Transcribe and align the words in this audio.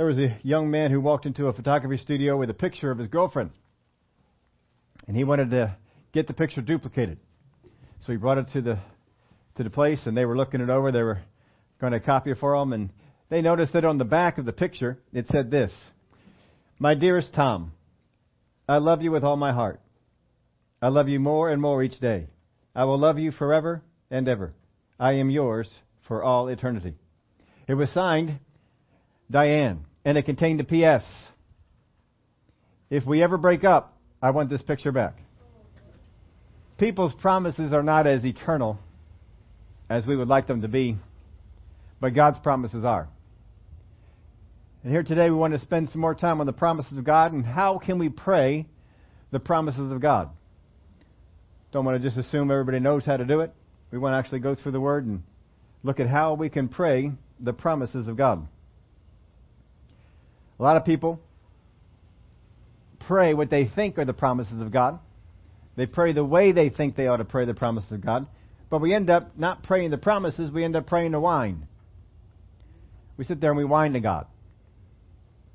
There 0.00 0.06
was 0.06 0.16
a 0.16 0.34
young 0.42 0.70
man 0.70 0.90
who 0.90 0.98
walked 0.98 1.26
into 1.26 1.48
a 1.48 1.52
photography 1.52 2.02
studio 2.02 2.38
with 2.38 2.48
a 2.48 2.54
picture 2.54 2.90
of 2.90 2.96
his 2.96 3.08
girlfriend. 3.08 3.50
And 5.06 5.14
he 5.14 5.24
wanted 5.24 5.50
to 5.50 5.76
get 6.14 6.26
the 6.26 6.32
picture 6.32 6.62
duplicated. 6.62 7.18
So 8.06 8.12
he 8.12 8.16
brought 8.16 8.38
it 8.38 8.46
to 8.54 8.62
the 8.62 8.78
to 9.58 9.62
the 9.62 9.68
place 9.68 10.00
and 10.06 10.16
they 10.16 10.24
were 10.24 10.38
looking 10.38 10.62
it 10.62 10.70
over. 10.70 10.90
They 10.90 11.02
were 11.02 11.20
going 11.82 11.92
to 11.92 12.00
copy 12.00 12.30
it 12.30 12.38
for 12.38 12.54
him 12.54 12.72
and 12.72 12.88
they 13.28 13.42
noticed 13.42 13.74
that 13.74 13.84
on 13.84 13.98
the 13.98 14.06
back 14.06 14.38
of 14.38 14.46
the 14.46 14.54
picture 14.54 14.98
it 15.12 15.26
said 15.28 15.50
this. 15.50 15.70
My 16.78 16.94
dearest 16.94 17.34
Tom, 17.34 17.72
I 18.66 18.78
love 18.78 19.02
you 19.02 19.10
with 19.10 19.22
all 19.22 19.36
my 19.36 19.52
heart. 19.52 19.82
I 20.80 20.88
love 20.88 21.10
you 21.10 21.20
more 21.20 21.50
and 21.50 21.60
more 21.60 21.82
each 21.82 22.00
day. 22.00 22.28
I 22.74 22.84
will 22.84 22.98
love 22.98 23.18
you 23.18 23.32
forever 23.32 23.82
and 24.10 24.26
ever. 24.28 24.54
I 24.98 25.16
am 25.16 25.28
yours 25.28 25.70
for 26.08 26.22
all 26.22 26.48
eternity. 26.48 26.94
It 27.68 27.74
was 27.74 27.90
signed 27.90 28.40
Diane, 29.30 29.84
and 30.04 30.16
it 30.16 30.24
contained 30.24 30.60
a 30.60 30.64
P.S. 30.64 31.04
If 32.88 33.04
we 33.06 33.22
ever 33.22 33.36
break 33.36 33.64
up, 33.64 33.96
I 34.22 34.30
want 34.30 34.50
this 34.50 34.62
picture 34.62 34.92
back. 34.92 35.16
People's 36.78 37.14
promises 37.20 37.72
are 37.72 37.82
not 37.82 38.06
as 38.06 38.24
eternal 38.24 38.78
as 39.88 40.06
we 40.06 40.16
would 40.16 40.28
like 40.28 40.46
them 40.46 40.62
to 40.62 40.68
be, 40.68 40.96
but 42.00 42.14
God's 42.14 42.38
promises 42.38 42.84
are. 42.84 43.08
And 44.82 44.92
here 44.92 45.02
today 45.02 45.28
we 45.28 45.36
want 45.36 45.52
to 45.52 45.60
spend 45.60 45.90
some 45.90 46.00
more 46.00 46.14
time 46.14 46.40
on 46.40 46.46
the 46.46 46.54
promises 46.54 46.96
of 46.96 47.04
God 47.04 47.32
and 47.32 47.44
how 47.44 47.78
can 47.78 47.98
we 47.98 48.08
pray 48.08 48.66
the 49.30 49.38
promises 49.38 49.92
of 49.92 50.00
God. 50.00 50.30
Don't 51.72 51.84
want 51.84 52.02
to 52.02 52.08
just 52.08 52.18
assume 52.18 52.50
everybody 52.50 52.80
knows 52.80 53.04
how 53.04 53.16
to 53.16 53.24
do 53.24 53.40
it. 53.40 53.52
We 53.90 53.98
want 53.98 54.14
to 54.14 54.18
actually 54.18 54.40
go 54.40 54.54
through 54.54 54.72
the 54.72 54.80
Word 54.80 55.04
and 55.04 55.22
look 55.82 56.00
at 56.00 56.08
how 56.08 56.34
we 56.34 56.48
can 56.48 56.68
pray 56.68 57.12
the 57.38 57.52
promises 57.52 58.08
of 58.08 58.16
God. 58.16 58.46
A 60.60 60.62
lot 60.62 60.76
of 60.76 60.84
people 60.84 61.18
pray 63.06 63.32
what 63.32 63.48
they 63.48 63.66
think 63.66 63.96
are 63.98 64.04
the 64.04 64.12
promises 64.12 64.60
of 64.60 64.70
God. 64.70 64.98
They 65.74 65.86
pray 65.86 66.12
the 66.12 66.24
way 66.24 66.52
they 66.52 66.68
think 66.68 66.96
they 66.96 67.06
ought 67.06 67.16
to 67.16 67.24
pray 67.24 67.46
the 67.46 67.54
promises 67.54 67.90
of 67.90 68.04
God. 68.04 68.26
But 68.68 68.82
we 68.82 68.94
end 68.94 69.08
up 69.08 69.38
not 69.38 69.62
praying 69.62 69.90
the 69.90 69.98
promises, 69.98 70.52
we 70.52 70.62
end 70.62 70.76
up 70.76 70.86
praying 70.86 71.12
the 71.12 71.20
whine. 71.20 71.66
We 73.16 73.24
sit 73.24 73.40
there 73.40 73.50
and 73.50 73.56
we 73.56 73.64
whine 73.64 73.94
to 73.94 74.00
God. 74.00 74.26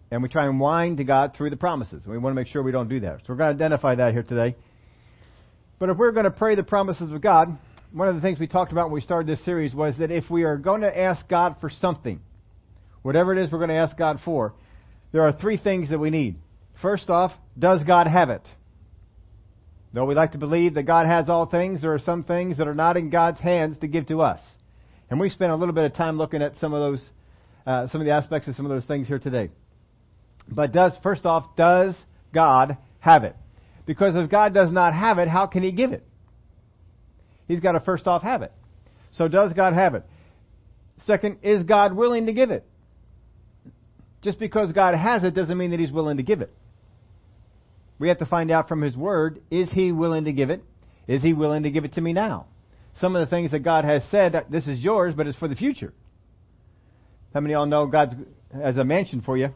And 0.10 0.24
we 0.24 0.30
try 0.30 0.48
and 0.48 0.60
whine 0.60 0.98
to 0.98 1.04
God 1.04 1.34
through 1.38 1.52
the 1.52 1.58
promises. 1.58 2.04
We 2.08 2.18
want 2.18 2.36
to 2.36 2.42
make 2.42 2.48
sure 2.48 2.64
we 2.64 2.72
don't 2.72 2.90
do 2.90 3.02
that. 3.02 3.20
So 3.20 3.26
we're 3.30 3.36
going 3.36 3.56
to 3.56 3.64
identify 3.64 3.96
that 3.96 4.14
here 4.14 4.24
today. 4.24 4.56
But 5.78 5.90
if 5.90 5.98
we're 5.98 6.14
going 6.14 6.26
to 6.26 6.32
pray 6.32 6.56
the 6.56 6.64
promises 6.64 7.12
of 7.12 7.22
God, 7.22 7.56
one 7.92 8.08
of 8.08 8.16
the 8.16 8.22
things 8.22 8.40
we 8.40 8.48
talked 8.48 8.72
about 8.72 8.86
when 8.86 8.94
we 8.94 9.02
started 9.02 9.28
this 9.28 9.44
series 9.46 9.74
was 9.76 9.96
that 10.00 10.10
if 10.10 10.32
we 10.32 10.44
are 10.44 10.58
going 10.58 10.82
to 10.82 11.00
ask 11.00 11.28
God 11.28 11.58
for 11.62 11.70
something, 11.70 12.20
whatever 13.04 13.34
it 13.34 13.44
is 13.44 13.52
we're 13.52 13.60
going 13.60 13.70
to 13.70 13.76
ask 13.76 13.96
God 13.96 14.20
for, 14.26 14.54
there 15.16 15.24
are 15.24 15.32
three 15.32 15.56
things 15.56 15.92
that 15.92 15.98
we 15.98 16.10
need. 16.10 16.36
First 16.82 17.10
off, 17.10 17.32
does 17.58 17.82
God 17.88 18.06
have 18.06 18.30
it? 18.30 18.42
Though 19.94 20.04
we 20.04 20.14
like 20.14 20.34
to 20.34 20.38
believe 20.38 20.74
that 20.74 20.84
God 20.84 21.08
has 21.08 21.30
all 21.30 21.46
things, 21.46 21.80
there 21.80 21.94
are 21.94 22.00
some 22.00 22.26
things 22.26 22.58
that 22.58 22.68
are 22.68 22.76
not 22.76 22.98
in 22.98 23.12
God's 23.12 23.40
hands 23.40 23.78
to 23.80 23.88
give 23.88 24.08
to 24.08 24.22
us. 24.22 24.42
And 25.10 25.18
we 25.18 25.30
spent 25.30 25.54
a 25.54 25.56
little 25.56 25.74
bit 25.74 25.86
of 25.86 25.94
time 25.94 26.18
looking 26.18 26.42
at 26.42 26.58
some 26.60 26.74
of 26.74 26.82
those, 26.82 27.10
uh, 27.66 27.88
some 27.88 28.02
of 28.02 28.06
the 28.06 28.12
aspects 28.12 28.50
of 28.50 28.56
some 28.56 28.66
of 28.66 28.72
those 28.72 28.84
things 28.84 29.08
here 29.08 29.18
today. 29.18 29.52
But 30.50 30.74
does, 30.74 30.92
first 31.02 31.26
off, 31.26 31.56
does 31.56 31.96
God 32.34 32.76
have 33.00 33.24
it? 33.24 33.38
Because 33.86 34.18
if 34.18 34.30
God 34.30 34.54
does 34.54 34.74
not 34.74 34.94
have 34.94 35.18
it, 35.18 35.30
how 35.30 35.48
can 35.48 35.64
He 35.64 35.72
give 35.72 35.94
it? 35.94 36.06
He's 37.48 37.62
got 37.62 37.72
to 37.72 37.80
first 37.80 38.06
off 38.06 38.22
have 38.22 38.42
it. 38.42 38.52
So 39.14 39.30
does 39.30 39.54
God 39.54 39.76
have 39.76 39.96
it? 39.96 40.04
Second, 41.08 41.38
is 41.42 41.64
God 41.64 41.96
willing 41.96 42.26
to 42.26 42.34
give 42.34 42.52
it? 42.52 42.68
Just 44.26 44.40
because 44.40 44.72
God 44.72 44.96
has 44.96 45.24
it 45.24 45.36
doesn't 45.36 45.56
mean 45.56 45.70
that 45.70 45.80
He's 45.80 45.92
willing 45.92 46.18
to 46.18 46.24
give 46.24 46.42
it. 46.42 46.52
We 48.00 48.08
have 48.08 48.18
to 48.18 48.26
find 48.26 48.50
out 48.50 48.68
from 48.68 48.82
His 48.82 48.98
Word, 48.98 49.40
is 49.52 49.72
He 49.72 49.92
willing 49.92 50.26
to 50.26 50.34
give 50.34 50.50
it? 50.50 50.64
Is 51.08 51.22
He 51.22 51.32
willing 51.32 51.62
to 51.62 51.70
give 51.70 51.86
it 51.86 51.94
to 51.94 52.02
me 52.02 52.12
now? 52.12 52.48
Some 53.00 53.16
of 53.16 53.24
the 53.24 53.30
things 53.30 53.52
that 53.52 53.60
God 53.60 53.86
has 53.86 54.02
said, 54.10 54.34
this 54.50 54.66
is 54.66 54.80
yours, 54.80 55.14
but 55.16 55.28
it's 55.28 55.38
for 55.38 55.48
the 55.48 55.56
future. 55.56 55.94
How 57.36 57.40
many 57.40 57.54
of 57.54 57.60
y'all 57.60 57.68
know 57.68 57.86
God 57.86 58.26
has 58.52 58.76
a 58.78 58.84
mansion 58.84 59.22
for 59.22 59.38
you 59.38 59.50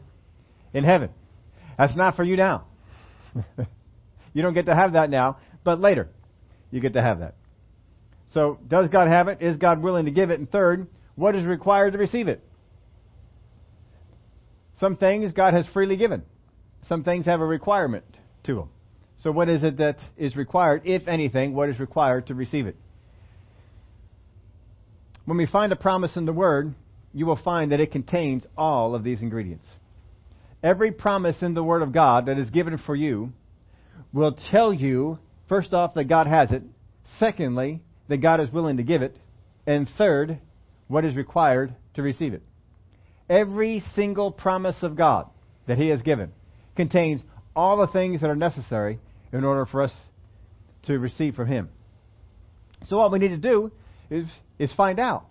in 0.72 0.84
heaven? 0.84 1.10
That's 1.76 1.96
not 1.96 2.14
for 2.14 2.22
you 2.22 2.36
now. 2.36 2.66
you 4.32 4.42
don't 4.42 4.54
get 4.54 4.66
to 4.66 4.74
have 4.74 4.92
that 4.92 5.10
now, 5.10 5.38
but 5.64 5.80
later 5.80 6.08
you 6.70 6.80
get 6.80 6.92
to 6.92 7.02
have 7.02 7.18
that. 7.18 7.34
So, 8.34 8.60
does 8.68 8.88
God 8.88 9.08
have 9.08 9.26
it? 9.26 9.38
Is 9.40 9.56
God 9.56 9.82
willing 9.82 10.04
to 10.04 10.12
give 10.12 10.30
it? 10.30 10.38
And 10.38 10.48
third, 10.48 10.86
what 11.16 11.34
is 11.34 11.44
required 11.44 11.94
to 11.94 11.98
receive 11.98 12.28
it? 12.28 12.44
Some 14.80 14.96
things 14.96 15.32
God 15.32 15.52
has 15.52 15.66
freely 15.68 15.96
given. 15.96 16.22
Some 16.88 17.04
things 17.04 17.26
have 17.26 17.40
a 17.40 17.46
requirement 17.46 18.04
to 18.44 18.54
them. 18.54 18.70
So 19.18 19.30
what 19.30 19.50
is 19.50 19.62
it 19.62 19.76
that 19.76 19.98
is 20.16 20.34
required, 20.34 20.82
if 20.86 21.06
anything, 21.06 21.54
what 21.54 21.68
is 21.68 21.78
required 21.78 22.28
to 22.28 22.34
receive 22.34 22.66
it? 22.66 22.76
When 25.26 25.36
we 25.36 25.46
find 25.46 25.70
a 25.72 25.76
promise 25.76 26.16
in 26.16 26.24
the 26.24 26.32
Word, 26.32 26.74
you 27.12 27.26
will 27.26 27.36
find 27.36 27.72
that 27.72 27.80
it 27.80 27.92
contains 27.92 28.44
all 28.56 28.94
of 28.94 29.04
these 29.04 29.20
ingredients. 29.20 29.66
Every 30.62 30.90
promise 30.90 31.36
in 31.42 31.52
the 31.52 31.62
Word 31.62 31.82
of 31.82 31.92
God 31.92 32.26
that 32.26 32.38
is 32.38 32.48
given 32.48 32.78
for 32.78 32.96
you 32.96 33.32
will 34.12 34.36
tell 34.50 34.72
you, 34.72 35.18
first 35.48 35.74
off, 35.74 35.94
that 35.94 36.04
God 36.08 36.26
has 36.26 36.50
it. 36.50 36.62
Secondly, 37.18 37.82
that 38.08 38.18
God 38.18 38.40
is 38.40 38.50
willing 38.50 38.78
to 38.78 38.82
give 38.82 39.02
it. 39.02 39.16
And 39.66 39.88
third, 39.98 40.38
what 40.88 41.04
is 41.04 41.14
required 41.14 41.74
to 41.94 42.02
receive 42.02 42.32
it. 42.32 42.42
Every 43.30 43.84
single 43.94 44.32
promise 44.32 44.76
of 44.82 44.96
God 44.96 45.30
that 45.68 45.78
He 45.78 45.88
has 45.88 46.02
given 46.02 46.32
contains 46.74 47.22
all 47.54 47.76
the 47.76 47.86
things 47.86 48.20
that 48.20 48.28
are 48.28 48.34
necessary 48.36 48.98
in 49.32 49.44
order 49.44 49.66
for 49.66 49.82
us 49.82 49.92
to 50.86 50.98
receive 50.98 51.36
from 51.36 51.46
Him. 51.46 51.68
So 52.88 52.98
what 52.98 53.12
we 53.12 53.20
need 53.20 53.28
to 53.28 53.36
do 53.36 53.70
is, 54.10 54.26
is 54.58 54.72
find 54.72 54.98
out 54.98 55.26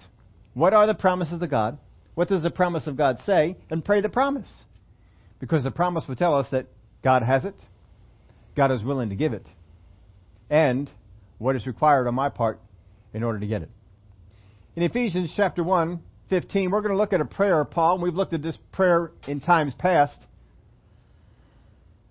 what 0.53 0.73
are 0.73 0.87
the 0.87 0.93
promises 0.93 1.41
of 1.41 1.49
God, 1.49 1.77
what 2.15 2.29
does 2.29 2.41
the 2.41 2.49
promise 2.49 2.87
of 2.87 2.95
God 2.95 3.19
say, 3.25 3.57
and 3.69 3.83
pray 3.83 3.99
the 3.99 4.09
promise. 4.09 4.49
Because 5.41 5.65
the 5.65 5.71
promise 5.71 6.05
will 6.07 6.15
tell 6.15 6.35
us 6.35 6.47
that 6.51 6.67
God 7.03 7.21
has 7.21 7.43
it, 7.43 7.55
God 8.55 8.71
is 8.71 8.81
willing 8.81 9.09
to 9.09 9.15
give 9.15 9.33
it, 9.33 9.45
and 10.49 10.89
what 11.37 11.57
is 11.57 11.67
required 11.67 12.07
on 12.07 12.15
my 12.15 12.29
part 12.29 12.61
in 13.13 13.23
order 13.23 13.39
to 13.39 13.47
get 13.47 13.61
it. 13.61 13.69
In 14.75 14.83
Ephesians 14.83 15.33
chapter 15.35 15.63
1, 15.63 15.99
15, 16.29 16.71
we're 16.71 16.81
going 16.81 16.93
to 16.93 16.97
look 16.97 17.13
at 17.13 17.21
a 17.21 17.25
prayer 17.25 17.63
Paul. 17.65 17.99
We've 17.99 18.13
looked 18.13 18.33
at 18.33 18.41
this 18.41 18.57
prayer 18.71 19.11
in 19.27 19.41
times 19.41 19.73
past. 19.77 20.17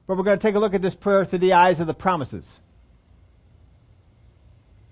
But 0.07 0.17
we're 0.17 0.25
going 0.25 0.39
to 0.39 0.43
take 0.43 0.55
a 0.55 0.59
look 0.59 0.75
at 0.75 0.83
this 0.83 0.95
prayer 0.95 1.25
through 1.25 1.41
the 1.41 1.53
eyes 1.53 1.81
of 1.81 1.87
the 1.87 1.95
promises. 1.95 2.47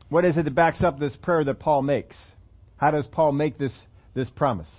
What 0.08 0.24
is 0.24 0.36
it 0.36 0.44
that 0.44 0.54
backs 0.54 0.82
up 0.82 0.98
this 0.98 1.16
prayer 1.16 1.42
that 1.44 1.58
Paul 1.58 1.82
makes? 1.82 2.14
How 2.76 2.90
does 2.90 3.06
Paul 3.06 3.32
make 3.32 3.58
this, 3.58 3.72
this 4.14 4.30
promise? 4.30 4.70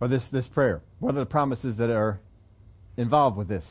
Or 0.00 0.08
this, 0.08 0.22
this 0.32 0.46
prayer? 0.48 0.82
What 0.98 1.14
are 1.14 1.20
the 1.20 1.26
promises 1.26 1.78
that 1.78 1.90
are 1.90 2.20
involved 2.96 3.38
with 3.38 3.48
this? 3.48 3.64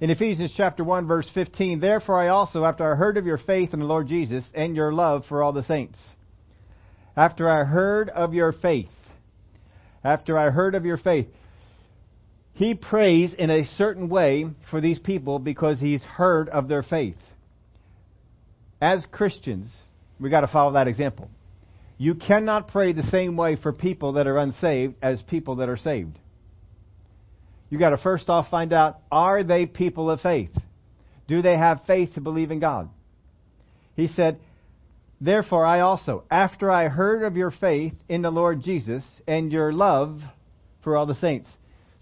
In 0.00 0.08
Ephesians 0.08 0.54
chapter 0.56 0.82
1 0.82 1.06
verse 1.06 1.28
15, 1.34 1.80
Therefore 1.80 2.18
I 2.18 2.28
also, 2.28 2.64
after 2.64 2.90
I 2.90 2.96
heard 2.96 3.18
of 3.18 3.26
your 3.26 3.36
faith 3.36 3.74
in 3.74 3.80
the 3.80 3.84
Lord 3.84 4.08
Jesus 4.08 4.44
and 4.54 4.74
your 4.74 4.94
love 4.94 5.24
for 5.28 5.42
all 5.42 5.52
the 5.52 5.64
saints, 5.64 5.98
after 7.16 7.50
I 7.50 7.64
heard 7.64 8.08
of 8.08 8.32
your 8.32 8.52
faith, 8.52 8.88
after 10.02 10.38
I 10.38 10.50
heard 10.50 10.74
of 10.74 10.84
your 10.84 10.98
faith. 10.98 11.28
He 12.54 12.74
prays 12.74 13.32
in 13.32 13.50
a 13.50 13.64
certain 13.76 14.08
way 14.08 14.46
for 14.70 14.80
these 14.80 14.98
people 14.98 15.38
because 15.38 15.78
he's 15.78 16.02
heard 16.02 16.48
of 16.48 16.68
their 16.68 16.82
faith. 16.82 17.16
As 18.80 19.02
Christians, 19.10 19.72
we've 20.18 20.30
got 20.30 20.40
to 20.42 20.48
follow 20.48 20.72
that 20.72 20.88
example. 20.88 21.30
You 21.98 22.14
cannot 22.14 22.68
pray 22.68 22.92
the 22.92 23.02
same 23.04 23.36
way 23.36 23.56
for 23.56 23.72
people 23.72 24.14
that 24.14 24.26
are 24.26 24.38
unsaved 24.38 24.94
as 25.02 25.20
people 25.22 25.56
that 25.56 25.68
are 25.68 25.76
saved. 25.76 26.18
You've 27.68 27.80
got 27.80 27.90
to 27.90 27.98
first 27.98 28.28
off 28.28 28.50
find 28.50 28.72
out 28.72 29.00
are 29.12 29.44
they 29.44 29.66
people 29.66 30.10
of 30.10 30.20
faith? 30.20 30.50
Do 31.28 31.42
they 31.42 31.56
have 31.56 31.82
faith 31.86 32.14
to 32.14 32.20
believe 32.20 32.50
in 32.50 32.58
God? 32.58 32.88
He 33.94 34.08
said, 34.08 34.40
Therefore, 35.20 35.66
I 35.66 35.80
also, 35.80 36.24
after 36.30 36.70
I 36.70 36.88
heard 36.88 37.24
of 37.24 37.36
your 37.36 37.50
faith 37.50 37.92
in 38.08 38.22
the 38.22 38.30
Lord 38.30 38.62
Jesus 38.62 39.02
and 39.26 39.52
your 39.52 39.72
love 39.72 40.20
for 40.82 40.96
all 40.96 41.04
the 41.04 41.14
saints. 41.16 41.48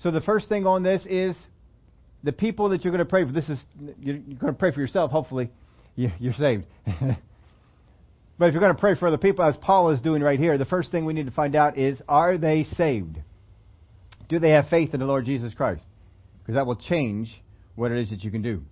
So 0.02 0.12
the 0.12 0.20
first 0.20 0.48
thing 0.48 0.66
on 0.66 0.84
this 0.84 1.02
is 1.04 1.34
the 2.22 2.32
people 2.32 2.68
that 2.68 2.84
you're 2.84 2.92
going 2.92 3.04
to 3.04 3.10
pray 3.10 3.24
for. 3.24 3.32
This 3.32 3.48
is 3.48 3.58
you're 4.00 4.18
going 4.18 4.52
to 4.52 4.58
pray 4.58 4.72
for 4.72 4.80
yourself. 4.80 5.10
Hopefully, 5.10 5.50
you're 5.96 6.32
saved. 6.34 6.64
but 6.86 8.46
if 8.46 8.52
you're 8.52 8.60
going 8.60 8.74
to 8.74 8.80
pray 8.80 8.94
for 8.94 9.08
other 9.08 9.18
people, 9.18 9.44
as 9.44 9.56
Paul 9.56 9.90
is 9.90 10.00
doing 10.00 10.22
right 10.22 10.38
here, 10.38 10.56
the 10.56 10.64
first 10.64 10.92
thing 10.92 11.04
we 11.04 11.12
need 11.12 11.26
to 11.26 11.32
find 11.32 11.56
out 11.56 11.76
is: 11.76 12.00
Are 12.08 12.38
they 12.38 12.64
saved? 12.76 13.18
Do 14.28 14.38
they 14.38 14.50
have 14.50 14.68
faith 14.68 14.94
in 14.94 15.00
the 15.00 15.06
Lord 15.06 15.24
Jesus 15.24 15.54
Christ? 15.54 15.82
Because 16.40 16.54
that 16.54 16.66
will 16.66 16.76
change 16.76 17.30
what 17.74 17.90
it 17.90 17.98
is 17.98 18.10
that 18.10 18.22
you 18.22 18.30
can 18.30 18.42
do. 18.42 18.62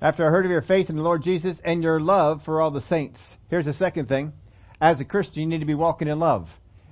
After 0.00 0.26
I 0.26 0.30
heard 0.30 0.46
of 0.46 0.50
your 0.50 0.62
faith 0.62 0.88
in 0.88 0.96
the 0.96 1.02
Lord 1.02 1.22
Jesus 1.22 1.56
and 1.64 1.82
your 1.82 2.00
love 2.00 2.40
for 2.44 2.60
all 2.60 2.70
the 2.70 2.80
saints. 2.88 3.20
Here's 3.48 3.66
the 3.66 3.74
second 3.74 4.08
thing. 4.08 4.32
As 4.80 4.98
a 4.98 5.04
Christian, 5.04 5.42
you 5.42 5.48
need 5.48 5.60
to 5.60 5.66
be 5.66 5.74
walking 5.74 6.08
in 6.08 6.18
love. 6.18 6.48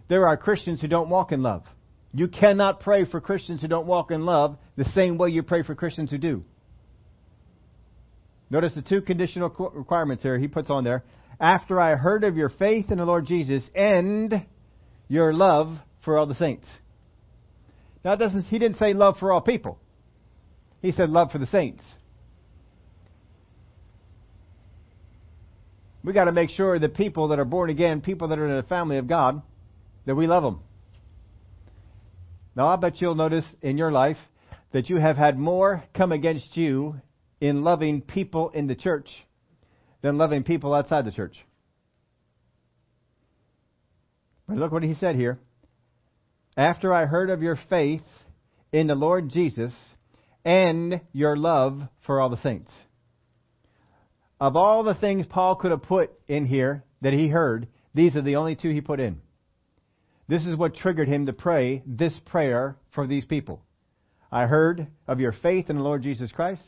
There 0.09 0.29
are 0.29 0.37
Christians 0.37 0.81
who 0.81 0.89
don't 0.89 1.09
walk 1.09 1.33
in 1.33 1.43
love. 1.43 1.65
You 2.13 2.29
cannot 2.29 2.81
pray 2.81 3.05
for 3.05 3.21
Christians 3.21 3.61
who 3.63 3.69
don't 3.69 3.87
walk 3.87 4.11
in 4.11 4.27
love 4.27 4.59
the 4.77 4.85
same 4.87 5.19
way 5.19 5.31
you 5.31 5.43
pray 5.43 5.63
for 5.63 5.75
Christians 5.75 6.11
who 6.11 6.19
do. 6.19 6.45
Notice 8.51 8.75
the 8.75 8.83
two 8.83 9.03
conditional 9.03 9.51
requirements 9.75 10.23
here 10.23 10.39
he 10.39 10.49
puts 10.49 10.71
on 10.71 10.85
there. 10.85 11.05
After 11.41 11.79
I 11.79 11.97
heard 11.97 12.25
of 12.25 12.37
your 12.37 12.49
faith 12.49 12.91
in 12.91 12.99
the 12.99 13.05
Lord 13.05 13.27
Jesus 13.27 13.63
and 13.75 14.47
your 15.07 15.33
love 15.33 15.77
for 16.05 16.19
all 16.19 16.27
the 16.27 16.35
saints. 16.35 16.67
Now, 18.05 18.15
doesn't, 18.17 18.45
he 18.45 18.59
didn't 18.59 18.79
say 18.79 18.95
love 18.95 19.17
for 19.19 19.33
all 19.33 19.41
people. 19.41 19.79
He 20.81 20.93
said 20.93 21.11
love 21.11 21.31
for 21.31 21.39
the 21.39 21.47
saints. 21.47 21.83
We 26.09 26.15
got 26.15 26.25
to 26.25 26.33
make 26.33 26.49
sure 26.49 26.79
that 26.79 26.95
people 26.95 27.29
that 27.29 27.39
are 27.39 27.45
born 27.45 27.69
again, 27.69 28.01
people 28.01 28.29
that 28.29 28.39
are 28.39 28.49
in 28.49 28.57
the 28.57 28.63
family 28.63 28.97
of 28.97 29.07
God, 29.07 29.43
that 30.07 30.15
we 30.15 30.27
love 30.27 30.43
them. 30.43 30.61
Now, 32.57 32.69
I 32.69 32.77
bet 32.77 33.03
you'll 33.03 33.15
notice 33.15 33.45
in 33.61 33.77
your 33.77 33.93
life 33.93 34.17
that 34.73 34.89
you 34.89 34.97
have 34.97 35.19
had 35.19 35.39
more 35.39 35.85
come 35.95 36.11
against 36.11 36.57
you 36.57 36.95
in 37.43 37.63
loving 37.63 38.01
people 38.01 38.49
in 38.49 38.69
the 38.69 38.75
church 38.75 39.11
than 40.01 40.17
loving 40.17 40.45
people 40.45 40.73
outside 40.73 41.05
the 41.05 41.13
church. 41.13 41.37
But 44.49 44.57
look 44.57 44.73
what 44.73 44.85
he 44.85 44.95
said 44.95 45.15
here. 45.15 45.39
After 46.57 46.91
I 46.91 47.05
heard 47.05 47.29
of 47.29 47.43
your 47.43 47.59
faith 47.69 48.01
in 48.73 48.87
the 48.87 48.95
Lord 48.95 49.29
Jesus 49.29 49.75
and 50.43 51.03
your 51.13 51.37
love 51.37 51.83
for 52.07 52.19
all 52.19 52.31
the 52.31 52.41
saints. 52.41 52.73
Of 54.41 54.57
all 54.57 54.85
the 54.85 54.95
things 54.95 55.27
Paul 55.27 55.57
could 55.57 55.71
have 55.71 55.83
put 55.83 56.13
in 56.29 56.47
here 56.47 56.85
that 57.01 57.13
he 57.13 57.29
heard, 57.29 57.69
these 57.95 58.15
are 58.17 58.23
the 58.23 58.37
only 58.37 58.55
two 58.55 58.71
he 58.71 58.81
put 58.81 59.01
in. 59.01 59.21
This 60.29 60.45
is 60.47 60.57
what 60.57 60.77
triggered 60.77 61.09
him 61.09 61.27
to 61.27 61.33
pray 61.33 61.83
this 61.87 62.15
prayer 62.27 62.77
for 62.95 63.07
these 63.07 63.25
people. 63.25 63.63
I 64.31 64.47
heard 64.47 64.87
of 65.07 65.21
your 65.21 65.33
faith 65.33 65.71
in 65.71 65.77
the 65.77 65.83
Lord 65.83 66.03
Jesus 66.03 66.31
Christ, 66.31 66.63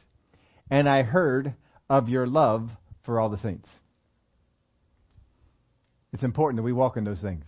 and 0.70 0.88
I 0.88 1.02
heard 1.02 1.54
of 1.88 2.08
your 2.08 2.26
love 2.26 2.70
for 3.04 3.20
all 3.20 3.28
the 3.28 3.38
saints. 3.38 3.68
It's 6.12 6.22
important 6.22 6.56
that 6.56 6.64
we 6.64 6.72
walk 6.72 6.96
in 6.96 7.04
those 7.04 7.20
things. 7.20 7.44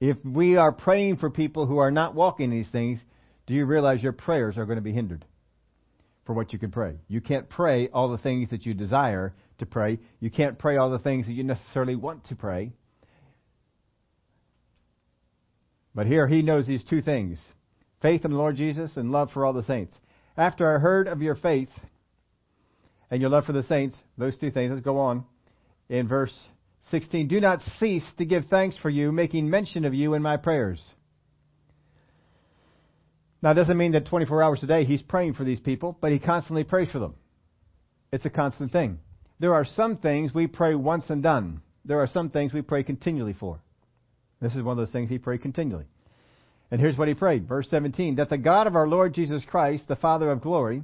If 0.00 0.16
we 0.24 0.56
are 0.56 0.72
praying 0.72 1.16
for 1.16 1.28
people 1.28 1.66
who 1.66 1.78
are 1.78 1.90
not 1.90 2.14
walking 2.14 2.50
these 2.50 2.68
things, 2.68 3.00
do 3.46 3.52
you 3.54 3.66
realize 3.66 4.02
your 4.02 4.12
prayers 4.12 4.56
are 4.56 4.64
going 4.64 4.78
to 4.78 4.82
be 4.82 4.92
hindered? 4.92 5.26
For 6.30 6.34
what 6.34 6.52
you 6.52 6.60
can 6.60 6.70
pray. 6.70 6.94
You 7.08 7.20
can't 7.20 7.48
pray 7.48 7.88
all 7.88 8.08
the 8.08 8.16
things 8.16 8.50
that 8.50 8.64
you 8.64 8.72
desire 8.72 9.34
to 9.58 9.66
pray. 9.66 9.98
You 10.20 10.30
can't 10.30 10.56
pray 10.56 10.76
all 10.76 10.88
the 10.88 11.00
things 11.00 11.26
that 11.26 11.32
you 11.32 11.42
necessarily 11.42 11.96
want 11.96 12.26
to 12.26 12.36
pray. 12.36 12.70
But 15.92 16.06
here 16.06 16.28
he 16.28 16.42
knows 16.42 16.68
these 16.68 16.84
two 16.84 17.02
things 17.02 17.40
faith 18.00 18.24
in 18.24 18.30
the 18.30 18.36
Lord 18.36 18.54
Jesus 18.54 18.92
and 18.94 19.10
love 19.10 19.32
for 19.32 19.44
all 19.44 19.52
the 19.52 19.64
saints. 19.64 19.92
After 20.36 20.72
I 20.72 20.78
heard 20.78 21.08
of 21.08 21.20
your 21.20 21.34
faith 21.34 21.70
and 23.10 23.20
your 23.20 23.30
love 23.30 23.44
for 23.44 23.52
the 23.52 23.64
saints, 23.64 23.96
those 24.16 24.38
two 24.38 24.52
things, 24.52 24.70
let's 24.70 24.84
go 24.84 24.98
on 24.98 25.24
in 25.88 26.06
verse 26.06 26.32
16. 26.92 27.26
Do 27.26 27.40
not 27.40 27.60
cease 27.80 28.06
to 28.18 28.24
give 28.24 28.44
thanks 28.44 28.76
for 28.76 28.88
you, 28.88 29.10
making 29.10 29.50
mention 29.50 29.84
of 29.84 29.94
you 29.94 30.14
in 30.14 30.22
my 30.22 30.36
prayers. 30.36 30.80
Now, 33.42 33.52
it 33.52 33.54
doesn't 33.54 33.78
mean 33.78 33.92
that 33.92 34.06
24 34.06 34.42
hours 34.42 34.62
a 34.62 34.66
day 34.66 34.84
he's 34.84 35.02
praying 35.02 35.34
for 35.34 35.44
these 35.44 35.60
people, 35.60 35.96
but 36.00 36.12
he 36.12 36.18
constantly 36.18 36.64
prays 36.64 36.90
for 36.90 36.98
them. 36.98 37.14
It's 38.12 38.26
a 38.26 38.30
constant 38.30 38.72
thing. 38.72 38.98
There 39.38 39.54
are 39.54 39.64
some 39.64 39.96
things 39.96 40.34
we 40.34 40.46
pray 40.46 40.74
once 40.74 41.04
and 41.08 41.22
done. 41.22 41.62
There 41.84 42.00
are 42.00 42.06
some 42.06 42.28
things 42.28 42.52
we 42.52 42.60
pray 42.60 42.82
continually 42.82 43.32
for. 43.32 43.60
This 44.40 44.54
is 44.54 44.62
one 44.62 44.72
of 44.72 44.78
those 44.78 44.92
things 44.92 45.08
he 45.08 45.18
prayed 45.18 45.42
continually. 45.42 45.86
And 46.70 46.80
here's 46.80 46.96
what 46.96 47.08
he 47.08 47.14
prayed, 47.14 47.48
verse 47.48 47.68
17, 47.70 48.16
that 48.16 48.30
the 48.30 48.38
God 48.38 48.66
of 48.66 48.76
our 48.76 48.86
Lord 48.86 49.14
Jesus 49.14 49.42
Christ, 49.46 49.84
the 49.88 49.96
Father 49.96 50.30
of 50.30 50.42
glory, 50.42 50.82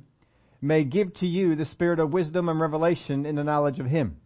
may 0.60 0.84
give 0.84 1.14
to 1.14 1.26
you 1.26 1.54
the 1.54 1.66
spirit 1.66 2.00
of 2.00 2.12
wisdom 2.12 2.48
and 2.48 2.58
revelation 2.58 3.26
in 3.26 3.36
the 3.36 3.44
knowledge 3.44 3.78
of 3.78 3.86
him. 3.86 4.16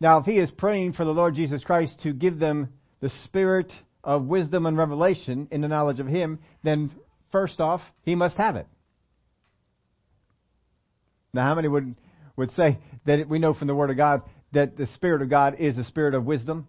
Now, 0.00 0.18
if 0.18 0.26
he 0.26 0.38
is 0.38 0.50
praying 0.50 0.94
for 0.94 1.04
the 1.04 1.12
Lord 1.12 1.34
Jesus 1.34 1.62
Christ 1.62 2.00
to 2.02 2.12
give 2.12 2.38
them 2.38 2.72
the 3.00 3.10
spirit 3.24 3.72
of 4.04 4.24
wisdom 4.24 4.66
and 4.66 4.76
revelation 4.76 5.48
in 5.50 5.60
the 5.60 5.68
knowledge 5.68 5.98
of 5.98 6.06
Him, 6.06 6.38
then 6.62 6.90
first 7.32 7.60
off, 7.60 7.80
He 8.02 8.14
must 8.14 8.36
have 8.36 8.56
it. 8.56 8.66
Now, 11.32 11.44
how 11.44 11.54
many 11.54 11.68
would, 11.68 11.96
would 12.36 12.52
say 12.52 12.78
that 13.06 13.28
we 13.28 13.38
know 13.38 13.54
from 13.54 13.66
the 13.66 13.74
Word 13.74 13.90
of 13.90 13.96
God 13.96 14.22
that 14.52 14.76
the 14.76 14.86
Spirit 14.94 15.22
of 15.22 15.30
God 15.30 15.56
is 15.58 15.76
a 15.78 15.84
spirit 15.84 16.14
of 16.14 16.24
wisdom 16.24 16.68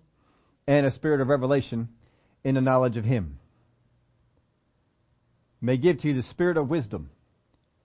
and 0.67 0.85
a 0.85 0.93
spirit 0.93 1.21
of 1.21 1.27
revelation 1.27 1.89
in 2.43 2.55
the 2.55 2.61
knowledge 2.61 2.97
of 2.97 3.05
Him? 3.05 3.37
May 5.61 5.77
give 5.77 5.99
to 6.01 6.07
you 6.07 6.15
the 6.15 6.27
spirit 6.29 6.57
of 6.57 6.69
wisdom 6.69 7.09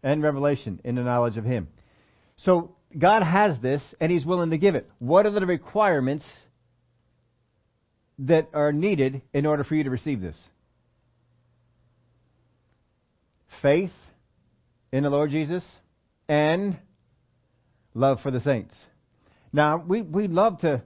and 0.03 0.23
revelation 0.23 0.81
in 0.85 0.95
the 0.95 1.03
knowledge 1.03 1.37
of 1.37 1.45
Him. 1.45 1.69
So, 2.37 2.77
God 2.99 3.23
has 3.23 3.61
this, 3.61 3.83
and 4.01 4.11
He's 4.11 4.25
willing 4.25 4.51
to 4.51 4.59
give 4.59 4.75
it. 4.75 4.91
What 4.99 5.27
are 5.27 5.31
the 5.31 5.45
requirements 5.45 6.25
that 8.21 8.49
are 8.53 8.73
needed 8.73 9.23
in 9.33 9.47
order 9.47 9.65
for 9.65 9.75
you 9.75 9.85
to 9.85 9.91
receive 9.91 10.21
this 10.21 10.37
faith 13.63 13.91
in 14.93 15.03
the 15.03 15.11
Lord 15.11 15.31
Jesus 15.31 15.65
and 16.29 16.79
love 17.95 18.21
for 18.23 18.31
the 18.31 18.41
saints. 18.41 18.75
Now, 19.53 19.83
we, 19.87 20.03
we 20.03 20.29
love 20.29 20.61
to 20.61 20.83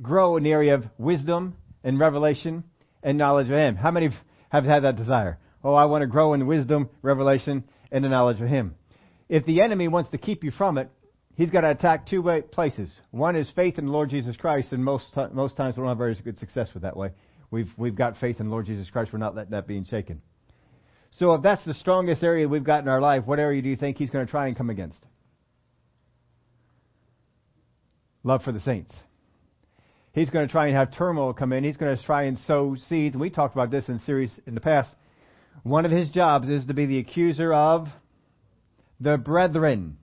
grow 0.00 0.36
in 0.36 0.42
the 0.42 0.52
area 0.52 0.74
of 0.74 0.84
wisdom 0.98 1.56
and 1.84 1.98
revelation 1.98 2.64
and 3.02 3.18
knowledge 3.18 3.46
of 3.48 3.54
Him. 3.54 3.76
How 3.76 3.90
many 3.90 4.10
have 4.50 4.64
had 4.64 4.80
that 4.80 4.96
desire? 4.96 5.38
Oh, 5.64 5.74
I 5.74 5.84
want 5.86 6.02
to 6.02 6.06
grow 6.06 6.34
in 6.34 6.46
wisdom, 6.46 6.90
revelation, 7.00 7.64
and 7.90 8.04
the 8.04 8.08
knowledge 8.08 8.40
of 8.40 8.48
Him. 8.48 8.74
If 9.28 9.46
the 9.46 9.62
enemy 9.62 9.88
wants 9.88 10.10
to 10.10 10.18
keep 10.18 10.44
you 10.44 10.50
from 10.50 10.78
it, 10.78 10.90
he's 11.36 11.50
got 11.50 11.62
to 11.62 11.70
attack 11.70 12.06
two 12.06 12.22
places. 12.52 12.90
One 13.10 13.36
is 13.36 13.50
faith 13.54 13.78
in 13.78 13.86
the 13.86 13.92
Lord 13.92 14.10
Jesus 14.10 14.36
Christ, 14.36 14.72
and 14.72 14.84
most 14.84 15.06
most 15.32 15.56
times 15.56 15.76
we 15.76 15.80
don't 15.80 15.88
have 15.88 15.98
very 15.98 16.14
good 16.22 16.38
success 16.38 16.68
with 16.74 16.82
that 16.82 16.96
way. 16.96 17.10
We've 17.50 17.70
we've 17.76 17.94
got 17.94 18.18
faith 18.18 18.40
in 18.40 18.46
the 18.46 18.52
Lord 18.52 18.66
Jesus 18.66 18.88
Christ. 18.90 19.12
We're 19.12 19.18
not 19.18 19.34
letting 19.34 19.52
that 19.52 19.66
being 19.66 19.84
shaken. 19.84 20.22
So 21.18 21.34
if 21.34 21.42
that's 21.42 21.64
the 21.64 21.74
strongest 21.74 22.22
area 22.22 22.48
we've 22.48 22.64
got 22.64 22.82
in 22.82 22.88
our 22.88 23.00
life, 23.00 23.26
what 23.26 23.38
area 23.38 23.60
do 23.60 23.68
you 23.68 23.76
think 23.76 23.98
he's 23.98 24.10
going 24.10 24.24
to 24.24 24.30
try 24.30 24.46
and 24.46 24.56
come 24.56 24.70
against? 24.70 24.98
Love 28.24 28.42
for 28.42 28.52
the 28.52 28.60
saints. 28.60 28.94
He's 30.12 30.30
going 30.30 30.46
to 30.46 30.52
try 30.52 30.68
and 30.68 30.76
have 30.76 30.94
turmoil 30.94 31.32
come 31.32 31.52
in. 31.52 31.64
He's 31.64 31.76
going 31.76 31.96
to 31.96 32.02
try 32.04 32.24
and 32.24 32.38
sow 32.46 32.76
seeds. 32.88 33.16
We 33.16 33.30
talked 33.30 33.54
about 33.54 33.70
this 33.70 33.88
in 33.88 34.00
series 34.00 34.30
in 34.46 34.54
the 34.54 34.60
past. 34.60 34.90
One 35.62 35.84
of 35.84 35.90
his 35.90 36.10
jobs 36.10 36.48
is 36.48 36.64
to 36.66 36.74
be 36.74 36.86
the 36.86 36.98
accuser 36.98 37.52
of 37.52 37.88
the 39.00 39.16
brethren. 39.16 39.98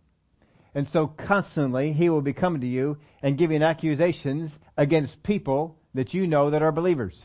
And 0.75 0.87
so 0.91 1.07
constantly 1.07 1.93
he 1.93 2.09
will 2.09 2.21
be 2.21 2.33
coming 2.33 2.61
to 2.61 2.67
you 2.67 2.97
and 3.21 3.37
giving 3.37 3.63
accusations 3.63 4.51
against 4.77 5.21
people 5.23 5.77
that 5.93 6.13
you 6.13 6.27
know 6.27 6.51
that 6.51 6.61
are 6.61 6.71
believers. 6.71 7.19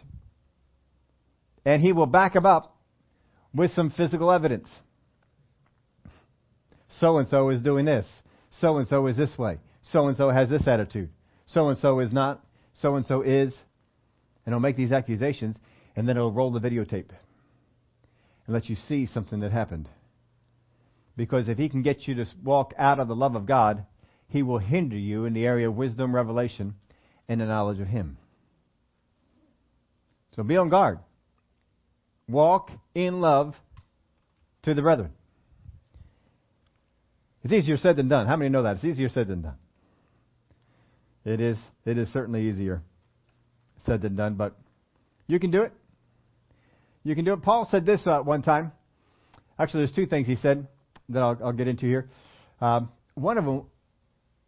And 1.65 1.83
he 1.83 1.93
will 1.93 2.07
back 2.07 2.35
them 2.35 2.47
up 2.47 2.77
with 3.55 3.73
some 3.73 3.91
physical 3.91 4.31
evidence. 4.31 4.69
So 7.01 7.19
and 7.19 7.29
so 7.29 7.51
is 7.51 7.63
doing 7.63 7.85
this. 7.85 8.07
So 8.61 8.79
and 8.79 8.89
so 8.89 9.07
is 9.07 9.17
this 9.17 9.37
way. 9.37 9.59
So 9.93 10.09
and 10.09 10.17
so 10.17 10.31
has 10.31 10.49
this 10.49 10.67
attitude. 10.67 11.11
So 11.47 11.69
and 11.69 11.79
so 11.79 12.01
is 12.01 12.13
not. 12.13 12.45
So 12.81 12.97
and 12.97 13.05
so 13.07 13.23
is. 13.23 13.53
And 14.45 14.53
he'll 14.53 14.61
make 14.61 14.77
these 14.77 14.93
accusations 14.93 15.57
and 15.97 16.09
then 16.09 16.17
he'll 16.17 16.33
roll 16.33 16.51
the 16.51 16.61
videotape 16.61 17.11
and 18.47 18.55
let 18.55 18.69
you 18.69 18.77
see 18.89 19.07
something 19.07 19.41
that 19.41 19.53
happened. 19.53 19.89
Because 21.17 21.49
if 21.49 21.59
he 21.59 21.69
can 21.69 21.83
get 21.83 22.09
you 22.09 22.15
to 22.17 22.27
walk 22.43 22.73
out 22.77 22.99
of 22.99 23.09
the 23.09 23.15
love 23.15 23.37
of 23.37 23.47
God, 23.47 23.85
he 24.29 24.43
will 24.43 24.59
hinder 24.59 24.97
you 24.97 25.27
in 25.27 25.33
the 25.33 25.47
area 25.47 25.69
of 25.69 25.77
wisdom, 25.77 26.15
revelation, 26.15 26.75
and 27.29 27.41
the 27.41 27.47
knowledge 27.47 27.81
of 27.81 27.87
him. 27.87 28.17
So 30.35 30.43
be 30.43 30.57
on 30.57 30.69
guard. 30.69 30.99
Walk 32.29 32.71
in 32.95 33.21
love 33.21 33.55
to 34.63 34.75
the 34.75 34.83
brethren. 34.83 35.11
It's 37.45 37.53
easier 37.53 37.77
said 37.77 37.97
than 37.97 38.09
done. 38.09 38.27
How 38.27 38.37
many 38.37 38.51
know 38.51 38.63
that? 38.63 38.77
It's 38.77 38.85
easier 38.85 39.11
said 39.11 39.29
than 39.29 39.43
done. 39.43 39.57
It 41.25 41.41
is. 41.41 41.59
It 41.85 41.99
is 41.99 42.09
certainly 42.13 42.49
easier 42.49 42.83
said 43.87 44.03
than 44.03 44.17
done, 44.17 44.35
but 44.35 44.57
you 45.27 45.39
can 45.39 45.51
do 45.51 45.63
it. 45.63 45.73
You 47.03 47.15
can 47.15 47.25
do 47.25 47.35
it. 47.35 47.43
Paul 47.43 47.69
said 47.71 47.85
this 47.85 48.01
uh, 48.07 48.21
one 48.21 48.43
time. 48.43 48.73
Actually, 49.59 49.85
there's 49.85 49.95
two 49.95 50.07
things 50.07 50.27
he 50.27 50.37
said 50.37 50.67
that 51.09 51.23
I'll, 51.23 51.39
I'll 51.45 51.53
get 51.53 51.69
into 51.69 51.87
here. 51.87 52.09
Um, 52.61 52.91
one 53.15 53.39
of 53.39 53.45
them 53.45 53.63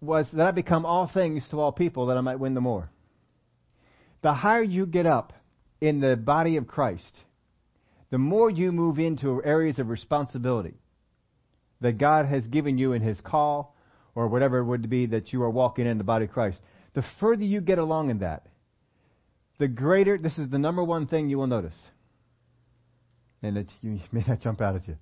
was 0.01 0.27
that 0.33 0.47
I 0.47 0.51
become 0.51 0.87
all 0.87 1.11
things 1.13 1.43
to 1.51 1.61
all 1.61 1.73
people 1.73 2.07
that 2.07 2.17
I 2.17 2.21
might 2.21 2.39
win 2.39 2.55
the 2.55 2.61
more. 2.61 2.91
The 4.23 4.35
higher 4.35 4.63
you 4.63 4.87
get 4.87 5.07
up 5.07 5.33
in 5.81 6.01
the 6.01 6.17
body 6.17 6.57
of 6.57 6.67
Christ, 6.67 7.21
the 8.11 8.19
more 8.19 8.51
you 8.51 8.73
move 8.73 8.99
into 8.99 9.43
areas 9.45 9.79
of 9.79 9.89
responsibility 9.89 10.75
that 11.81 11.99
God 11.99 12.27
has 12.27 12.47
given 12.47 12.79
you 12.79 12.93
in 12.93 13.03
His 13.03 13.21
call 13.21 13.77
or 14.15 14.29
whatever 14.29 14.59
it 14.59 14.65
would 14.65 14.89
be 14.89 15.07
that 15.07 15.33
you 15.33 15.43
are 15.43 15.51
walking 15.51 15.87
in 15.87 15.99
the 15.99 16.05
body 16.05 16.25
of 16.25 16.33
Christ. 16.33 16.59
The 16.95 17.05
further 17.21 17.45
you 17.45 17.61
get 17.61 17.79
along 17.79 18.11
in 18.11 18.21
that, 18.21 18.47
the 19.59 19.69
greater, 19.69 20.19
this 20.19 20.39
is 20.39 20.51
the 20.51 20.59
number 20.59 20.83
one 20.83 21.07
thing 21.07 21.29
you 21.29 21.39
will 21.39 21.47
notice. 21.47 21.77
and 23.43 23.59
it 23.59 23.69
you 23.83 24.01
may 24.13 24.25
not 24.27 24.41
jump 24.41 24.61
out 24.61 24.77
at 24.77 24.89
you. 24.89 24.97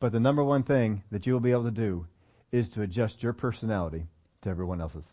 But 0.00 0.12
the 0.12 0.20
number 0.20 0.44
one 0.44 0.62
thing 0.62 1.02
that 1.10 1.26
you 1.26 1.32
will 1.32 1.40
be 1.40 1.50
able 1.50 1.64
to 1.64 1.70
do 1.70 2.06
is 2.52 2.68
to 2.70 2.82
adjust 2.82 3.22
your 3.22 3.32
personality 3.32 4.06
to 4.42 4.48
everyone 4.48 4.80
else's. 4.80 5.04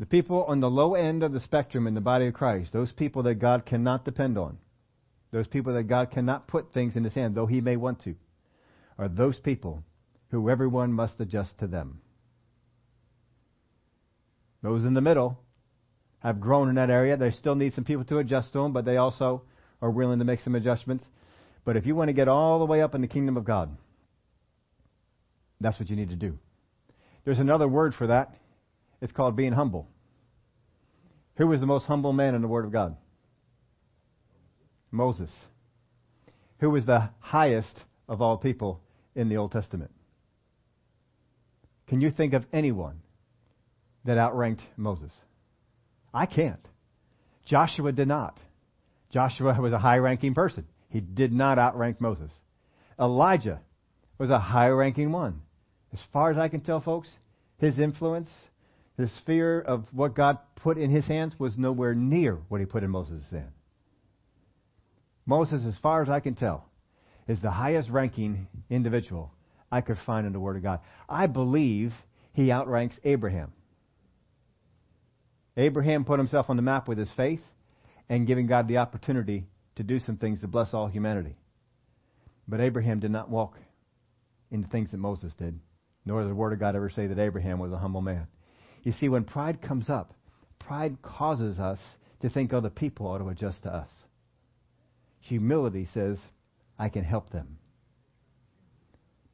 The 0.00 0.06
people 0.06 0.44
on 0.44 0.60
the 0.60 0.70
low 0.70 0.94
end 0.94 1.22
of 1.22 1.32
the 1.32 1.40
spectrum 1.40 1.86
in 1.86 1.94
the 1.94 2.00
body 2.00 2.26
of 2.28 2.34
Christ, 2.34 2.72
those 2.72 2.92
people 2.92 3.24
that 3.24 3.36
God 3.36 3.66
cannot 3.66 4.04
depend 4.04 4.38
on, 4.38 4.58
those 5.32 5.48
people 5.48 5.74
that 5.74 5.84
God 5.84 6.10
cannot 6.10 6.46
put 6.46 6.72
things 6.72 6.96
in 6.96 7.04
his 7.04 7.14
hand, 7.14 7.34
though 7.34 7.46
he 7.46 7.60
may 7.60 7.76
want 7.76 8.02
to, 8.04 8.14
are 8.96 9.08
those 9.08 9.38
people 9.38 9.82
who 10.30 10.48
everyone 10.48 10.92
must 10.92 11.20
adjust 11.20 11.58
to 11.58 11.66
them. 11.66 12.00
Those 14.62 14.84
in 14.84 14.94
the 14.94 15.00
middle 15.00 15.38
have 16.20 16.40
grown 16.40 16.68
in 16.68 16.76
that 16.76 16.90
area. 16.90 17.16
They 17.16 17.30
still 17.30 17.54
need 17.54 17.74
some 17.74 17.84
people 17.84 18.04
to 18.04 18.18
adjust 18.18 18.52
to 18.52 18.62
them, 18.62 18.72
but 18.72 18.84
they 18.84 18.96
also 18.96 19.42
are 19.80 19.90
willing 19.90 20.18
to 20.18 20.24
make 20.24 20.40
some 20.40 20.54
adjustments. 20.54 21.04
But 21.64 21.76
if 21.76 21.86
you 21.86 21.94
want 21.94 22.08
to 22.08 22.14
get 22.14 22.28
all 22.28 22.58
the 22.58 22.64
way 22.64 22.82
up 22.82 22.94
in 22.94 23.00
the 23.00 23.08
kingdom 23.08 23.36
of 23.36 23.44
God, 23.44 23.76
that's 25.60 25.78
what 25.78 25.90
you 25.90 25.96
need 25.96 26.10
to 26.10 26.16
do. 26.16 26.38
There's 27.24 27.38
another 27.38 27.68
word 27.68 27.94
for 27.94 28.06
that. 28.06 28.34
It's 29.00 29.12
called 29.12 29.36
being 29.36 29.52
humble. 29.52 29.86
Who 31.36 31.46
was 31.46 31.60
the 31.60 31.66
most 31.66 31.86
humble 31.86 32.12
man 32.12 32.34
in 32.34 32.42
the 32.42 32.48
Word 32.48 32.64
of 32.64 32.72
God? 32.72 32.96
Moses. 34.90 35.30
Who 36.60 36.70
was 36.70 36.84
the 36.84 37.10
highest 37.20 37.84
of 38.08 38.20
all 38.20 38.38
people 38.38 38.80
in 39.14 39.28
the 39.28 39.36
Old 39.36 39.52
Testament? 39.52 39.92
Can 41.86 42.00
you 42.00 42.10
think 42.10 42.32
of 42.34 42.44
anyone 42.52 43.00
that 44.04 44.18
outranked 44.18 44.62
Moses? 44.76 45.12
I 46.12 46.26
can't. 46.26 46.66
Joshua 47.46 47.92
did 47.92 48.08
not. 48.08 48.36
Joshua 49.12 49.58
was 49.60 49.72
a 49.72 49.78
high 49.78 49.98
ranking 49.98 50.34
person. 50.34 50.66
He 50.88 51.00
did 51.00 51.32
not 51.32 51.58
outrank 51.58 52.00
Moses. 52.00 52.32
Elijah 52.98 53.60
was 54.18 54.30
a 54.30 54.38
high 54.38 54.68
ranking 54.68 55.12
one. 55.12 55.42
As 55.92 56.00
far 56.12 56.30
as 56.30 56.38
I 56.38 56.48
can 56.48 56.60
tell, 56.60 56.80
folks, 56.80 57.08
his 57.58 57.78
influence, 57.78 58.28
his 58.96 59.12
sphere 59.18 59.60
of 59.60 59.86
what 59.92 60.14
God 60.14 60.38
put 60.56 60.76
in 60.78 60.90
his 60.90 61.06
hands 61.06 61.38
was 61.38 61.56
nowhere 61.56 61.94
near 61.94 62.38
what 62.48 62.60
he 62.60 62.66
put 62.66 62.82
in 62.82 62.90
Moses' 62.90 63.22
hand. 63.30 63.52
Moses, 65.24 65.64
as 65.66 65.76
far 65.78 66.02
as 66.02 66.08
I 66.08 66.20
can 66.20 66.34
tell, 66.34 66.68
is 67.28 67.40
the 67.40 67.50
highest 67.50 67.90
ranking 67.90 68.48
individual 68.70 69.32
I 69.70 69.82
could 69.82 69.98
find 70.06 70.26
in 70.26 70.32
the 70.32 70.40
Word 70.40 70.56
of 70.56 70.62
God. 70.62 70.80
I 71.08 71.26
believe 71.26 71.92
he 72.32 72.50
outranks 72.50 72.96
Abraham. 73.04 73.52
Abraham 75.56 76.04
put 76.04 76.18
himself 76.18 76.48
on 76.48 76.56
the 76.56 76.62
map 76.62 76.88
with 76.88 76.98
his 76.98 77.10
faith 77.16 77.42
and 78.08 78.26
giving 78.26 78.46
God 78.46 78.68
the 78.68 78.78
opportunity 78.78 79.44
to 79.78 79.84
do 79.84 80.00
some 80.00 80.16
things 80.16 80.40
to 80.40 80.48
bless 80.48 80.74
all 80.74 80.88
humanity. 80.88 81.36
But 82.48 82.60
Abraham 82.60 82.98
did 82.98 83.12
not 83.12 83.30
walk 83.30 83.54
in 84.50 84.60
the 84.60 84.68
things 84.68 84.90
that 84.90 84.98
Moses 84.98 85.32
did, 85.38 85.60
nor 86.04 86.20
does 86.20 86.28
the 86.28 86.34
Word 86.34 86.52
of 86.52 86.58
God 86.58 86.74
ever 86.74 86.90
say 86.90 87.06
that 87.06 87.18
Abraham 87.18 87.60
was 87.60 87.72
a 87.72 87.78
humble 87.78 88.00
man. 88.00 88.26
You 88.82 88.92
see, 88.92 89.08
when 89.08 89.22
pride 89.22 89.62
comes 89.62 89.88
up, 89.88 90.14
pride 90.58 91.00
causes 91.00 91.60
us 91.60 91.78
to 92.22 92.28
think 92.28 92.52
other 92.52 92.70
people 92.70 93.06
ought 93.06 93.18
to 93.18 93.28
adjust 93.28 93.62
to 93.62 93.72
us. 93.72 93.88
Humility 95.20 95.86
says, 95.94 96.18
I 96.76 96.88
can 96.88 97.04
help 97.04 97.30
them. 97.30 97.58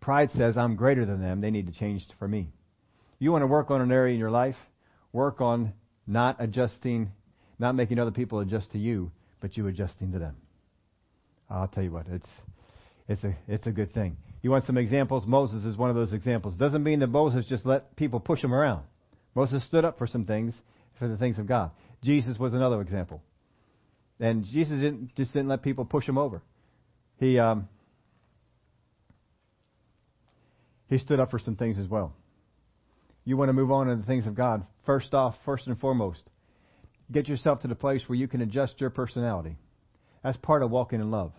Pride 0.00 0.28
says, 0.36 0.58
I'm 0.58 0.76
greater 0.76 1.06
than 1.06 1.22
them. 1.22 1.40
They 1.40 1.50
need 1.50 1.68
to 1.68 1.78
change 1.78 2.06
for 2.18 2.28
me. 2.28 2.50
You 3.18 3.32
want 3.32 3.42
to 3.42 3.46
work 3.46 3.70
on 3.70 3.80
an 3.80 3.90
area 3.90 4.12
in 4.12 4.20
your 4.20 4.30
life? 4.30 4.56
Work 5.10 5.40
on 5.40 5.72
not 6.06 6.36
adjusting, 6.38 7.12
not 7.58 7.74
making 7.74 7.98
other 7.98 8.10
people 8.10 8.40
adjust 8.40 8.72
to 8.72 8.78
you, 8.78 9.10
but 9.44 9.58
you 9.58 9.66
adjusting 9.66 10.10
to 10.10 10.18
them. 10.18 10.34
I'll 11.50 11.68
tell 11.68 11.82
you 11.82 11.90
what, 11.90 12.06
it's, 12.10 12.26
it's, 13.10 13.22
a, 13.24 13.36
it's 13.46 13.66
a 13.66 13.72
good 13.72 13.92
thing. 13.92 14.16
You 14.40 14.50
want 14.50 14.64
some 14.64 14.78
examples? 14.78 15.26
Moses 15.26 15.66
is 15.66 15.76
one 15.76 15.90
of 15.90 15.96
those 15.96 16.14
examples. 16.14 16.54
Doesn't 16.54 16.82
mean 16.82 17.00
that 17.00 17.08
Moses 17.08 17.44
just 17.46 17.66
let 17.66 17.94
people 17.94 18.20
push 18.20 18.42
him 18.42 18.54
around. 18.54 18.84
Moses 19.34 19.62
stood 19.66 19.84
up 19.84 19.98
for 19.98 20.06
some 20.06 20.24
things, 20.24 20.54
for 20.98 21.08
the 21.08 21.18
things 21.18 21.38
of 21.38 21.46
God. 21.46 21.72
Jesus 22.02 22.38
was 22.38 22.54
another 22.54 22.80
example. 22.80 23.20
And 24.18 24.46
Jesus 24.46 24.80
didn't, 24.80 25.14
just 25.14 25.34
didn't 25.34 25.48
let 25.48 25.62
people 25.62 25.84
push 25.84 26.08
him 26.08 26.16
over. 26.16 26.40
He, 27.18 27.38
um, 27.38 27.68
he 30.88 30.96
stood 30.96 31.20
up 31.20 31.30
for 31.30 31.38
some 31.38 31.56
things 31.56 31.78
as 31.78 31.86
well. 31.86 32.14
You 33.26 33.36
want 33.36 33.50
to 33.50 33.52
move 33.52 33.70
on 33.70 33.88
to 33.88 33.96
the 33.96 34.04
things 34.04 34.26
of 34.26 34.34
God. 34.34 34.66
First 34.86 35.12
off, 35.12 35.34
first 35.44 35.66
and 35.66 35.78
foremost, 35.78 36.22
get 37.12 37.28
yourself 37.28 37.62
to 37.62 37.68
the 37.68 37.74
place 37.74 38.02
where 38.06 38.18
you 38.18 38.28
can 38.28 38.40
adjust 38.40 38.80
your 38.80 38.90
personality. 38.90 39.56
That's 40.22 40.38
part 40.38 40.62
of 40.62 40.70
walking 40.70 41.00
in 41.00 41.10
love. 41.10 41.32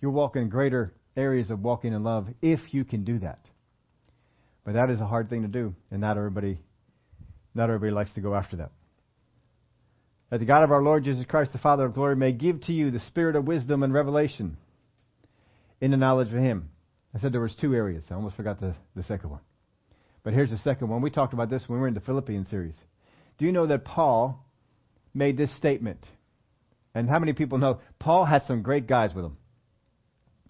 You'll 0.00 0.12
walk 0.12 0.36
in 0.36 0.48
greater 0.48 0.92
areas 1.16 1.50
of 1.50 1.60
walking 1.60 1.92
in 1.92 2.04
love 2.04 2.28
if 2.42 2.60
you 2.70 2.84
can 2.84 3.04
do 3.04 3.18
that. 3.20 3.40
But 4.64 4.74
that 4.74 4.90
is 4.90 5.00
a 5.00 5.06
hard 5.06 5.30
thing 5.30 5.42
to 5.42 5.48
do, 5.48 5.74
and 5.90 6.00
not 6.00 6.16
everybody 6.16 6.58
not 7.54 7.70
everybody 7.70 7.92
likes 7.92 8.12
to 8.12 8.20
go 8.20 8.34
after 8.34 8.56
that. 8.56 8.70
That 10.30 10.40
the 10.40 10.44
God 10.44 10.62
of 10.62 10.70
our 10.70 10.82
Lord 10.82 11.04
Jesus 11.04 11.24
Christ, 11.26 11.52
the 11.52 11.58
Father 11.58 11.86
of 11.86 11.94
glory, 11.94 12.14
may 12.14 12.32
give 12.32 12.60
to 12.62 12.72
you 12.72 12.90
the 12.90 13.00
spirit 13.00 13.34
of 13.34 13.46
wisdom 13.46 13.82
and 13.82 13.94
revelation 13.94 14.58
in 15.80 15.90
the 15.90 15.96
knowledge 15.96 16.28
of 16.28 16.38
Him. 16.38 16.68
I 17.14 17.18
said 17.18 17.32
there 17.32 17.40
was 17.40 17.54
two 17.58 17.74
areas. 17.74 18.04
I 18.10 18.14
almost 18.14 18.36
forgot 18.36 18.60
the, 18.60 18.74
the 18.94 19.04
second 19.04 19.30
one. 19.30 19.40
But 20.22 20.34
here's 20.34 20.50
the 20.50 20.58
second 20.58 20.88
one. 20.88 21.00
We 21.00 21.10
talked 21.10 21.32
about 21.32 21.48
this 21.48 21.62
when 21.66 21.78
we 21.78 21.80
were 21.80 21.88
in 21.88 21.94
the 21.94 22.00
Philippian 22.00 22.46
series. 22.46 22.74
Do 23.38 23.46
you 23.46 23.52
know 23.52 23.68
that 23.68 23.84
Paul 23.84 24.44
made 25.16 25.36
this 25.36 25.54
statement? 25.56 26.04
And 26.94 27.08
how 27.08 27.18
many 27.18 27.32
people 27.32 27.58
know 27.58 27.80
Paul 27.98 28.24
had 28.24 28.44
some 28.46 28.62
great 28.62 28.86
guys 28.86 29.14
with 29.14 29.24
him? 29.24 29.36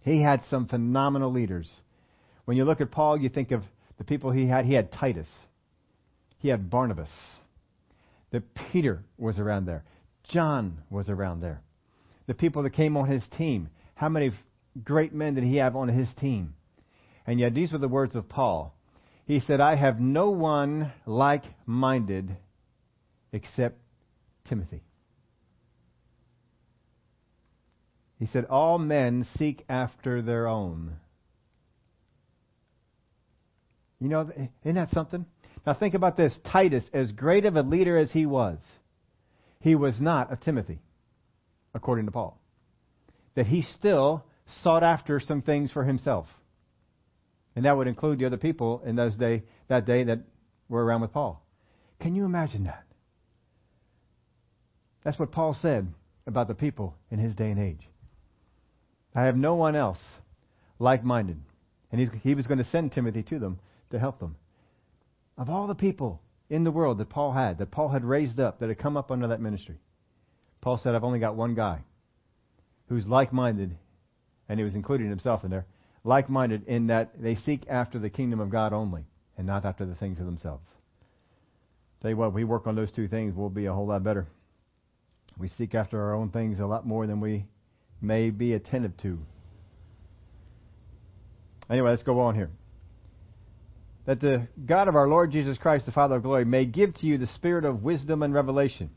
He 0.03 0.23
had 0.23 0.43
some 0.51 0.69
phenomenal 0.69 1.33
leaders. 1.33 1.71
When 2.45 2.57
you 2.57 2.65
look 2.65 2.81
at 2.81 2.91
Paul, 2.91 3.17
you 3.17 3.29
think 3.29 3.51
of 3.51 3.63
the 3.99 4.05
people 4.05 4.31
he 4.31 4.47
had. 4.47 4.65
He 4.65 4.75
had 4.75 4.93
Titus. 4.93 5.29
He 6.39 6.49
had 6.49 6.71
Barnabas. 6.71 7.11
That 8.31 8.43
Peter 8.73 9.03
was 9.17 9.39
around 9.39 9.67
there. 9.67 9.85
John 10.31 10.79
was 10.91 11.09
around 11.09 11.41
there. 11.41 11.63
The 12.27 12.35
people 12.35 12.63
that 12.65 12.71
came 12.71 12.97
on 12.97 13.09
his 13.09 13.23
team. 13.37 13.69
How 13.95 14.09
many 14.09 14.33
great 14.85 15.15
men 15.15 15.35
did 15.35 15.45
he 15.45 15.57
have 15.57 15.77
on 15.77 15.89
his 15.89 16.09
team? 16.21 16.55
And 17.27 17.41
yet, 17.41 17.55
these 17.55 17.73
were 17.73 17.79
the 17.79 17.89
words 17.89 18.15
of 18.15 18.29
Paul. 18.29 18.77
He 19.27 19.41
said, 19.41 19.61
I 19.61 19.75
have 19.75 19.99
no 19.99 20.31
one 20.31 20.93
like 21.05 21.45
minded 21.67 22.37
except 23.33 23.79
Timothy. 24.49 24.83
He 28.19 28.27
said, 28.27 28.47
All 28.47 28.79
men 28.79 29.27
seek 29.37 29.65
after 29.69 30.23
their 30.23 30.47
own. 30.47 30.97
You 34.01 34.09
know, 34.09 34.31
isn't 34.65 34.75
that 34.75 34.91
something? 34.91 35.27
Now 35.67 35.75
think 35.75 35.95
about 35.95 36.17
this. 36.17 36.39
Titus, 36.51 36.85
as 36.93 37.13
great 37.13 37.45
of 37.45 37.57
a 37.57 37.63
leader 37.63 37.99
as 37.99 38.11
he 38.13 38.27
was, 38.27 38.59
he 39.61 39.75
was 39.75 40.01
not 40.01 40.33
a 40.33 40.37
Timothy, 40.37 40.81
according 41.75 42.07
to 42.07 42.13
Paul. 42.13 42.41
That 43.35 43.47
he 43.47 43.63
still 43.63 44.25
sought 44.63 44.83
after 44.83 45.19
some 45.21 45.43
things 45.43 45.73
for 45.73 45.85
himself. 45.85 46.27
And 47.55 47.65
that 47.65 47.77
would 47.77 47.89
include 47.89 48.19
the 48.19 48.27
other 48.27 48.37
people 48.37 48.83
in 48.87 48.97
those 48.97 49.17
day, 49.17 49.45
that 49.69 49.87
day 49.87 50.05
that 50.05 50.21
were 50.69 50.85
around 50.85 51.01
with 51.01 51.13
Paul. 51.13 51.43
Can 52.01 52.15
you 52.15 52.25
imagine 52.25 52.65
that? 52.65 52.86
That's 55.07 55.21
what 55.21 55.31
Paul 55.31 55.55
said 55.63 55.87
about 56.27 56.49
the 56.49 56.55
people 56.57 56.97
in 57.13 57.21
his 57.21 57.33
day 57.33 57.53
and 57.53 57.61
age. 57.61 57.89
I 59.15 59.27
have 59.27 59.37
no 59.37 59.55
one 59.55 59.77
else 59.77 60.01
like 60.81 61.05
minded. 61.05 61.41
And 61.93 62.11
he 62.25 62.35
was 62.35 62.49
going 62.49 62.59
to 62.59 62.69
send 62.71 62.91
Timothy 62.91 63.23
to 63.23 63.39
them 63.39 63.61
to 63.93 64.01
help 64.01 64.19
them. 64.19 64.35
Of 65.39 65.49
all 65.49 65.69
the 65.69 65.77
people 65.77 66.21
in 66.51 66.65
the 66.65 66.73
world 66.73 66.99
that 66.99 67.09
Paul 67.09 67.33
had, 67.33 67.59
that 67.59 67.71
Paul 67.71 67.91
had 67.91 68.05
raised 68.05 68.41
up, 68.41 68.59
that 68.59 68.69
had 68.69 68.81
come 68.81 68.97
up 68.97 69.13
under 69.13 69.29
that 69.29 69.41
ministry, 69.41 69.77
Paul 70.61 70.77
said, 70.77 70.97
I've 70.97 71.05
only 71.05 71.21
got 71.21 71.37
one 71.37 71.55
guy 71.55 71.85
who's 72.89 73.07
like 73.07 73.33
minded, 73.33 73.77
and 74.49 74.59
he 74.59 74.65
was 74.65 74.75
including 74.75 75.09
himself 75.09 75.45
in 75.45 75.53
there, 75.53 75.67
like 76.03 76.29
minded 76.29 76.67
in 76.67 76.89
that 76.89 77.13
they 77.17 77.37
seek 77.37 77.63
after 77.71 78.01
the 78.01 78.11
kingdom 78.11 78.41
of 78.41 78.51
God 78.51 78.73
only, 78.73 79.05
and 79.39 79.47
not 79.47 79.65
after 79.65 79.87
the 79.87 79.95
things 79.95 80.19
of 80.19 80.27
themselves. 80.27 80.67
Tell 82.03 82.11
you 82.11 82.17
what, 82.17 82.33
we 82.35 82.43
work 82.43 82.67
on 82.67 82.75
those 82.75 82.91
two 82.91 83.07
things, 83.07 83.37
we'll 83.37 83.51
be 83.51 83.67
a 83.67 83.73
whole 83.73 83.87
lot 83.87 84.03
better. 84.03 84.27
We 85.39 85.49
seek 85.49 85.75
after 85.75 86.01
our 86.03 86.15
own 86.15 86.31
things 86.31 86.61
a 86.61 86.67
lot 86.67 86.87
more 86.87 87.07
than 87.07 87.21
we 87.21 87.47
may 88.01 88.31
be 88.31 88.55
attentive 88.55 88.97
to. 88.99 89.19
Anyway, 91.69 91.91
let's 91.91 92.03
go 92.03 92.21
on 92.21 92.35
here 92.35 92.51
that 94.07 94.21
the 94.21 94.47
God 94.65 94.89
of 94.89 94.97
our 94.97 95.09
Lord 95.09 95.33
Jesus 95.33 95.59
Christ, 95.59 95.85
the 95.85 95.93
Father 95.93 96.17
of 96.17 96.23
glory, 96.23 96.45
may 96.45 96.65
give 96.65 96.95
to 96.97 97.07
you 97.07 97.19
the 97.19 97.27
spirit 97.27 97.65
of 97.65 97.83
wisdom 97.83 98.23
and 98.23 98.33
revelation. 98.33 98.91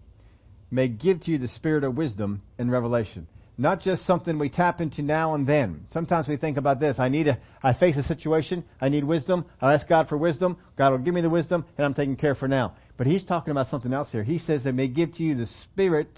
May 0.72 0.88
give 0.88 1.22
to 1.22 1.32
you 1.32 1.40
the 1.40 1.48
spirit 1.48 1.84
of 1.84 1.98
wisdom 1.98 2.44
and 2.60 2.72
revelation. 2.72 3.28
Not 3.58 3.82
just 3.82 4.06
something 4.06 4.40
we 4.40 4.50
tap 4.50 4.80
into 4.80 5.02
now 5.02 5.34
and 5.34 5.46
then. 5.46 5.88
Sometimes 5.92 6.28
we 6.28 6.38
think 6.38 6.58
about 6.58 6.80
this. 6.80 6.98
I 6.98 7.10
need 7.10 7.28
a, 7.28 7.40
I 7.62 7.74
face 7.74 7.98
a 7.98 8.04
situation. 8.04 8.64
I 8.80 8.88
need 8.88 9.04
wisdom. 9.04 9.46
I 9.60 9.74
ask 9.74 9.88
God 9.88 10.08
for 10.08 10.18
wisdom. 10.18 10.58
God 10.78 10.92
will 10.92 11.00
give 11.00 11.14
me 11.14 11.22
the 11.22 11.30
wisdom 11.30 11.66
and 11.78 11.86
I'm 11.86 11.94
taken 11.94 12.16
care 12.16 12.36
for 12.36 12.48
now. 12.48 12.76
But 13.00 13.08
he's 13.08 13.24
talking 13.24 13.52
about 13.52 13.70
something 13.70 13.94
else 13.94 14.10
here. 14.12 14.26
He 14.26 14.40
says 14.40 14.66
that 14.66 14.74
may 14.74 14.90
give 14.90 15.14
to 15.16 15.24
you 15.24 15.34
the 15.34 15.48
spirit 15.64 16.12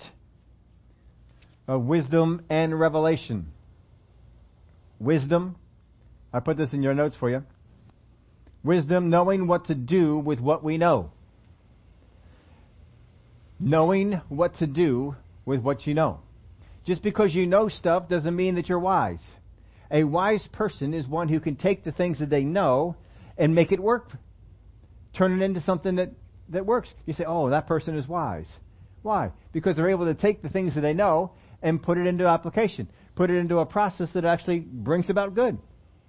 of 1.68 1.84
wisdom 1.84 2.42
and 2.50 2.78
revelation. 2.78 3.52
Wisdom, 5.00 5.58
I 6.34 6.40
put 6.40 6.58
this 6.58 6.74
in 6.74 6.82
your 6.82 6.96
notes 6.96 7.16
for 7.20 7.30
you. 7.30 7.44
Wisdom, 8.64 9.12
knowing 9.12 9.46
what 9.46 9.66
to 9.66 9.76
do 9.76 10.18
with 10.18 10.40
what 10.40 10.64
we 10.64 10.80
know. 10.80 11.12
Knowing 13.60 14.14
what 14.30 14.58
to 14.58 14.66
do 14.66 15.16
with 15.46 15.62
what 15.62 15.86
you 15.86 15.94
know. 15.94 16.22
Just 16.88 17.04
because 17.04 17.36
you 17.36 17.46
know 17.46 17.70
stuff 17.70 18.10
doesn't 18.10 18.36
mean 18.36 18.56
that 18.56 18.70
you're 18.70 18.80
wise. 18.80 19.22
A 19.92 20.04
wise 20.04 20.48
person 20.52 20.96
is 20.96 21.08
one 21.08 21.30
who 21.30 21.40
can 21.40 21.58
take 21.58 21.84
the 21.84 21.92
things 21.92 22.18
that 22.18 22.32
they 22.32 22.44
know 22.44 22.96
and 23.38 23.54
make 23.54 23.72
it 23.72 23.80
work. 23.80 24.10
Turn 25.16 25.40
it 25.40 25.46
into 25.46 25.62
something 25.62 25.98
that, 25.98 26.10
that 26.52 26.66
works. 26.66 26.90
You 27.06 27.14
say, 27.14 27.26
oh, 27.28 27.50
that 27.50 27.68
person 27.68 27.98
is 27.98 28.08
wise. 28.08 28.48
Why? 29.02 29.32
Because 29.52 29.76
they're 29.76 29.90
able 29.90 30.06
to 30.06 30.14
take 30.14 30.42
the 30.42 30.50
things 30.50 30.76
that 30.76 30.82
they 30.82 30.94
know 30.94 31.32
and 31.62 31.82
put 31.82 31.98
it 31.98 32.08
into 32.08 32.26
application. 32.28 32.90
Put 33.16 33.30
it 33.30 33.38
into 33.38 33.60
a 33.60 33.66
process 33.66 34.10
that 34.14 34.26
actually 34.26 34.60
brings 34.60 35.10
about 35.10 35.36
good. 35.36 35.58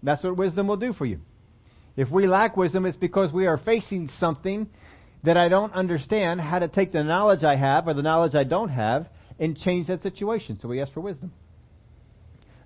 That's 0.02 0.22
what 0.22 0.36
wisdom 0.36 0.66
will 0.66 0.76
do 0.76 0.92
for 0.92 1.06
you. 1.06 1.20
If 1.96 2.10
we 2.10 2.26
lack 2.26 2.56
wisdom, 2.56 2.86
it's 2.86 2.96
because 2.96 3.32
we 3.32 3.46
are 3.46 3.58
facing 3.58 4.08
something 4.18 4.68
that 5.24 5.36
I 5.36 5.48
don't 5.48 5.72
understand 5.72 6.40
how 6.40 6.58
to 6.58 6.68
take 6.68 6.92
the 6.92 7.04
knowledge 7.04 7.44
I 7.44 7.56
have 7.56 7.86
or 7.86 7.94
the 7.94 8.02
knowledge 8.02 8.34
I 8.34 8.44
don't 8.44 8.70
have 8.70 9.08
and 9.38 9.56
change 9.56 9.86
that 9.86 10.02
situation. 10.02 10.58
So 10.60 10.68
we 10.68 10.80
ask 10.80 10.92
for 10.92 11.00
wisdom. 11.00 11.32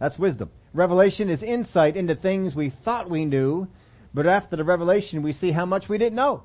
That's 0.01 0.19
wisdom. 0.19 0.51
Revelation 0.73 1.29
is 1.29 1.43
insight 1.43 1.97
into 1.97 2.15
things 2.15 2.55
we 2.55 2.73
thought 2.85 3.11
we 3.11 3.25
knew, 3.25 3.67
but 4.13 4.27
after 4.27 4.57
the 4.57 4.65
revelation, 4.65 5.23
we 5.23 5.33
see 5.33 5.53
how 5.53 5.67
much 5.67 5.89
we 5.89 5.99
didn't 5.99 6.17
know. 6.17 6.43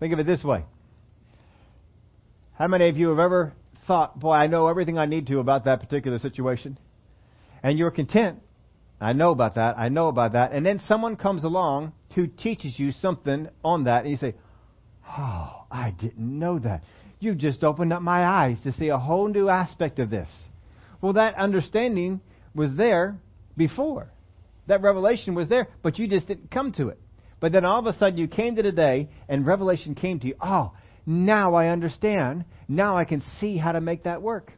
Think 0.00 0.14
of 0.14 0.18
it 0.18 0.26
this 0.26 0.42
way. 0.42 0.64
How 2.54 2.66
many 2.66 2.88
of 2.88 2.96
you 2.96 3.10
have 3.10 3.18
ever 3.18 3.52
thought, 3.86 4.18
boy, 4.18 4.32
I 4.32 4.46
know 4.46 4.66
everything 4.68 4.98
I 4.98 5.06
need 5.06 5.26
to 5.28 5.38
about 5.38 5.66
that 5.66 5.80
particular 5.80 6.18
situation? 6.18 6.78
And 7.62 7.78
you're 7.78 7.90
content. 7.90 8.40
I 9.00 9.12
know 9.12 9.30
about 9.30 9.54
that. 9.54 9.78
I 9.78 9.88
know 9.90 10.08
about 10.08 10.32
that. 10.32 10.52
And 10.52 10.64
then 10.64 10.80
someone 10.88 11.16
comes 11.16 11.44
along 11.44 11.92
who 12.14 12.26
teaches 12.26 12.78
you 12.78 12.92
something 12.92 13.48
on 13.64 13.84
that, 13.84 14.02
and 14.04 14.10
you 14.10 14.16
say, 14.16 14.34
Oh, 15.06 15.64
I 15.70 15.90
didn't 15.90 16.38
know 16.38 16.58
that. 16.58 16.82
You 17.18 17.34
just 17.34 17.62
opened 17.62 17.92
up 17.92 18.02
my 18.02 18.24
eyes 18.24 18.58
to 18.64 18.72
see 18.72 18.88
a 18.88 18.98
whole 18.98 19.28
new 19.28 19.48
aspect 19.48 19.98
of 19.98 20.08
this. 20.08 20.28
Well, 21.00 21.14
that 21.14 21.34
understanding 21.36 22.20
was 22.54 22.74
there 22.74 23.18
before. 23.56 24.10
That 24.66 24.82
revelation 24.82 25.34
was 25.34 25.48
there, 25.48 25.68
but 25.82 25.98
you 25.98 26.06
just 26.06 26.26
didn't 26.26 26.50
come 26.50 26.72
to 26.72 26.88
it. 26.88 26.98
But 27.40 27.52
then 27.52 27.64
all 27.64 27.78
of 27.78 27.86
a 27.86 27.98
sudden 27.98 28.18
you 28.18 28.28
came 28.28 28.56
to 28.56 28.62
today 28.62 29.08
and 29.28 29.46
revelation 29.46 29.94
came 29.94 30.20
to 30.20 30.28
you. 30.28 30.34
Oh, 30.40 30.72
now 31.06 31.54
I 31.54 31.68
understand. 31.68 32.44
Now 32.68 32.96
I 32.96 33.04
can 33.04 33.22
see 33.40 33.56
how 33.56 33.72
to 33.72 33.80
make 33.80 34.04
that 34.04 34.22
work. 34.22 34.52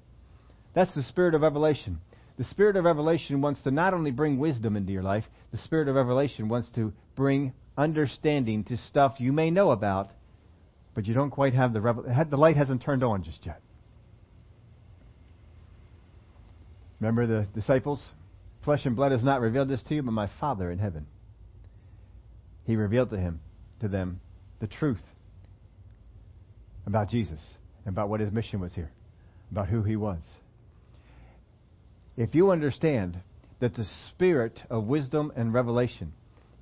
That's 0.75 0.95
the 0.95 1.05
spirit 1.05 1.35
of 1.35 1.43
revelation. 1.43 2.01
The 2.39 2.45
spirit 2.45 2.77
of 2.77 2.85
revelation 2.85 3.41
wants 3.41 3.61
to 3.63 3.71
not 3.71 3.95
only 3.95 4.11
bring 4.11 4.39
wisdom 4.39 4.77
into 4.77 4.93
your 4.93 5.03
life, 5.03 5.25
the 5.53 5.59
spirit 5.59 5.89
of 5.89 5.95
revelation 5.95 6.49
wants 6.49 6.69
to 6.75 6.93
bring 7.15 7.53
understanding 7.77 8.65
to 8.65 8.77
stuff 8.89 9.15
you 9.19 9.33
may 9.33 9.51
know 9.51 9.71
about, 9.71 10.11
but 10.95 11.07
you 11.07 11.15
don't 11.15 11.31
quite 11.31 11.55
have 11.55 11.73
the 11.73 11.81
revel- 11.81 12.05
the 12.29 12.37
light 12.37 12.57
hasn't 12.57 12.83
turned 12.83 13.05
on 13.05 13.23
just 13.23 13.47
yet. 13.47 13.61
Remember 17.01 17.27
the 17.27 17.47
disciples? 17.55 18.03
Flesh 18.65 18.87
and 18.87 18.95
blood 18.95 19.13
has 19.13 19.23
not 19.23 19.41
revealed 19.41 19.69
this 19.69 19.83
to 19.85 19.95
you, 19.95 20.03
but 20.03 20.13
my 20.13 20.31
Father 20.41 20.71
in 20.71 20.79
heaven. 20.79 21.07
He 22.65 22.77
revealed 22.77 23.11
to 23.11 23.19
him, 23.19 23.41
to 23.81 23.89
them, 23.89 24.21
the 24.61 24.67
truth 24.67 25.03
about 26.87 27.11
Jesus, 27.11 27.41
about 27.87 28.09
what 28.09 28.21
his 28.21 28.33
mission 28.33 28.61
was 28.61 28.73
here, 28.75 28.91
about 29.51 29.69
who 29.69 29.83
he 29.83 29.97
was. 29.97 30.21
If 32.17 32.35
you 32.35 32.51
understand 32.51 33.19
that 33.61 33.75
the 33.75 33.87
spirit 34.11 34.61
of 34.71 34.85
wisdom 34.85 35.33
and 35.35 35.53
revelation 35.53 36.13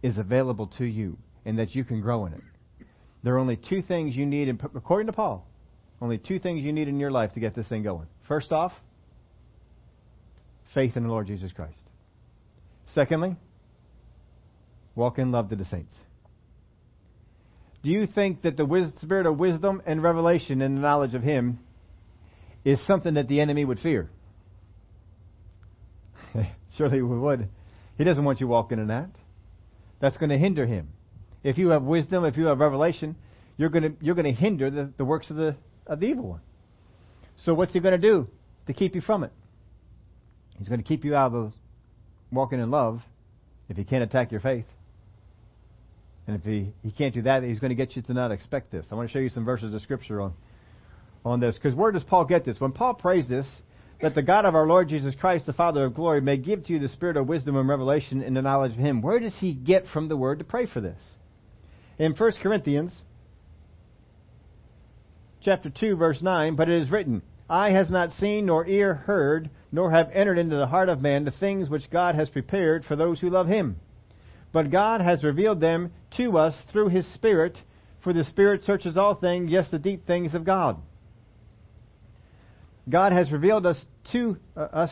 is 0.02 0.16
available 0.18 0.68
to 0.78 0.84
you 0.84 1.18
and 1.44 1.58
that 1.58 1.74
you 1.74 1.84
can 1.84 2.00
grow 2.00 2.26
in 2.26 2.34
it, 2.34 2.42
there 3.22 3.34
are 3.34 3.38
only 3.38 3.56
two 3.56 3.82
things 3.82 4.16
you 4.16 4.24
need, 4.24 4.48
according 4.48 5.06
to 5.06 5.12
Paul, 5.12 5.46
only 6.00 6.18
two 6.18 6.38
things 6.38 6.62
you 6.62 6.72
need 6.72 6.88
in 6.88 6.98
your 6.98 7.10
life 7.10 7.34
to 7.34 7.40
get 7.40 7.54
this 7.54 7.66
thing 7.68 7.82
going. 7.82 8.06
First 8.26 8.52
off, 8.52 8.72
faith 10.72 10.96
in 10.96 11.02
the 11.02 11.10
Lord 11.10 11.26
Jesus 11.26 11.52
Christ. 11.52 11.80
Secondly, 12.94 13.36
walk 14.94 15.18
in 15.18 15.32
love 15.32 15.50
to 15.50 15.56
the 15.56 15.64
saints. 15.64 15.94
Do 17.82 17.90
you 17.90 18.06
think 18.06 18.42
that 18.42 18.56
the 18.56 18.92
spirit 19.00 19.26
of 19.26 19.38
wisdom 19.38 19.82
and 19.86 20.02
revelation 20.02 20.60
and 20.60 20.76
the 20.76 20.80
knowledge 20.80 21.14
of 21.14 21.22
Him 21.22 21.60
is 22.64 22.78
something 22.86 23.14
that 23.14 23.28
the 23.28 23.40
enemy 23.40 23.64
would 23.64 23.80
fear? 23.80 24.10
Surely 26.76 27.02
we 27.02 27.18
would. 27.18 27.48
He 27.96 28.04
doesn't 28.04 28.24
want 28.24 28.40
you 28.40 28.48
walking 28.48 28.78
in 28.78 28.88
that. 28.88 29.10
That's 30.00 30.16
going 30.16 30.30
to 30.30 30.38
hinder 30.38 30.66
him. 30.66 30.88
If 31.42 31.58
you 31.58 31.68
have 31.70 31.82
wisdom, 31.82 32.24
if 32.24 32.36
you 32.36 32.46
have 32.46 32.58
revelation, 32.58 33.16
you're 33.56 33.68
going 33.68 33.82
to 33.82 33.92
you're 34.00 34.14
going 34.14 34.26
to 34.26 34.32
hinder 34.32 34.70
the, 34.70 34.92
the 34.96 35.04
works 35.04 35.30
of 35.30 35.36
the 35.36 35.56
of 35.86 36.00
the 36.00 36.06
evil 36.06 36.28
one. 36.28 36.40
So 37.44 37.54
what's 37.54 37.72
he 37.72 37.80
going 37.80 38.00
to 38.00 38.06
do 38.06 38.28
to 38.66 38.72
keep 38.72 38.94
you 38.94 39.00
from 39.00 39.24
it? 39.24 39.32
He's 40.58 40.68
going 40.68 40.80
to 40.80 40.86
keep 40.86 41.04
you 41.04 41.14
out 41.14 41.34
of 41.34 41.52
walking 42.30 42.60
in 42.60 42.70
love 42.70 43.00
if 43.68 43.76
he 43.76 43.84
can't 43.84 44.02
attack 44.02 44.30
your 44.30 44.40
faith. 44.40 44.66
And 46.30 46.38
if 46.38 46.44
he, 46.44 46.72
he 46.84 46.92
can't 46.92 47.12
do 47.12 47.22
that, 47.22 47.42
he's 47.42 47.58
going 47.58 47.70
to 47.70 47.74
get 47.74 47.96
you 47.96 48.02
to 48.02 48.14
not 48.14 48.30
expect 48.30 48.70
this. 48.70 48.86
I 48.92 48.94
want 48.94 49.08
to 49.08 49.12
show 49.12 49.18
you 49.18 49.30
some 49.30 49.44
verses 49.44 49.74
of 49.74 49.82
scripture 49.82 50.20
on 50.20 50.32
on 51.24 51.40
this. 51.40 51.56
Because 51.56 51.74
where 51.74 51.90
does 51.90 52.04
Paul 52.04 52.24
get 52.24 52.44
this? 52.44 52.60
When 52.60 52.70
Paul 52.70 52.94
prays 52.94 53.28
this, 53.28 53.46
that 54.00 54.14
the 54.14 54.22
God 54.22 54.44
of 54.44 54.54
our 54.54 54.64
Lord 54.64 54.88
Jesus 54.88 55.12
Christ, 55.20 55.44
the 55.44 55.52
Father 55.52 55.84
of 55.84 55.94
glory, 55.94 56.20
may 56.20 56.36
give 56.36 56.64
to 56.64 56.72
you 56.72 56.78
the 56.78 56.88
spirit 56.88 57.16
of 57.16 57.26
wisdom 57.26 57.56
and 57.56 57.68
revelation 57.68 58.22
in 58.22 58.34
the 58.34 58.42
knowledge 58.42 58.72
of 58.72 58.78
Him. 58.78 59.02
Where 59.02 59.18
does 59.18 59.34
he 59.40 59.54
get 59.54 59.88
from 59.92 60.06
the 60.06 60.16
word 60.16 60.38
to 60.38 60.44
pray 60.44 60.66
for 60.66 60.80
this? 60.80 61.02
In 61.98 62.14
1 62.14 62.32
Corinthians 62.40 62.92
chapter 65.42 65.68
2 65.68 65.96
verse 65.96 66.22
9, 66.22 66.54
but 66.54 66.68
it 66.68 66.80
is 66.80 66.92
written, 66.92 67.22
Eye 67.48 67.72
has 67.72 67.90
not 67.90 68.12
seen 68.20 68.46
nor 68.46 68.64
ear 68.68 68.94
heard, 68.94 69.50
nor 69.72 69.90
have 69.90 70.10
entered 70.14 70.38
into 70.38 70.54
the 70.54 70.68
heart 70.68 70.88
of 70.88 71.02
man 71.02 71.24
the 71.24 71.32
things 71.32 71.68
which 71.68 71.90
God 71.90 72.14
has 72.14 72.28
prepared 72.28 72.84
for 72.84 72.94
those 72.94 73.18
who 73.18 73.28
love 73.28 73.48
him. 73.48 73.80
But 74.52 74.70
God 74.70 75.00
has 75.00 75.24
revealed 75.24 75.60
them 75.60 75.92
to 76.16 76.38
us 76.38 76.54
through 76.72 76.88
his 76.88 77.06
Spirit, 77.14 77.56
for 78.02 78.12
the 78.12 78.24
Spirit 78.24 78.62
searches 78.64 78.96
all 78.96 79.14
things, 79.14 79.50
yes, 79.50 79.66
the 79.70 79.78
deep 79.78 80.06
things 80.06 80.34
of 80.34 80.44
God. 80.44 80.80
God 82.88 83.12
has 83.12 83.30
revealed 83.30 83.66
us 83.66 83.82
to 84.12 84.36
uh, 84.56 84.60
us 84.60 84.90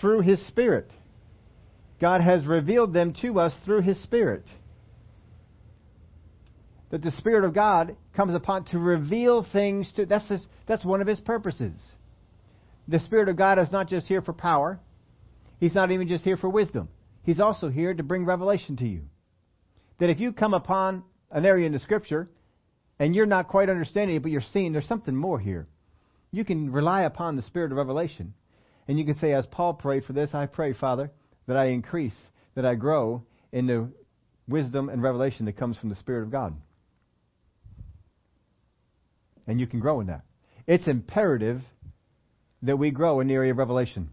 through 0.00 0.20
His 0.20 0.44
Spirit. 0.48 0.90
God 2.00 2.20
has 2.20 2.44
revealed 2.46 2.92
them 2.92 3.14
to 3.22 3.40
us 3.40 3.54
through 3.64 3.82
His 3.82 4.00
Spirit. 4.02 4.44
That 6.90 7.02
the 7.02 7.12
Spirit 7.12 7.44
of 7.44 7.54
God 7.54 7.96
comes 8.14 8.34
upon 8.34 8.64
to 8.66 8.78
reveal 8.78 9.46
things 9.52 9.90
to 9.96 10.06
that's 10.06 10.30
that's 10.66 10.84
one 10.84 11.00
of 11.00 11.06
His 11.06 11.20
purposes. 11.20 11.78
The 12.88 13.00
Spirit 13.00 13.28
of 13.28 13.36
God 13.36 13.58
is 13.58 13.72
not 13.72 13.88
just 13.88 14.06
here 14.06 14.20
for 14.20 14.32
power. 14.32 14.78
He's 15.58 15.74
not 15.74 15.90
even 15.90 16.08
just 16.08 16.24
here 16.24 16.36
for 16.36 16.48
wisdom. 16.50 16.88
He's 17.22 17.40
also 17.40 17.70
here 17.70 17.94
to 17.94 18.02
bring 18.02 18.26
revelation 18.26 18.76
to 18.76 18.86
you. 18.86 19.02
That 19.98 20.10
if 20.10 20.20
you 20.20 20.32
come 20.32 20.54
upon 20.54 21.04
an 21.30 21.44
area 21.44 21.66
in 21.66 21.72
the 21.72 21.78
Scripture 21.78 22.28
and 22.98 23.14
you're 23.14 23.26
not 23.26 23.48
quite 23.48 23.68
understanding 23.68 24.16
it, 24.16 24.22
but 24.22 24.30
you're 24.30 24.42
seeing 24.52 24.72
there's 24.72 24.88
something 24.88 25.14
more 25.14 25.38
here 25.38 25.68
you 26.34 26.44
can 26.44 26.70
rely 26.72 27.02
upon 27.02 27.36
the 27.36 27.42
spirit 27.42 27.70
of 27.70 27.78
revelation. 27.78 28.34
And 28.88 28.98
you 28.98 29.04
can 29.04 29.16
say, 29.18 29.32
as 29.32 29.46
Paul 29.46 29.74
prayed 29.74 30.04
for 30.04 30.12
this, 30.12 30.30
I 30.34 30.46
pray, 30.46 30.74
Father, 30.74 31.10
that 31.46 31.56
I 31.56 31.66
increase, 31.66 32.16
that 32.54 32.66
I 32.66 32.74
grow 32.74 33.22
in 33.52 33.66
the 33.66 33.88
wisdom 34.48 34.88
and 34.88 35.02
revelation 35.02 35.46
that 35.46 35.56
comes 35.56 35.78
from 35.78 35.88
the 35.88 35.94
Spirit 35.94 36.24
of 36.24 36.30
God. 36.30 36.54
And 39.46 39.60
you 39.60 39.66
can 39.66 39.80
grow 39.80 40.00
in 40.00 40.08
that. 40.08 40.22
It's 40.66 40.86
imperative 40.86 41.62
that 42.62 42.76
we 42.76 42.90
grow 42.90 43.20
in 43.20 43.28
the 43.28 43.34
area 43.34 43.52
of 43.52 43.58
revelation. 43.58 44.10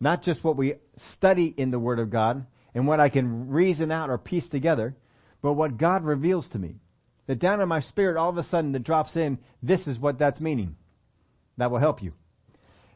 Not 0.00 0.22
just 0.22 0.42
what 0.42 0.56
we 0.56 0.74
study 1.14 1.52
in 1.56 1.70
the 1.70 1.78
Word 1.78 1.98
of 1.98 2.10
God 2.10 2.46
and 2.76 2.86
what 2.86 3.00
I 3.00 3.08
can 3.08 3.48
reason 3.48 3.90
out 3.90 4.10
or 4.10 4.18
piece 4.18 4.46
together, 4.50 4.94
but 5.40 5.54
what 5.54 5.78
God 5.78 6.04
reveals 6.04 6.46
to 6.50 6.58
me. 6.58 6.76
That 7.26 7.38
down 7.38 7.62
in 7.62 7.68
my 7.68 7.80
spirit, 7.80 8.18
all 8.18 8.28
of 8.28 8.36
a 8.36 8.44
sudden, 8.44 8.74
it 8.74 8.84
drops 8.84 9.16
in, 9.16 9.38
this 9.62 9.86
is 9.86 9.98
what 9.98 10.18
that's 10.18 10.40
meaning. 10.42 10.76
That 11.56 11.70
will 11.70 11.78
help 11.78 12.02
you. 12.02 12.12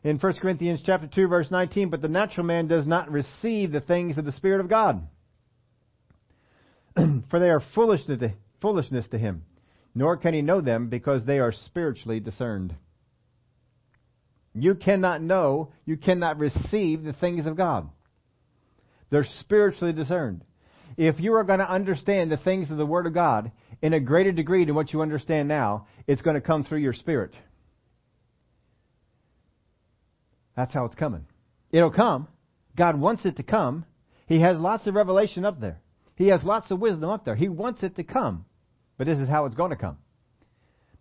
In 0.05 0.19
1 0.19 0.33
Corinthians 0.35 0.83
chapter 0.85 1.07
2 1.07 1.29
verse 1.29 1.51
19, 1.51 1.88
but 1.88 2.03
the 2.03 2.09
natural 2.09 2.45
man 2.45 2.69
does 2.69 2.87
not 2.87 3.11
receive 3.11 3.73
the 3.73 3.81
things 3.81 4.19
of 4.19 4.27
the 4.27 4.33
Spirit 4.33 4.61
of 4.61 4.69
God. 4.69 5.09
For 7.31 7.40
they 7.40 7.49
are 7.49 7.62
foolishness 7.75 8.21
to, 8.21 8.35
foolishness 8.61 9.07
to 9.12 9.19
him, 9.19 9.45
nor 9.95 10.19
can 10.19 10.35
he 10.35 10.43
know 10.43 10.61
them 10.61 10.90
because 10.90 11.25
they 11.25 11.38
are 11.38 11.53
spiritually 11.53 12.21
discerned. 12.21 12.75
You 14.55 14.75
cannot 14.75 15.23
know, 15.23 15.73
you 15.87 15.97
cannot 15.97 16.38
receive 16.38 17.03
the 17.03 17.14
things 17.14 17.47
of 17.47 17.57
God. 17.57 17.88
They're 19.11 19.27
spiritually 19.40 19.92
discerned. 19.92 20.42
If 20.96 21.20
you 21.20 21.35
are 21.35 21.44
going 21.44 21.59
to 21.59 21.70
understand 21.70 22.31
the 22.31 22.37
things 22.37 22.70
of 22.70 22.77
the 22.77 22.87
Word 22.87 23.07
of 23.07 23.14
God 23.14 23.53
in 23.83 23.92
a 23.92 24.01
greater 24.01 24.33
degree 24.33 24.64
than 24.64 24.75
what 24.75 24.92
you 24.92 25.03
understand 25.03 25.49
now, 25.49 25.87
it's 26.07 26.23
going 26.23 26.35
to 26.35 26.40
come 26.40 26.64
through 26.64 26.79
your 26.79 26.92
spirit. 26.92 27.33
That's 30.57 30.75
how 30.75 30.85
it's 30.85 30.94
coming. 30.94 31.27
It'll 31.70 31.90
come. 31.90 32.29
God 32.77 33.01
wants 33.01 33.25
it 33.25 33.37
to 33.37 33.42
come. 33.42 33.85
He 34.27 34.40
has 34.40 34.59
lots 34.59 34.87
of 34.87 34.94
revelation 34.94 35.44
up 35.44 35.61
there. 35.61 35.81
He 36.16 36.29
has 36.29 36.42
lots 36.44 36.70
of 36.70 36.81
wisdom 36.81 37.09
up 37.09 37.25
there. 37.25 37.35
He 37.35 37.49
wants 37.49 37.83
it 37.83 37.96
to 37.96 38.05
come. 38.05 38.44
But 38.99 39.07
this 39.07 39.18
is 39.18 39.29
how 39.29 39.46
it's 39.46 39.55
going 39.55 39.70
to 39.70 39.77
come. 39.77 39.96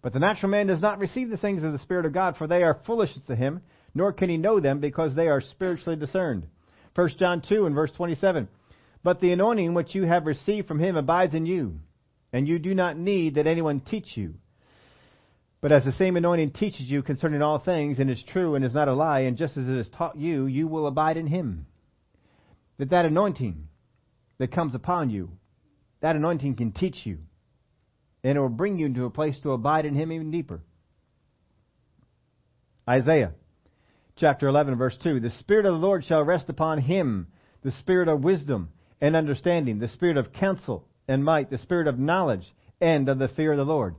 But 0.02 0.14
the 0.14 0.20
natural 0.20 0.50
man 0.50 0.68
does 0.68 0.80
not 0.80 1.00
receive 1.00 1.30
the 1.30 1.38
things 1.38 1.62
of 1.62 1.74
the 1.74 1.80
Spirit 1.80 2.06
of 2.06 2.14
God, 2.14 2.38
for 2.38 2.48
they 2.48 2.64
are 2.64 2.80
foolishness 2.86 3.26
to 3.28 3.36
him, 3.36 3.62
nor 3.94 4.14
can 4.14 4.30
he 4.30 4.38
know 4.38 4.62
them 4.62 4.80
because 4.80 5.14
they 5.14 5.28
are 5.28 5.42
spiritually 5.42 5.98
discerned. 5.98 6.48
1 7.00 7.12
John 7.18 7.42
2 7.48 7.66
and 7.66 7.74
verse 7.74 7.92
27. 7.94 8.50
But 9.06 9.22
the 9.22 9.32
anointing 9.32 9.74
which 9.74 9.96
you 9.96 10.04
have 10.04 10.26
received 10.26 10.68
from 10.68 10.80
him 10.80 10.98
abides 10.98 11.34
in 11.34 11.46
you, 11.46 11.80
and 12.34 12.46
you 12.46 12.60
do 12.60 12.76
not 12.76 12.98
need 12.98 13.36
that 13.36 13.48
anyone 13.48 13.80
teach 13.80 14.18
you. 14.18 14.34
But 15.62 15.72
as 15.72 15.86
the 15.86 15.94
same 15.94 16.18
anointing 16.18 16.52
teaches 16.52 16.82
you 16.82 17.02
concerning 17.02 17.42
all 17.42 17.58
things, 17.60 18.00
and 18.00 18.10
is 18.10 18.22
true 18.22 18.56
and 18.56 18.66
is 18.66 18.74
not 18.74 18.90
a 18.90 18.94
lie, 18.94 19.22
and 19.22 19.38
just 19.38 19.56
as 19.56 19.66
it 19.66 19.78
has 19.78 19.88
taught 19.98 20.18
you, 20.18 20.46
you 20.46 20.68
will 20.68 20.88
abide 20.88 21.16
in 21.16 21.28
him. 21.28 21.68
That 22.80 22.90
that 22.90 23.06
anointing 23.06 23.70
that 24.38 24.52
comes 24.52 24.76
upon 24.76 25.10
you, 25.10 25.30
that 26.02 26.18
anointing 26.18 26.56
can 26.56 26.74
teach 26.74 27.06
you, 27.06 27.20
and 28.26 28.38
it 28.38 28.42
will 28.42 28.50
bring 28.50 28.78
you 28.78 28.88
into 28.88 29.06
a 29.06 29.10
place 29.10 29.40
to 29.44 29.54
abide 29.54 29.86
in 29.86 29.96
him 29.96 30.12
even 30.12 30.32
deeper. 30.32 30.60
Isaiah 32.90 33.32
chapter 34.20 34.48
11 34.48 34.76
verse 34.76 34.98
2. 35.02 35.20
The 35.20 35.30
Spirit 35.30 35.66
of 35.66 35.74
the 35.74 35.86
Lord 35.86 36.04
shall 36.04 36.24
rest 36.24 36.50
upon 36.50 36.82
him, 36.82 37.28
the 37.64 37.72
Spirit 37.72 38.08
of 38.08 38.24
wisdom 38.24 38.70
and 39.02 39.16
understanding, 39.16 39.80
the 39.80 39.88
Spirit 39.88 40.18
of 40.18 40.34
counsel 40.34 40.86
and 41.08 41.24
might, 41.24 41.50
the 41.50 41.58
Spirit 41.58 41.88
of 41.88 41.98
knowledge 41.98 42.54
and 42.82 43.08
of 43.10 43.20
the 43.20 43.30
fear 43.30 43.52
of 43.52 43.58
the 43.58 43.64
Lord. 43.64 43.96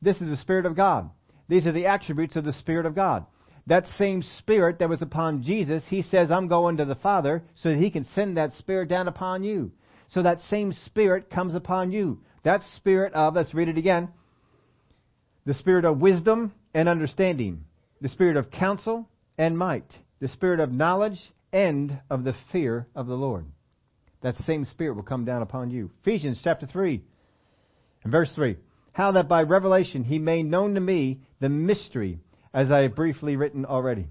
This 0.00 0.16
is 0.20 0.30
the 0.30 0.42
Spirit 0.42 0.66
of 0.66 0.76
God. 0.76 1.10
These 1.48 1.66
are 1.66 1.72
the 1.72 1.86
attributes 1.86 2.36
of 2.36 2.44
the 2.44 2.52
Spirit 2.52 2.86
of 2.86 2.94
God. 2.94 3.26
That 3.66 3.86
same 3.98 4.22
Spirit 4.38 4.78
that 4.78 4.88
was 4.88 5.02
upon 5.02 5.42
Jesus, 5.42 5.82
He 5.88 6.02
says, 6.02 6.30
I'm 6.30 6.48
going 6.48 6.76
to 6.76 6.84
the 6.84 6.94
Father 6.94 7.42
so 7.54 7.70
that 7.70 7.78
He 7.78 7.90
can 7.90 8.06
send 8.14 8.36
that 8.36 8.54
Spirit 8.58 8.88
down 8.88 9.08
upon 9.08 9.42
you. 9.42 9.72
So 10.10 10.22
that 10.22 10.40
same 10.50 10.72
Spirit 10.86 11.30
comes 11.30 11.54
upon 11.54 11.90
you. 11.90 12.20
That 12.44 12.62
Spirit 12.76 13.14
of, 13.14 13.34
let's 13.34 13.54
read 13.54 13.68
it 13.68 13.78
again, 13.78 14.08
the 15.46 15.54
Spirit 15.54 15.84
of 15.84 15.98
wisdom 15.98 16.52
and 16.74 16.88
understanding, 16.88 17.64
the 18.00 18.08
Spirit 18.08 18.36
of 18.36 18.50
counsel 18.50 19.08
and 19.38 19.58
might, 19.58 19.90
the 20.20 20.28
Spirit 20.28 20.60
of 20.60 20.72
knowledge 20.72 21.32
and 21.52 22.00
of 22.10 22.24
the 22.24 22.34
fear 22.52 22.86
of 22.94 23.06
the 23.06 23.16
Lord. 23.16 23.46
That 24.22 24.36
same 24.46 24.64
Spirit 24.64 24.94
will 24.94 25.02
come 25.02 25.24
down 25.24 25.42
upon 25.42 25.70
you. 25.70 25.90
Ephesians 26.02 26.40
chapter 26.42 26.66
3 26.66 27.02
and 28.04 28.12
verse 28.12 28.32
3 28.34 28.56
how 28.94 29.10
that 29.12 29.28
by 29.28 29.42
revelation 29.42 30.04
he 30.04 30.18
made 30.20 30.46
known 30.46 30.74
to 30.74 30.80
me 30.80 31.18
the 31.40 31.48
mystery, 31.48 32.20
as 32.54 32.70
I 32.70 32.82
have 32.82 32.94
briefly 32.94 33.34
written 33.34 33.66
already. 33.66 34.06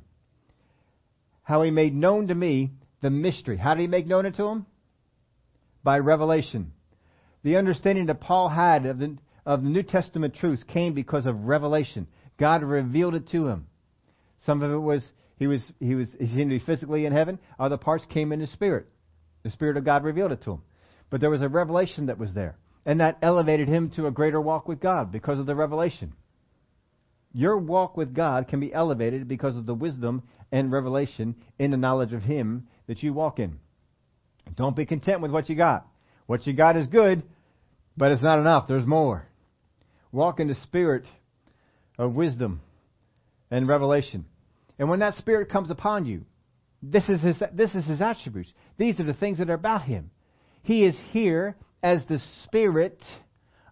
How 1.41 1.63
he 1.63 1.71
made 1.71 1.95
known 1.95 2.27
to 2.27 2.35
me 2.35 2.71
the 3.01 3.09
mystery. 3.09 3.55
How 3.57 3.73
did 3.73 3.81
he 3.81 3.87
make 3.87 4.05
known 4.05 4.25
it 4.25 4.35
to 4.35 4.47
him? 4.47 4.65
By 5.83 5.99
revelation. 5.99 6.73
The 7.43 7.55
understanding 7.55 8.07
that 8.07 8.19
Paul 8.19 8.49
had 8.49 8.85
of 8.85 8.99
the, 8.99 9.17
of 9.45 9.63
the 9.63 9.69
New 9.69 9.83
Testament 9.83 10.35
truth 10.35 10.67
came 10.67 10.93
because 10.93 11.25
of 11.25 11.45
revelation. 11.45 12.07
God 12.37 12.61
revealed 12.61 13.15
it 13.15 13.29
to 13.29 13.47
him. 13.47 13.67
Some 14.45 14.61
of 14.61 14.71
it 14.71 14.77
was 14.77 15.03
he 15.37 15.47
was 15.47 15.61
he 15.79 15.95
was 15.95 16.09
he 16.19 16.27
seemed 16.27 16.51
to 16.51 16.59
be 16.59 16.65
physically 16.65 17.05
in 17.05 17.13
heaven. 17.13 17.39
Other 17.59 17.77
parts 17.77 18.05
came 18.09 18.31
in 18.31 18.39
his 18.39 18.51
spirit. 18.51 18.87
The 19.43 19.51
Spirit 19.51 19.77
of 19.77 19.83
God 19.85 20.03
revealed 20.03 20.31
it 20.31 20.43
to 20.43 20.51
him. 20.51 20.61
But 21.09 21.21
there 21.21 21.29
was 21.29 21.41
a 21.41 21.49
revelation 21.49 22.05
that 22.07 22.17
was 22.17 22.33
there. 22.33 22.57
And 22.85 22.99
that 22.99 23.17
elevated 23.21 23.67
him 23.67 23.91
to 23.91 24.07
a 24.07 24.11
greater 24.11 24.41
walk 24.41 24.67
with 24.67 24.79
God 24.79 25.11
because 25.11 25.39
of 25.39 25.45
the 25.45 25.55
revelation. 25.55 26.13
Your 27.33 27.57
walk 27.57 27.97
with 27.97 28.13
God 28.13 28.47
can 28.47 28.59
be 28.59 28.73
elevated 28.73 29.27
because 29.27 29.57
of 29.57 29.65
the 29.65 29.73
wisdom 29.73 30.23
and 30.51 30.71
revelation 30.71 31.35
in 31.57 31.71
the 31.71 31.77
knowledge 31.77 32.13
of 32.13 32.21
Him 32.21 32.67
that 32.87 33.01
you 33.01 33.11
walk 33.11 33.39
in. 33.39 33.59
Don't 34.55 34.75
be 34.75 34.85
content 34.85 35.21
with 35.21 35.31
what 35.31 35.49
you 35.49 35.55
got. 35.55 35.87
What 36.27 36.45
you 36.45 36.53
got 36.53 36.77
is 36.77 36.85
good, 36.87 37.23
but 37.97 38.11
it's 38.11 38.21
not 38.21 38.39
enough. 38.39 38.67
There's 38.67 38.85
more. 38.85 39.25
Walk 40.11 40.39
in 40.39 40.47
the 40.47 40.55
spirit 40.55 41.05
of 41.97 42.13
wisdom 42.13 42.61
and 43.49 43.67
revelation. 43.67 44.25
And 44.79 44.89
when 44.89 44.99
that 44.99 45.17
spirit 45.17 45.49
comes 45.49 45.69
upon 45.69 46.05
you, 46.05 46.25
this 46.81 47.07
is 47.07 47.21
his, 47.21 47.37
this 47.53 47.73
is 47.75 47.85
his 47.85 48.01
attributes. 48.01 48.51
These 48.77 48.99
are 48.99 49.05
the 49.05 49.13
things 49.13 49.37
that 49.37 49.49
are 49.49 49.53
about 49.53 49.83
him. 49.83 50.11
He 50.63 50.85
is 50.85 50.95
here 51.11 51.55
as 51.81 52.01
the 52.07 52.19
spirit 52.43 52.99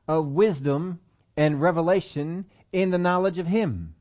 of 0.08 0.28
wisdom 0.28 1.00
and 1.38 1.62
revelation 1.62 2.46
in 2.74 2.92
the 2.92 2.98
knowledge 2.98 3.38
of 3.38 3.48
Him. 3.48 3.96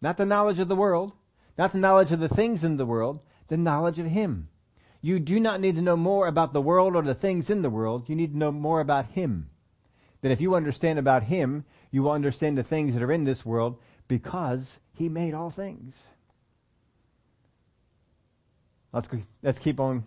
Not 0.00 0.16
the 0.16 0.24
knowledge 0.24 0.58
of 0.58 0.68
the 0.68 0.74
world, 0.74 1.12
not 1.58 1.72
the 1.72 1.78
knowledge 1.78 2.10
of 2.10 2.20
the 2.20 2.28
things 2.28 2.64
in 2.64 2.78
the 2.78 2.86
world, 2.86 3.20
the 3.48 3.58
knowledge 3.58 3.98
of 3.98 4.06
Him. 4.06 4.48
You 5.02 5.18
do 5.18 5.38
not 5.38 5.60
need 5.60 5.76
to 5.76 5.82
know 5.82 5.96
more 5.96 6.26
about 6.26 6.52
the 6.52 6.60
world 6.60 6.96
or 6.96 7.02
the 7.02 7.14
things 7.14 7.50
in 7.50 7.62
the 7.62 7.70
world. 7.70 8.04
You 8.08 8.16
need 8.16 8.32
to 8.32 8.38
know 8.38 8.52
more 8.52 8.80
about 8.80 9.06
Him. 9.06 9.50
That 10.22 10.32
if 10.32 10.40
you 10.40 10.54
understand 10.54 10.98
about 10.98 11.22
Him, 11.22 11.64
you 11.90 12.02
will 12.02 12.12
understand 12.12 12.56
the 12.56 12.64
things 12.64 12.94
that 12.94 13.02
are 13.02 13.12
in 13.12 13.24
this 13.24 13.44
world 13.44 13.78
because 14.08 14.66
He 14.94 15.08
made 15.08 15.34
all 15.34 15.50
things. 15.50 15.94
Let's, 18.92 19.08
let's 19.42 19.58
keep 19.60 19.78
on 19.78 20.04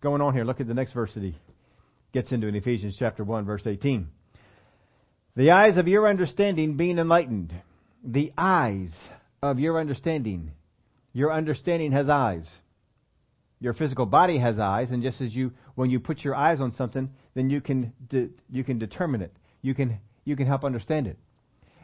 going 0.00 0.20
on 0.20 0.34
here. 0.34 0.44
Look 0.44 0.60
at 0.60 0.66
the 0.66 0.74
next 0.74 0.92
verse 0.92 1.12
that 1.14 1.22
he 1.22 1.36
gets 2.12 2.32
into 2.32 2.48
in 2.48 2.54
Ephesians 2.54 2.96
chapter 2.98 3.22
1 3.22 3.44
verse 3.44 3.66
18. 3.66 4.08
The 5.36 5.52
eyes 5.52 5.76
of 5.76 5.86
your 5.86 6.08
understanding 6.08 6.76
being 6.76 6.98
enlightened. 6.98 7.54
The 8.04 8.32
eyes 8.36 8.90
of 9.42 9.58
your 9.58 9.78
understanding. 9.78 10.52
Your 11.12 11.32
understanding 11.32 11.92
has 11.92 12.08
eyes. 12.08 12.48
Your 13.60 13.74
physical 13.74 14.06
body 14.06 14.38
has 14.38 14.58
eyes, 14.58 14.90
and 14.90 15.02
just 15.02 15.20
as 15.20 15.34
you, 15.34 15.52
when 15.74 15.90
you 15.90 16.00
put 16.00 16.20
your 16.20 16.34
eyes 16.34 16.60
on 16.60 16.72
something, 16.72 17.10
then 17.34 17.50
you 17.50 17.60
can, 17.60 17.92
de- 18.08 18.30
you 18.48 18.64
can 18.64 18.78
determine 18.78 19.20
it. 19.20 19.32
You 19.60 19.74
can, 19.74 19.98
you 20.24 20.34
can 20.34 20.46
help 20.46 20.64
understand 20.64 21.06
it. 21.06 21.18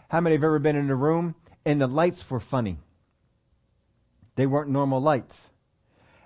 How 0.08 0.20
many 0.20 0.36
have 0.36 0.44
ever 0.44 0.58
been 0.58 0.76
in 0.76 0.88
a 0.88 0.96
room 0.96 1.34
and 1.66 1.80
the 1.80 1.86
lights 1.86 2.22
were 2.30 2.42
funny? 2.50 2.78
They 4.36 4.46
weren't 4.46 4.70
normal 4.70 5.02
lights. 5.02 5.34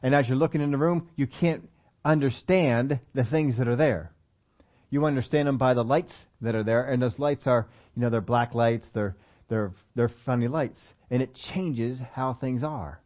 And 0.03 0.15
as 0.15 0.29
you're 0.29 0.37
looking 0.37 0.61
in 0.61 0.71
the 0.71 0.79
room, 0.79 1.09
you 1.17 1.27
can't 1.27 1.69
understand 2.05 3.01
the 3.15 3.25
things 3.25 3.59
that 3.59 3.69
are 3.69 3.77
there. 3.77 4.13
You 4.91 5.05
understand 5.05 5.47
them 5.47 5.59
by 5.59 5.75
the 5.75 5.85
lights 5.85 6.13
that 6.41 6.55
are 6.55 6.65
there, 6.65 6.85
and 6.85 7.03
those 7.03 7.19
lights 7.19 7.47
are, 7.47 7.69
you 7.95 8.03
know, 8.03 8.11
they're 8.11 8.21
black 8.21 8.55
lights, 8.55 8.87
they're 8.93 9.17
they're 9.49 9.73
they're 9.95 10.11
funny 10.25 10.49
lights, 10.49 10.81
and 11.11 11.23
it 11.23 11.35
changes 11.53 11.99
how 12.15 12.35
things 12.35 12.65
are. 12.65 13.01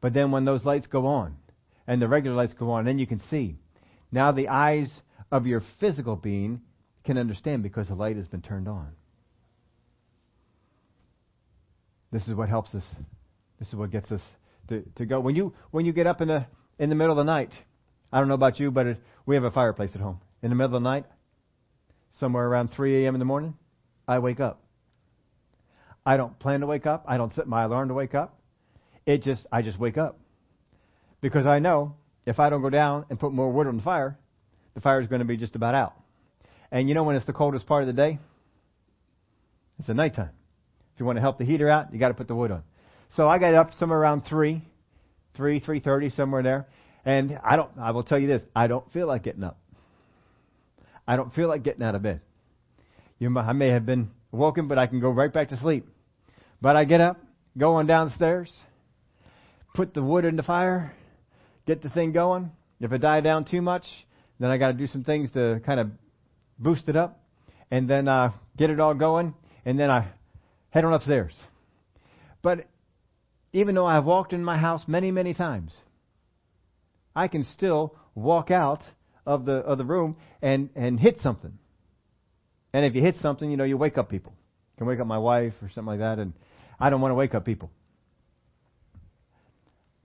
But 0.00 0.14
then 0.14 0.30
when 0.30 0.44
those 0.44 0.64
lights 0.64 0.86
go 0.86 1.06
on, 1.06 1.36
and 1.86 2.00
the 2.00 2.08
regular 2.08 2.36
lights 2.36 2.54
go 2.54 2.70
on, 2.70 2.84
then 2.84 2.98
you 2.98 3.06
can 3.06 3.20
see. 3.30 3.56
Now 4.12 4.32
the 4.32 4.48
eyes 4.48 4.90
of 5.30 5.46
your 5.46 5.62
physical 5.78 6.16
being 6.16 6.62
can 7.04 7.18
understand 7.18 7.62
because 7.62 7.88
the 7.88 7.94
light 7.94 8.16
has 8.16 8.26
been 8.28 8.42
turned 8.42 8.68
on. 8.68 8.92
This 12.12 12.26
is 12.26 12.34
what 12.34 12.48
helps 12.48 12.74
us. 12.74 12.84
This 13.58 13.68
is 13.68 13.74
what 13.74 13.90
gets 13.90 14.10
us 14.10 14.22
to, 14.70 14.82
to 14.96 15.06
go. 15.06 15.20
When 15.20 15.36
you 15.36 15.52
when 15.70 15.84
you 15.84 15.92
get 15.92 16.06
up 16.06 16.20
in 16.20 16.28
the 16.28 16.46
in 16.80 16.88
the 16.88 16.96
middle 16.96 17.12
of 17.12 17.18
the 17.18 17.30
night. 17.30 17.52
I 18.12 18.18
don't 18.18 18.26
know 18.26 18.34
about 18.34 18.58
you, 18.58 18.70
but 18.70 18.86
it, 18.86 18.98
we 19.26 19.36
have 19.36 19.44
a 19.44 19.50
fireplace 19.50 19.90
at 19.94 20.00
home. 20.00 20.20
In 20.42 20.48
the 20.48 20.56
middle 20.56 20.74
of 20.74 20.82
the 20.82 20.88
night, 20.88 21.04
somewhere 22.18 22.46
around 22.46 22.72
3 22.72 23.04
a.m. 23.04 23.14
in 23.14 23.18
the 23.18 23.24
morning, 23.24 23.54
I 24.08 24.18
wake 24.18 24.40
up. 24.40 24.62
I 26.04 26.16
don't 26.16 26.36
plan 26.38 26.60
to 26.60 26.66
wake 26.66 26.86
up. 26.86 27.04
I 27.06 27.18
don't 27.18 27.32
set 27.34 27.46
my 27.46 27.64
alarm 27.64 27.88
to 27.88 27.94
wake 27.94 28.14
up. 28.14 28.40
It 29.06 29.22
just, 29.22 29.46
I 29.52 29.62
just 29.62 29.78
wake 29.78 29.98
up. 29.98 30.18
Because 31.20 31.46
I 31.46 31.58
know 31.58 31.96
if 32.24 32.40
I 32.40 32.48
don't 32.48 32.62
go 32.62 32.70
down 32.70 33.04
and 33.10 33.20
put 33.20 33.32
more 33.32 33.52
wood 33.52 33.66
on 33.66 33.76
the 33.76 33.82
fire, 33.82 34.18
the 34.74 34.80
fire 34.80 35.00
is 35.00 35.06
going 35.06 35.20
to 35.20 35.26
be 35.26 35.36
just 35.36 35.54
about 35.54 35.74
out. 35.74 35.94
And 36.72 36.88
you 36.88 36.94
know 36.94 37.02
when 37.02 37.16
it's 37.16 37.26
the 37.26 37.32
coldest 37.32 37.66
part 37.66 37.82
of 37.82 37.86
the 37.86 37.92
day? 37.92 38.18
It's 39.78 39.88
the 39.88 39.94
nighttime. 39.94 40.30
If 40.94 41.00
you 41.00 41.06
want 41.06 41.16
to 41.16 41.20
help 41.20 41.38
the 41.38 41.44
heater 41.44 41.68
out, 41.68 41.92
you 41.92 41.98
got 41.98 42.08
to 42.08 42.14
put 42.14 42.28
the 42.28 42.34
wood 42.34 42.50
on. 42.50 42.62
So 43.16 43.28
I 43.28 43.38
got 43.38 43.54
up 43.54 43.74
somewhere 43.78 43.98
around 43.98 44.22
3 44.22 44.62
three, 45.40 45.60
three 45.60 45.80
thirty, 45.80 46.10
somewhere 46.10 46.42
there. 46.42 46.66
And 47.04 47.38
I 47.42 47.56
don't. 47.56 47.70
I 47.80 47.92
will 47.92 48.02
tell 48.02 48.18
you 48.18 48.28
this: 48.28 48.42
I 48.54 48.66
don't 48.66 48.90
feel 48.92 49.06
like 49.06 49.22
getting 49.22 49.42
up. 49.42 49.58
I 51.08 51.16
don't 51.16 51.34
feel 51.34 51.48
like 51.48 51.62
getting 51.62 51.82
out 51.82 51.94
of 51.94 52.02
bed. 52.02 52.20
You, 53.18 53.36
I 53.38 53.52
may 53.52 53.68
have 53.68 53.86
been 53.86 54.10
woken, 54.30 54.68
but 54.68 54.78
I 54.78 54.86
can 54.86 55.00
go 55.00 55.10
right 55.10 55.32
back 55.32 55.48
to 55.48 55.56
sleep. 55.56 55.86
But 56.60 56.76
I 56.76 56.84
get 56.84 57.00
up, 57.00 57.18
go 57.56 57.76
on 57.76 57.86
downstairs, 57.86 58.54
put 59.74 59.94
the 59.94 60.02
wood 60.02 60.24
in 60.24 60.36
the 60.36 60.42
fire, 60.42 60.92
get 61.66 61.82
the 61.82 61.88
thing 61.88 62.12
going. 62.12 62.50
If 62.80 62.92
it 62.92 62.98
died 62.98 63.24
down 63.24 63.46
too 63.46 63.62
much, 63.62 63.84
then 64.38 64.50
I 64.50 64.58
got 64.58 64.68
to 64.68 64.72
do 64.74 64.86
some 64.86 65.04
things 65.04 65.30
to 65.32 65.60
kind 65.64 65.80
of 65.80 65.90
boost 66.58 66.88
it 66.88 66.96
up, 66.96 67.18
and 67.70 67.88
then 67.88 68.08
uh, 68.08 68.32
get 68.56 68.68
it 68.68 68.78
all 68.78 68.94
going, 68.94 69.34
and 69.64 69.78
then 69.78 69.90
I 69.90 70.08
head 70.68 70.84
on 70.84 70.92
upstairs. 70.92 71.34
But 72.42 72.66
even 73.52 73.74
though 73.74 73.86
I've 73.86 74.04
walked 74.04 74.32
in 74.32 74.44
my 74.44 74.56
house 74.56 74.82
many, 74.86 75.10
many 75.10 75.34
times, 75.34 75.76
I 77.14 77.28
can 77.28 77.44
still 77.44 77.96
walk 78.14 78.50
out 78.50 78.82
of 79.26 79.44
the 79.44 79.54
of 79.54 79.78
the 79.78 79.84
room 79.84 80.16
and 80.40 80.70
and 80.74 80.98
hit 80.98 81.20
something. 81.22 81.58
And 82.72 82.84
if 82.84 82.94
you 82.94 83.02
hit 83.02 83.16
something, 83.20 83.50
you 83.50 83.56
know, 83.56 83.64
you 83.64 83.76
wake 83.76 83.98
up 83.98 84.08
people. 84.08 84.32
You 84.74 84.78
can 84.78 84.86
wake 84.86 85.00
up 85.00 85.06
my 85.06 85.18
wife 85.18 85.54
or 85.60 85.68
something 85.68 85.86
like 85.86 85.98
that, 85.98 86.18
and 86.18 86.32
I 86.78 86.90
don't 86.90 87.00
want 87.00 87.10
to 87.10 87.16
wake 87.16 87.34
up 87.34 87.44
people. 87.44 87.70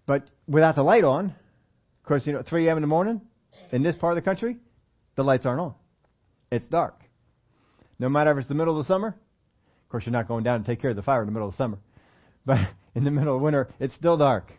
But 0.06 0.28
without 0.48 0.76
the 0.76 0.84
light 0.84 1.04
on, 1.04 1.28
of 1.28 2.08
course, 2.08 2.26
you 2.26 2.34
know, 2.34 2.44
3 2.44 2.68
a.m. 2.68 2.78
in 2.78 2.82
the 2.82 2.88
morning 2.88 3.22
in 3.72 3.84
this 3.84 3.96
part 3.98 4.14
of 4.14 4.16
the 4.16 4.28
country, 4.28 4.58
the 5.16 5.24
lights 5.24 5.46
aren't 5.46 5.62
on. 5.62 5.74
It's 6.52 6.66
dark. 6.70 7.02
No 7.98 8.10
matter 8.10 8.32
if 8.32 8.38
it's 8.38 8.48
the 8.48 8.56
middle 8.56 8.78
of 8.80 8.86
the 8.86 8.94
summer, 8.94 9.08
of 9.08 9.90
course, 9.90 10.06
you're 10.06 10.14
not 10.14 10.28
going 10.28 10.44
down 10.44 10.62
to 10.62 10.66
take 10.68 10.82
care 10.82 10.92
of 10.92 10.96
the 10.96 11.02
fire 11.02 11.22
in 11.22 11.28
the 11.28 11.32
middle 11.32 11.48
of 11.48 11.54
the 11.54 11.58
summer, 11.58 11.78
but 12.46 12.60
in 12.96 13.04
the 13.04 13.12
middle 13.12 13.36
of 13.36 13.42
winter, 13.42 13.70
it's 13.80 13.94
still 13.96 14.18
dark. 14.18 14.52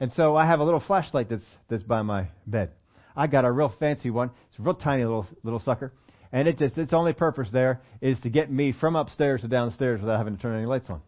And 0.00 0.12
so 0.12 0.34
I 0.34 0.46
have 0.46 0.60
a 0.60 0.64
little 0.64 0.80
flashlight 0.80 1.30
that's 1.30 1.44
that's 1.68 1.84
by 1.84 2.02
my 2.02 2.28
bed. 2.46 2.72
I 3.16 3.28
got 3.28 3.44
a 3.44 3.52
real 3.52 3.72
fancy 3.78 4.10
one. 4.10 4.30
It's 4.48 4.58
a 4.58 4.62
real 4.62 4.74
tiny 4.74 5.04
little 5.04 5.26
little 5.44 5.60
sucker, 5.60 5.92
and 6.32 6.48
it 6.48 6.58
just 6.58 6.76
its 6.76 6.92
only 6.92 7.12
purpose 7.12 7.48
there 7.52 7.80
is 8.00 8.18
to 8.20 8.30
get 8.30 8.50
me 8.50 8.72
from 8.72 8.96
upstairs 8.96 9.42
to 9.42 9.48
downstairs 9.48 10.00
without 10.00 10.18
having 10.18 10.36
to 10.36 10.42
turn 10.42 10.56
any 10.56 10.66
lights 10.66 10.90
on. 10.90 11.00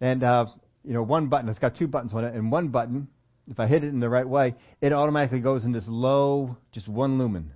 And 0.00 0.24
uh, 0.24 0.46
you 0.84 0.94
know, 0.94 1.02
one 1.02 1.28
button. 1.28 1.48
It's 1.48 1.60
got 1.60 1.76
two 1.76 1.86
buttons 1.86 2.12
on 2.12 2.24
it, 2.24 2.34
and 2.34 2.50
one 2.50 2.68
button, 2.68 3.08
if 3.48 3.60
I 3.60 3.68
hit 3.68 3.84
it 3.84 3.88
in 3.88 4.00
the 4.00 4.08
right 4.08 4.28
way, 4.28 4.56
it 4.80 4.92
automatically 4.92 5.40
goes 5.40 5.64
in 5.64 5.72
this 5.72 5.84
low, 5.86 6.56
just 6.72 6.88
one 6.88 7.18
lumen 7.18 7.52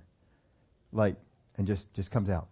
light, 0.93 1.17
and 1.57 1.67
just 1.67 1.93
just 1.93 2.09
comes 2.09 2.29
out. 2.29 2.47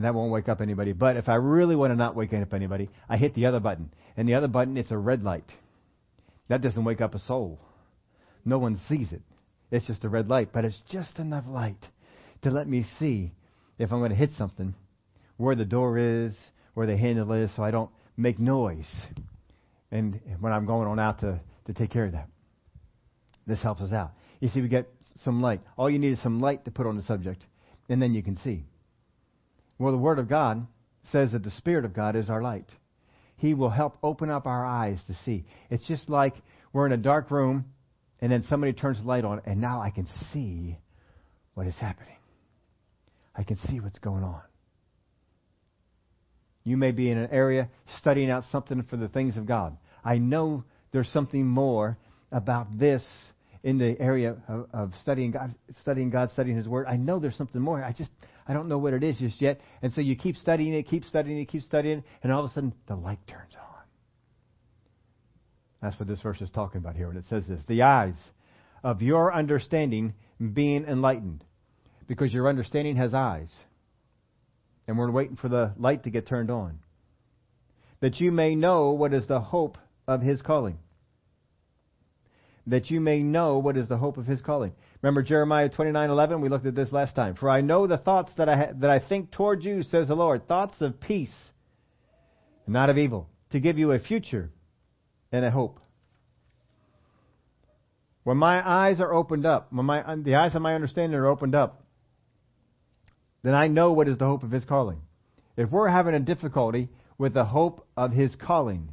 And 0.00 0.06
that 0.06 0.14
won't 0.14 0.32
wake 0.32 0.48
up 0.48 0.62
anybody. 0.62 0.94
But 0.94 1.18
if 1.18 1.28
I 1.28 1.34
really 1.34 1.76
want 1.76 1.90
to 1.90 1.94
not 1.94 2.16
wake 2.16 2.32
up 2.32 2.54
anybody, 2.54 2.88
I 3.06 3.18
hit 3.18 3.34
the 3.34 3.44
other 3.44 3.60
button, 3.60 3.92
and 4.16 4.26
the 4.26 4.32
other 4.32 4.48
button 4.48 4.78
it's 4.78 4.90
a 4.90 4.96
red 4.96 5.22
light. 5.22 5.44
That 6.48 6.62
doesn't 6.62 6.86
wake 6.86 7.02
up 7.02 7.14
a 7.14 7.18
soul. 7.18 7.60
No 8.46 8.56
one 8.56 8.80
sees 8.88 9.12
it. 9.12 9.20
It's 9.70 9.86
just 9.86 10.02
a 10.04 10.08
red 10.08 10.30
light, 10.30 10.54
but 10.54 10.64
it's 10.64 10.80
just 10.90 11.18
enough 11.18 11.44
light 11.46 11.84
to 12.40 12.50
let 12.50 12.66
me 12.66 12.86
see 12.98 13.32
if 13.78 13.92
I'm 13.92 13.98
going 13.98 14.08
to 14.08 14.16
hit 14.16 14.30
something, 14.38 14.74
where 15.36 15.54
the 15.54 15.66
door 15.66 15.98
is, 15.98 16.34
where 16.72 16.86
the 16.86 16.96
handle 16.96 17.30
is, 17.34 17.50
so 17.54 17.62
I 17.62 17.70
don't 17.70 17.90
make 18.16 18.38
noise 18.38 18.90
and 19.92 20.18
when 20.40 20.50
I'm 20.50 20.64
going 20.64 20.88
on 20.88 20.98
out 20.98 21.20
to, 21.20 21.40
to 21.66 21.74
take 21.74 21.90
care 21.90 22.06
of 22.06 22.12
that. 22.12 22.30
This 23.46 23.62
helps 23.62 23.82
us 23.82 23.92
out. 23.92 24.12
You 24.40 24.48
see, 24.48 24.62
we 24.62 24.68
get 24.68 24.88
some 25.26 25.42
light. 25.42 25.60
All 25.76 25.90
you 25.90 25.98
need 25.98 26.14
is 26.14 26.22
some 26.22 26.40
light 26.40 26.64
to 26.64 26.70
put 26.70 26.86
on 26.86 26.96
the 26.96 27.02
subject, 27.02 27.44
and 27.90 28.00
then 28.00 28.14
you 28.14 28.22
can 28.22 28.38
see. 28.38 28.64
Well, 29.80 29.92
the 29.92 29.98
Word 29.98 30.18
of 30.18 30.28
God 30.28 30.66
says 31.10 31.32
that 31.32 31.42
the 31.42 31.50
Spirit 31.52 31.86
of 31.86 31.94
God 31.94 32.14
is 32.14 32.28
our 32.28 32.42
light. 32.42 32.68
He 33.38 33.54
will 33.54 33.70
help 33.70 33.96
open 34.02 34.28
up 34.28 34.44
our 34.44 34.64
eyes 34.64 34.98
to 35.06 35.16
see. 35.24 35.46
It's 35.70 35.86
just 35.88 36.10
like 36.10 36.34
we're 36.74 36.84
in 36.84 36.92
a 36.92 36.98
dark 36.98 37.30
room, 37.30 37.64
and 38.20 38.30
then 38.30 38.44
somebody 38.50 38.74
turns 38.74 38.98
the 38.98 39.08
light 39.08 39.24
on, 39.24 39.40
and 39.46 39.58
now 39.58 39.80
I 39.80 39.88
can 39.88 40.06
see 40.34 40.76
what 41.54 41.66
is 41.66 41.74
happening. 41.76 42.18
I 43.34 43.42
can 43.42 43.58
see 43.68 43.80
what's 43.80 43.98
going 43.98 44.22
on. 44.22 44.42
You 46.62 46.76
may 46.76 46.90
be 46.90 47.10
in 47.10 47.16
an 47.16 47.30
area 47.32 47.70
studying 48.00 48.30
out 48.30 48.44
something 48.52 48.82
for 48.82 48.98
the 48.98 49.08
things 49.08 49.38
of 49.38 49.46
God. 49.46 49.78
I 50.04 50.18
know 50.18 50.62
there's 50.92 51.08
something 51.08 51.46
more 51.46 51.96
about 52.30 52.78
this 52.78 53.02
in 53.62 53.78
the 53.78 53.98
area 53.98 54.36
of, 54.46 54.66
of, 54.74 54.92
studying 55.00 55.30
God, 55.30 55.54
studying 55.80 56.10
God, 56.10 56.30
studying 56.34 56.58
His 56.58 56.68
Word. 56.68 56.86
I 56.86 56.96
know 56.96 57.18
there's 57.18 57.36
something 57.36 57.62
more. 57.62 57.82
I 57.82 57.92
just 57.92 58.10
I 58.50 58.52
don't 58.52 58.66
know 58.66 58.78
what 58.78 58.94
it 58.94 59.04
is 59.04 59.16
just 59.16 59.40
yet. 59.40 59.60
And 59.80 59.92
so 59.92 60.00
you 60.00 60.16
keep 60.16 60.34
studying 60.34 60.74
it, 60.74 60.88
keep 60.88 61.04
studying 61.04 61.38
it, 61.38 61.44
keep 61.44 61.62
studying 61.62 61.98
it, 61.98 62.04
and 62.24 62.32
all 62.32 62.44
of 62.44 62.50
a 62.50 62.52
sudden 62.52 62.74
the 62.88 62.96
light 62.96 63.20
turns 63.28 63.54
on. 63.54 63.84
That's 65.80 66.00
what 66.00 66.08
this 66.08 66.20
verse 66.20 66.40
is 66.40 66.50
talking 66.50 66.78
about 66.78 66.96
here 66.96 67.06
when 67.06 67.16
it 67.16 67.26
says 67.30 67.44
this: 67.48 67.62
the 67.68 67.82
eyes 67.82 68.16
of 68.82 69.02
your 69.02 69.32
understanding 69.32 70.14
being 70.52 70.84
enlightened, 70.84 71.44
because 72.08 72.32
your 72.32 72.48
understanding 72.48 72.96
has 72.96 73.14
eyes 73.14 73.50
and 74.88 74.98
we're 74.98 75.12
waiting 75.12 75.36
for 75.36 75.48
the 75.48 75.72
light 75.78 76.02
to 76.02 76.10
get 76.10 76.26
turned 76.26 76.50
on. 76.50 76.80
That 78.00 78.18
you 78.18 78.32
may 78.32 78.56
know 78.56 78.90
what 78.90 79.14
is 79.14 79.28
the 79.28 79.40
hope 79.40 79.78
of 80.08 80.22
his 80.22 80.42
calling. 80.42 80.80
That 82.66 82.90
you 82.90 83.00
may 83.00 83.22
know 83.22 83.58
what 83.58 83.76
is 83.76 83.88
the 83.88 83.98
hope 83.98 84.16
of 84.16 84.26
his 84.26 84.40
calling. 84.40 84.72
Remember 85.02 85.22
Jeremiah 85.22 85.70
29:11? 85.70 86.40
We 86.40 86.48
looked 86.48 86.66
at 86.66 86.74
this 86.74 86.92
last 86.92 87.14
time. 87.14 87.34
For 87.34 87.48
I 87.48 87.62
know 87.62 87.86
the 87.86 87.96
thoughts 87.96 88.32
that 88.36 88.48
I 88.48 88.56
ha- 88.56 88.72
that 88.80 88.90
I 88.90 88.98
think 88.98 89.30
toward 89.30 89.64
you, 89.64 89.82
says 89.82 90.08
the 90.08 90.14
Lord, 90.14 90.46
thoughts 90.46 90.80
of 90.80 91.00
peace, 91.00 91.34
not 92.66 92.90
of 92.90 92.98
evil, 92.98 93.28
to 93.50 93.60
give 93.60 93.78
you 93.78 93.92
a 93.92 93.98
future 93.98 94.50
and 95.32 95.44
a 95.44 95.50
hope. 95.50 95.80
When 98.24 98.36
my 98.36 98.66
eyes 98.68 99.00
are 99.00 99.12
opened 99.12 99.46
up, 99.46 99.72
when 99.72 99.86
my 99.86 100.02
uh, 100.02 100.16
the 100.22 100.34
eyes 100.34 100.54
of 100.54 100.60
my 100.60 100.74
understanding 100.74 101.18
are 101.18 101.26
opened 101.26 101.54
up, 101.54 101.82
then 103.42 103.54
I 103.54 103.68
know 103.68 103.92
what 103.92 104.08
is 104.08 104.18
the 104.18 104.26
hope 104.26 104.42
of 104.42 104.50
his 104.50 104.66
calling. 104.66 105.00
If 105.56 105.70
we're 105.70 105.88
having 105.88 106.14
a 106.14 106.20
difficulty 106.20 106.90
with 107.16 107.32
the 107.32 107.44
hope 107.44 107.86
of 107.96 108.12
his 108.12 108.34
calling, 108.36 108.90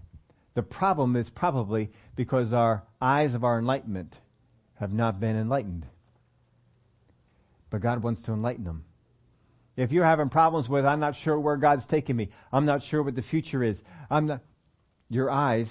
the 0.55 0.63
problem 0.63 1.17
is 1.17 1.29
probably 1.29 1.91
because 2.15 2.53
our 2.53 2.83
eyes 3.01 3.33
of 3.33 3.43
our 3.43 3.59
enlightenment 3.59 4.13
have 4.79 4.93
not 4.93 5.19
been 5.19 5.35
enlightened. 5.35 5.85
But 7.69 7.81
God 7.81 8.01
wants 8.03 8.21
to 8.23 8.33
enlighten 8.33 8.63
them. 8.63 8.85
If 9.75 9.91
you're 9.91 10.05
having 10.05 10.29
problems 10.29 10.67
with, 10.67 10.85
I'm 10.85 10.99
not 10.99 11.15
sure 11.23 11.39
where 11.39 11.57
God's 11.57 11.83
taking 11.89 12.15
me, 12.15 12.29
I'm 12.51 12.65
not 12.65 12.81
sure 12.89 13.03
what 13.03 13.15
the 13.15 13.21
future 13.21 13.63
is, 13.63 13.77
I'm 14.09 14.25
not, 14.25 14.41
your 15.09 15.29
eyes, 15.29 15.67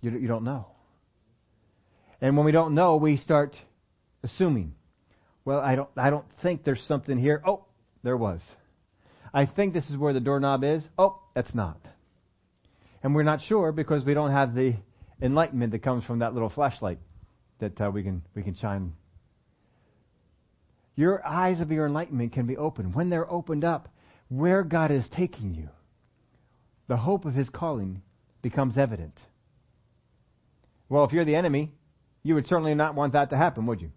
you, 0.00 0.10
you 0.10 0.26
don't 0.28 0.44
know. 0.44 0.66
And 2.20 2.36
when 2.36 2.44
we 2.44 2.52
don't 2.52 2.74
know, 2.74 2.96
we 2.96 3.16
start 3.16 3.56
assuming. 4.22 4.74
Well, 5.44 5.60
I 5.60 5.76
don't, 5.76 5.88
I 5.96 6.10
don't 6.10 6.26
think 6.42 6.64
there's 6.64 6.82
something 6.86 7.18
here. 7.18 7.42
Oh, 7.46 7.64
there 8.02 8.16
was. 8.16 8.40
I 9.32 9.46
think 9.46 9.72
this 9.72 9.88
is 9.88 9.96
where 9.96 10.12
the 10.12 10.20
doorknob 10.20 10.64
is. 10.64 10.82
Oh, 10.98 11.20
that's 11.34 11.54
not. 11.54 11.78
And 13.02 13.14
we're 13.14 13.22
not 13.22 13.40
sure 13.42 13.72
because 13.72 14.04
we 14.04 14.14
don't 14.14 14.32
have 14.32 14.54
the 14.54 14.74
enlightenment 15.22 15.72
that 15.72 15.82
comes 15.82 16.04
from 16.04 16.18
that 16.18 16.34
little 16.34 16.50
flashlight 16.50 16.98
that 17.60 17.80
uh, 17.80 17.90
we 17.92 18.02
can 18.02 18.22
we 18.34 18.42
can 18.42 18.54
shine. 18.54 18.92
Your 21.00 21.26
eyes 21.26 21.62
of 21.62 21.72
your 21.72 21.86
enlightenment 21.86 22.34
can 22.34 22.44
be 22.44 22.58
opened. 22.58 22.94
When 22.94 23.08
they're 23.08 23.32
opened 23.32 23.64
up, 23.64 23.88
where 24.28 24.62
God 24.62 24.90
is 24.90 25.08
taking 25.16 25.54
you, 25.54 25.70
the 26.88 26.98
hope 26.98 27.24
of 27.24 27.32
His 27.32 27.48
calling 27.48 28.02
becomes 28.42 28.76
evident. 28.76 29.14
Well, 30.90 31.04
if 31.04 31.12
you're 31.12 31.24
the 31.24 31.36
enemy, 31.36 31.72
you 32.22 32.34
would 32.34 32.46
certainly 32.48 32.74
not 32.74 32.94
want 32.94 33.14
that 33.14 33.30
to 33.30 33.38
happen, 33.38 33.64
would 33.64 33.80
you? 33.80 33.92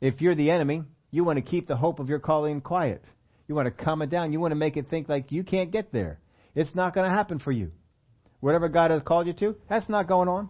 If 0.00 0.22
you're 0.22 0.34
the 0.34 0.50
enemy, 0.50 0.84
you 1.10 1.22
want 1.22 1.36
to 1.36 1.42
keep 1.42 1.68
the 1.68 1.76
hope 1.76 1.98
of 1.98 2.08
your 2.08 2.18
calling 2.18 2.62
quiet. 2.62 3.04
You 3.46 3.54
want 3.54 3.66
to 3.66 3.84
calm 3.84 4.00
it 4.00 4.08
down. 4.08 4.32
You 4.32 4.40
want 4.40 4.52
to 4.52 4.56
make 4.56 4.78
it 4.78 4.88
think 4.88 5.06
like 5.06 5.30
you 5.30 5.44
can't 5.44 5.70
get 5.70 5.92
there. 5.92 6.18
It's 6.54 6.74
not 6.74 6.94
going 6.94 7.10
to 7.10 7.14
happen 7.14 7.40
for 7.40 7.52
you. 7.52 7.72
Whatever 8.40 8.70
God 8.70 8.90
has 8.90 9.02
called 9.02 9.26
you 9.26 9.34
to, 9.34 9.54
that's 9.68 9.90
not 9.90 10.08
going 10.08 10.28
on. 10.28 10.48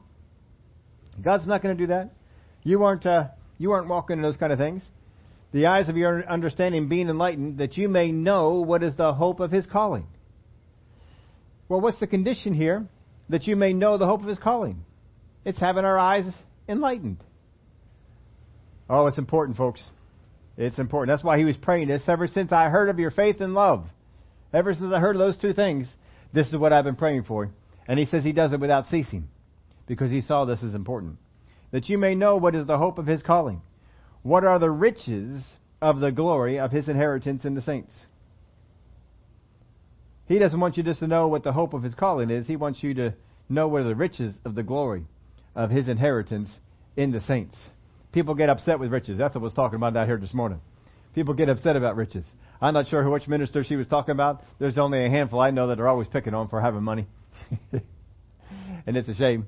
God's 1.21 1.45
not 1.45 1.61
going 1.61 1.77
to 1.77 1.87
do 1.87 1.89
that. 1.89 2.15
You 2.63 2.85
aren't, 2.85 3.05
uh, 3.05 3.31
you 3.59 3.73
aren't 3.73 3.89
walking 3.89 4.19
in 4.19 4.23
those 4.23 4.37
kind 4.37 4.53
of 4.53 4.59
things. 4.61 4.85
The 5.53 5.67
eyes 5.67 5.89
of 5.89 5.97
your 5.97 6.29
understanding 6.29 6.89
being 6.89 7.09
enlightened, 7.09 7.59
that 7.59 7.77
you 7.77 7.89
may 7.89 8.13
know 8.13 8.61
what 8.61 8.83
is 8.83 8.95
the 8.97 9.13
hope 9.13 9.41
of 9.41 9.51
His 9.51 9.67
calling. 9.67 10.07
Well, 11.69 11.81
what's 11.81 11.99
the 11.99 12.07
condition 12.07 12.55
here? 12.55 12.87
That 13.29 13.47
you 13.47 13.57
may 13.57 13.73
know 13.73 13.99
the 13.99 14.07
hope 14.07 14.21
of 14.23 14.29
His 14.29 14.39
calling. 14.39 14.85
It's 15.45 15.59
having 15.59 15.85
our 15.85 15.99
eyes 15.99 16.25
enlightened. 16.69 17.19
Oh, 18.89 19.07
it's 19.07 19.19
important, 19.19 19.57
folks. 19.57 19.83
It's 20.57 20.79
important. 20.79 21.17
That's 21.17 21.25
why 21.25 21.39
he 21.39 21.45
was 21.45 21.57
praying 21.57 21.89
this. 21.89 22.03
Ever 22.07 22.27
since 22.27 22.53
I 22.53 22.69
heard 22.69 22.89
of 22.89 22.99
your 22.99 23.11
faith 23.11 23.41
and 23.41 23.55
love, 23.55 23.87
ever 24.53 24.75
since 24.75 24.93
I 24.93 24.99
heard 24.99 25.17
of 25.17 25.21
those 25.21 25.39
two 25.39 25.53
things, 25.53 25.87
this 26.35 26.49
is 26.49 26.57
what 26.57 26.73
I've 26.73 26.85
been 26.85 26.97
praying 26.97 27.25
for. 27.25 27.51
And 27.89 27.99
he 27.99 28.07
says 28.07 28.25
he 28.25 28.33
does 28.33 28.53
it 28.53 28.61
without 28.61 28.87
ceasing 28.91 29.29
because 29.87 30.11
he 30.11 30.21
saw 30.21 30.45
this 30.45 30.63
as 30.63 30.75
important. 30.75 31.17
That 31.71 31.89
you 31.89 31.99
may 31.99 32.15
know 32.15 32.37
what 32.37 32.55
is 32.55 32.67
the 32.67 32.79
hope 32.79 32.99
of 32.99 33.07
his 33.07 33.23
calling. 33.23 33.63
What 34.23 34.45
are 34.45 34.59
the 34.59 34.71
riches 34.71 35.43
of 35.81 36.01
the 36.01 36.13
glory 36.13 36.59
of 36.59 36.71
his 36.71 36.89
inheritance 36.89 37.45
in 37.45 37.55
the 37.55 37.63
saints? 37.63 37.93
He 40.27 40.39
doesn't 40.39 40.61
want 40.61 40.77
you 40.77 40.83
just 40.83 41.01
to 41.01 41.07
know 41.07 41.29
what 41.29 41.43
the 41.43 41.53
hope 41.53 41.75
of 41.75 41.83
his 41.83 41.95
calling 41.95 42.31
is. 42.31 42.47
He 42.47 42.57
wants 42.57 42.83
you 42.83 42.95
to 42.95 43.15
know 43.49 43.67
what 43.67 43.83
are 43.83 43.89
the 43.89 43.95
riches 43.95 44.35
of 44.45 44.55
the 44.55 44.63
glory 44.63 45.05
of 45.57 45.71
his 45.71 45.89
inheritance 45.89 46.49
in 46.97 47.11
the 47.11 47.21
saints. 47.23 47.57
People 48.13 48.35
get 48.35 48.49
upset 48.49 48.79
with 48.79 48.93
riches. 48.93 49.21
Ethel 49.21 49.41
was 49.41 49.53
talking 49.55 49.77
about 49.77 49.95
that 49.95 50.07
here 50.07 50.19
this 50.19 50.35
morning. 50.35 50.61
People 51.15 51.35
get 51.35 51.49
upset 51.49 51.77
about 51.77 51.97
riches. 51.97 52.25
I'm 52.61 52.75
not 52.75 52.89
sure 52.89 53.09
which 53.09 53.27
minister 53.27 53.65
she 53.65 53.77
was 53.77 53.87
talking 53.87 54.13
about. 54.13 54.45
There's 54.59 54.79
only 54.79 55.05
a 55.05 55.09
handful 55.09 55.41
I 55.41 55.51
know 55.51 55.69
that 55.69 55.81
are 55.81 55.89
always 55.89 56.09
picking 56.09 56.35
on 56.35 56.49
for 56.49 56.61
having 56.61 56.83
money. 56.83 57.07
and 58.87 58.97
it's 58.97 59.09
a 59.09 59.15
shame. 59.15 59.47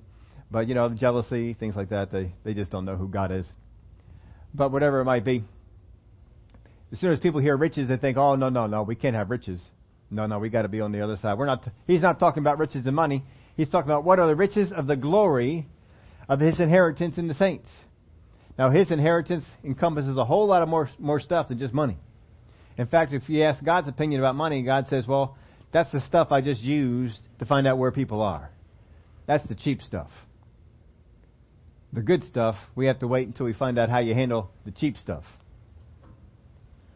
But, 0.50 0.66
you 0.66 0.74
know, 0.74 0.88
jealousy, 0.88 1.54
things 1.54 1.76
like 1.76 1.90
that, 1.90 2.10
they, 2.10 2.32
they 2.44 2.54
just 2.54 2.70
don't 2.70 2.84
know 2.84 2.96
who 2.96 3.08
God 3.08 3.30
is. 3.30 3.46
But 4.54 4.70
whatever 4.70 5.00
it 5.00 5.04
might 5.04 5.24
be, 5.24 5.44
as 6.92 7.00
soon 7.00 7.12
as 7.12 7.18
people 7.20 7.40
hear 7.40 7.56
riches, 7.56 7.88
they 7.88 7.96
think, 7.96 8.18
oh, 8.18 8.34
no, 8.34 8.50
no, 8.50 8.66
no, 8.66 8.82
we 8.82 8.94
can't 8.94 9.16
have 9.16 9.30
riches. 9.30 9.62
No, 10.10 10.26
no, 10.26 10.38
we 10.38 10.50
got 10.50 10.62
to 10.62 10.68
be 10.68 10.82
on 10.82 10.92
the 10.92 11.00
other 11.00 11.16
side. 11.16 11.38
We're 11.38 11.46
not, 11.46 11.66
he's 11.86 12.02
not 12.02 12.20
talking 12.20 12.42
about 12.42 12.58
riches 12.58 12.84
and 12.84 12.94
money. 12.94 13.24
He's 13.56 13.68
talking 13.68 13.90
about 13.90 14.04
what 14.04 14.18
are 14.18 14.26
the 14.26 14.36
riches 14.36 14.70
of 14.70 14.86
the 14.86 14.96
glory 14.96 15.66
of 16.28 16.38
his 16.40 16.60
inheritance 16.60 17.16
in 17.16 17.28
the 17.28 17.34
saints. 17.34 17.68
Now, 18.58 18.70
his 18.70 18.90
inheritance 18.90 19.44
encompasses 19.64 20.16
a 20.18 20.24
whole 20.24 20.46
lot 20.46 20.62
of 20.62 20.68
more, 20.68 20.90
more 20.98 21.18
stuff 21.18 21.48
than 21.48 21.58
just 21.58 21.72
money. 21.72 21.96
In 22.76 22.86
fact, 22.86 23.14
if 23.14 23.28
you 23.28 23.42
ask 23.42 23.64
God's 23.64 23.88
opinion 23.88 24.20
about 24.20 24.34
money, 24.34 24.62
God 24.62 24.86
says, 24.90 25.06
well, 25.06 25.36
that's 25.72 25.90
the 25.92 26.00
stuff 26.02 26.28
I 26.30 26.42
just 26.42 26.60
used 26.60 27.18
to 27.38 27.46
find 27.46 27.66
out 27.66 27.78
where 27.78 27.90
people 27.90 28.20
are. 28.20 28.50
That's 29.26 29.46
the 29.48 29.54
cheap 29.54 29.80
stuff. 29.82 30.10
The 31.92 32.02
good 32.02 32.24
stuff, 32.24 32.56
we 32.74 32.86
have 32.86 33.00
to 33.00 33.08
wait 33.08 33.26
until 33.26 33.46
we 33.46 33.52
find 33.52 33.78
out 33.78 33.90
how 33.90 33.98
you 33.98 34.14
handle 34.14 34.50
the 34.64 34.70
cheap 34.70 34.96
stuff. 34.96 35.24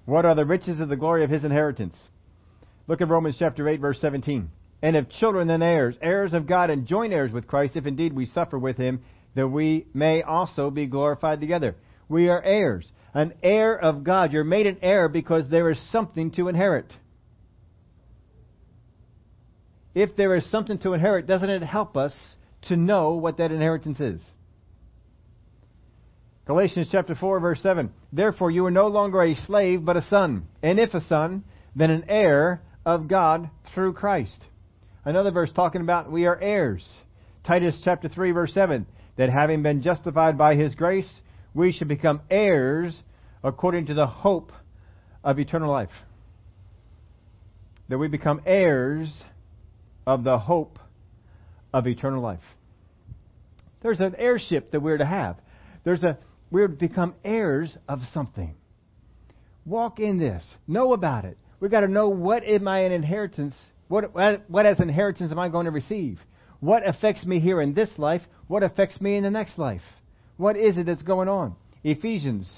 What 0.07 0.25
are 0.25 0.35
the 0.35 0.45
riches 0.45 0.81
of 0.81 0.89
the 0.89 0.97
glory 0.97 1.25
of 1.25 1.31
his 1.31 1.45
inheritance? 1.45 1.97
Look 2.87 3.01
at 3.01 3.09
Romans 3.09 3.37
chapter 3.39 3.69
8 3.69 3.81
verse 3.81 4.01
17. 4.01 4.51
And 4.83 4.97
if 4.97 5.09
children 5.09 5.49
then 5.49 5.63
heirs, 5.63 5.97
heirs 6.01 6.33
of 6.33 6.47
God 6.47 6.71
and 6.71 6.87
joint 6.87 7.13
heirs 7.13 7.33
with 7.33 7.47
Christ, 7.47 7.77
if 7.77 7.87
indeed 7.87 8.13
we 8.13 8.27
suffer 8.27 8.59
with 8.59 8.77
him, 8.77 9.03
that 9.35 9.49
we 9.49 9.87
may 9.93 10.23
also 10.23 10.71
be 10.71 10.87
glorified 10.87 11.41
together. 11.41 11.75
We 12.09 12.29
are 12.29 12.43
heirs. 12.43 12.91
An 13.13 13.35
heir 13.43 13.77
of 13.77 14.05
God. 14.05 14.33
You're 14.33 14.45
made 14.45 14.67
an 14.67 14.79
heir 14.83 15.09
because 15.09 15.49
there 15.49 15.71
is 15.71 15.79
something 15.91 16.31
to 16.33 16.49
inherit. 16.49 16.93
If 19.95 20.15
there 20.17 20.37
is 20.37 20.49
something 20.51 20.79
to 20.81 20.93
inherit, 20.93 21.27
doesn't 21.27 21.49
it 21.49 21.63
help 21.63 21.97
us 21.97 22.15
to 22.69 22.77
know 22.77 23.13
what 23.13 23.39
that 23.39 23.51
inheritance 23.51 23.99
is? 23.99 24.21
Galatians 26.47 26.89
chapter 26.93 27.17
4 27.17 27.41
verse 27.41 27.61
7. 27.61 27.93
Therefore 28.13 28.53
you 28.53 28.65
are 28.67 28.71
no 28.71 28.87
longer 28.87 29.23
a 29.23 29.35
slave, 29.35 29.85
but 29.85 29.97
a 29.97 30.07
son. 30.09 30.47
And 30.63 30.79
if 30.79 30.95
a 30.95 31.05
son, 31.07 31.43
then 31.75 31.91
an 31.91 32.05
heir 32.09 32.63
of 32.85 33.09
God 33.09 33.51
through 33.75 33.95
Christ. 33.95 34.39
Another 35.05 35.33
verse 35.33 35.51
talking 35.53 35.81
about 35.81 36.11
we 36.11 36.27
are 36.27 36.41
heirs. 36.41 36.89
Titus 37.45 37.81
chapter 37.83 38.09
3 38.09 38.31
verse 38.31 38.55
7. 38.55 38.87
That 39.17 39.29
having 39.31 39.63
been 39.63 39.83
justified 39.83 40.39
by 40.39 40.55
his 40.55 40.75
grace, 40.77 41.09
we 41.53 41.73
should 41.73 41.89
become 41.89 42.21
heirs 42.31 42.97
according 43.43 43.87
to 43.87 43.95
the 43.95 44.07
hope 44.07 44.53
of 45.25 45.41
eternal 45.41 45.71
life. 45.73 45.91
That 47.89 47.99
we 47.99 48.07
become 48.07 48.41
heirs 48.47 49.25
of 50.07 50.23
the 50.23 50.39
hope 50.39 50.79
of 51.73 51.89
eternal 51.89 52.23
life. 52.23 52.41
There's 53.83 54.01
an 54.01 54.15
heirship 54.17 54.71
that 54.71 54.81
we're 54.81 54.99
to 54.99 55.07
have. 55.07 55.39
There's 55.85 56.03
a 56.03 56.19
we're 56.51 56.69
to 56.69 56.75
become 56.75 57.15
heirs 57.25 57.77
of 57.89 58.01
something. 58.13 58.55
Walk 59.65 59.99
in 59.99 60.19
this. 60.19 60.45
Know 60.67 60.93
about 60.93 61.25
it. 61.25 61.37
We've 61.59 61.71
got 61.71 61.81
to 61.81 61.89
know 61.89 62.09
what 62.09 62.45
is 62.45 62.61
my 62.61 62.81
inheritance, 62.81 63.55
what, 63.89 64.15
what, 64.15 64.49
what 64.49 64.67
as 64.67 64.79
inheritance 64.79 65.33
am 65.33 65.39
I 65.39 65.49
going 65.49 65.65
to 65.65 65.71
receive? 65.71 66.21
What 66.61 66.87
affects 66.87 67.25
me 67.25 67.41
here 67.41 67.61
in 67.61 67.75
this 67.75 67.91
life? 67.99 68.23
What 68.47 68.63
affects 68.63 69.01
me 69.01 69.17
in 69.17 69.25
the 69.25 69.31
next 69.31 69.59
life? 69.59 69.83
What 70.37 70.57
is 70.57 70.77
it 70.79 70.87
that's 70.87 71.03
going 71.03 71.29
on? 71.29 71.57
Ephesians 71.83 72.51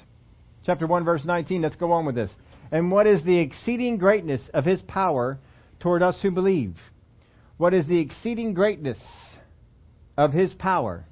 chapter 0.65 0.87
1 0.87 1.05
verse 1.05 1.25
19, 1.25 1.63
let's 1.63 1.77
go 1.77 1.93
on 1.93 2.05
with 2.05 2.15
this. 2.15 2.31
And 2.71 2.91
what 2.91 3.07
is 3.07 3.25
the 3.25 3.39
exceeding 3.39 3.97
greatness 3.97 4.43
of 4.53 4.65
his 4.65 4.83
power 4.83 5.39
toward 5.81 6.03
us 6.03 6.19
who 6.21 6.31
believe? 6.31 6.77
What 7.57 7.73
is 7.73 7.87
the 7.87 7.99
exceeding 7.99 8.53
greatness 8.53 8.99
of 10.17 10.33
his 10.33 10.53
power 10.55 11.07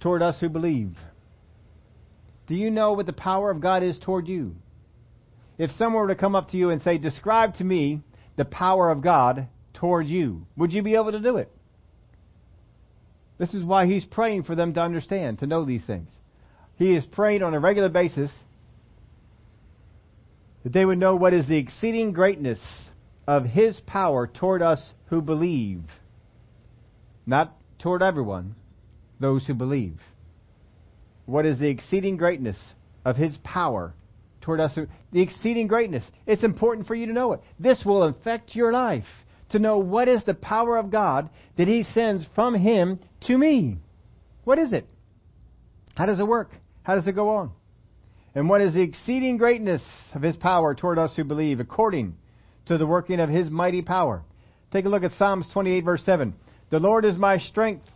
toward 0.00 0.22
us 0.22 0.36
who 0.40 0.48
believe? 0.48 0.96
Do 2.50 2.56
you 2.56 2.68
know 2.68 2.94
what 2.94 3.06
the 3.06 3.12
power 3.12 3.48
of 3.48 3.60
God 3.60 3.84
is 3.84 3.96
toward 4.00 4.26
you? 4.26 4.56
If 5.56 5.70
someone 5.78 6.02
were 6.02 6.08
to 6.08 6.16
come 6.16 6.34
up 6.34 6.50
to 6.50 6.56
you 6.56 6.70
and 6.70 6.82
say, 6.82 6.98
Describe 6.98 7.54
to 7.58 7.64
me 7.64 8.02
the 8.36 8.44
power 8.44 8.90
of 8.90 9.02
God 9.02 9.46
toward 9.74 10.08
you, 10.08 10.48
would 10.56 10.72
you 10.72 10.82
be 10.82 10.96
able 10.96 11.12
to 11.12 11.20
do 11.20 11.36
it? 11.36 11.48
This 13.38 13.54
is 13.54 13.62
why 13.62 13.86
he's 13.86 14.04
praying 14.04 14.42
for 14.42 14.56
them 14.56 14.74
to 14.74 14.80
understand, 14.80 15.38
to 15.38 15.46
know 15.46 15.64
these 15.64 15.84
things. 15.86 16.10
He 16.74 16.92
is 16.92 17.04
praying 17.12 17.44
on 17.44 17.54
a 17.54 17.60
regular 17.60 17.88
basis 17.88 18.32
that 20.64 20.72
they 20.72 20.84
would 20.84 20.98
know 20.98 21.14
what 21.14 21.32
is 21.32 21.46
the 21.46 21.56
exceeding 21.56 22.10
greatness 22.12 22.58
of 23.28 23.44
his 23.44 23.78
power 23.86 24.26
toward 24.26 24.60
us 24.60 24.90
who 25.06 25.22
believe. 25.22 25.84
Not 27.26 27.56
toward 27.78 28.02
everyone, 28.02 28.56
those 29.20 29.46
who 29.46 29.54
believe 29.54 30.00
what 31.30 31.46
is 31.46 31.58
the 31.58 31.68
exceeding 31.68 32.16
greatness 32.16 32.56
of 33.04 33.16
his 33.16 33.36
power 33.44 33.94
toward 34.40 34.60
us. 34.60 34.76
The 35.12 35.22
exceeding 35.22 35.66
greatness. 35.66 36.04
It's 36.26 36.42
important 36.42 36.86
for 36.86 36.94
you 36.94 37.06
to 37.06 37.12
know 37.12 37.32
it. 37.32 37.40
This 37.58 37.82
will 37.84 38.04
affect 38.04 38.54
your 38.54 38.72
life. 38.72 39.04
To 39.50 39.58
know 39.58 39.78
what 39.78 40.08
is 40.08 40.22
the 40.24 40.34
power 40.34 40.76
of 40.76 40.90
God 40.90 41.28
that 41.56 41.68
he 41.68 41.84
sends 41.92 42.24
from 42.34 42.54
him 42.54 43.00
to 43.26 43.36
me. 43.36 43.78
What 44.44 44.58
is 44.58 44.72
it? 44.72 44.86
How 45.94 46.06
does 46.06 46.20
it 46.20 46.26
work? 46.26 46.50
How 46.82 46.94
does 46.94 47.06
it 47.06 47.14
go 47.14 47.30
on? 47.30 47.50
And 48.34 48.48
what 48.48 48.60
is 48.60 48.74
the 48.74 48.82
exceeding 48.82 49.38
greatness 49.38 49.82
of 50.14 50.22
his 50.22 50.36
power 50.36 50.74
toward 50.74 50.98
us 50.98 51.12
who 51.16 51.24
believe, 51.24 51.58
according 51.58 52.16
to 52.66 52.78
the 52.78 52.86
working 52.86 53.18
of 53.18 53.28
his 53.28 53.50
mighty 53.50 53.82
power? 53.82 54.22
Take 54.72 54.84
a 54.84 54.88
look 54.88 55.02
at 55.02 55.12
Psalms 55.18 55.46
28, 55.52 55.84
verse 55.84 56.04
7. 56.04 56.32
The 56.70 56.78
Lord 56.78 57.04
is 57.04 57.16
my 57.16 57.38
strength 57.38 57.86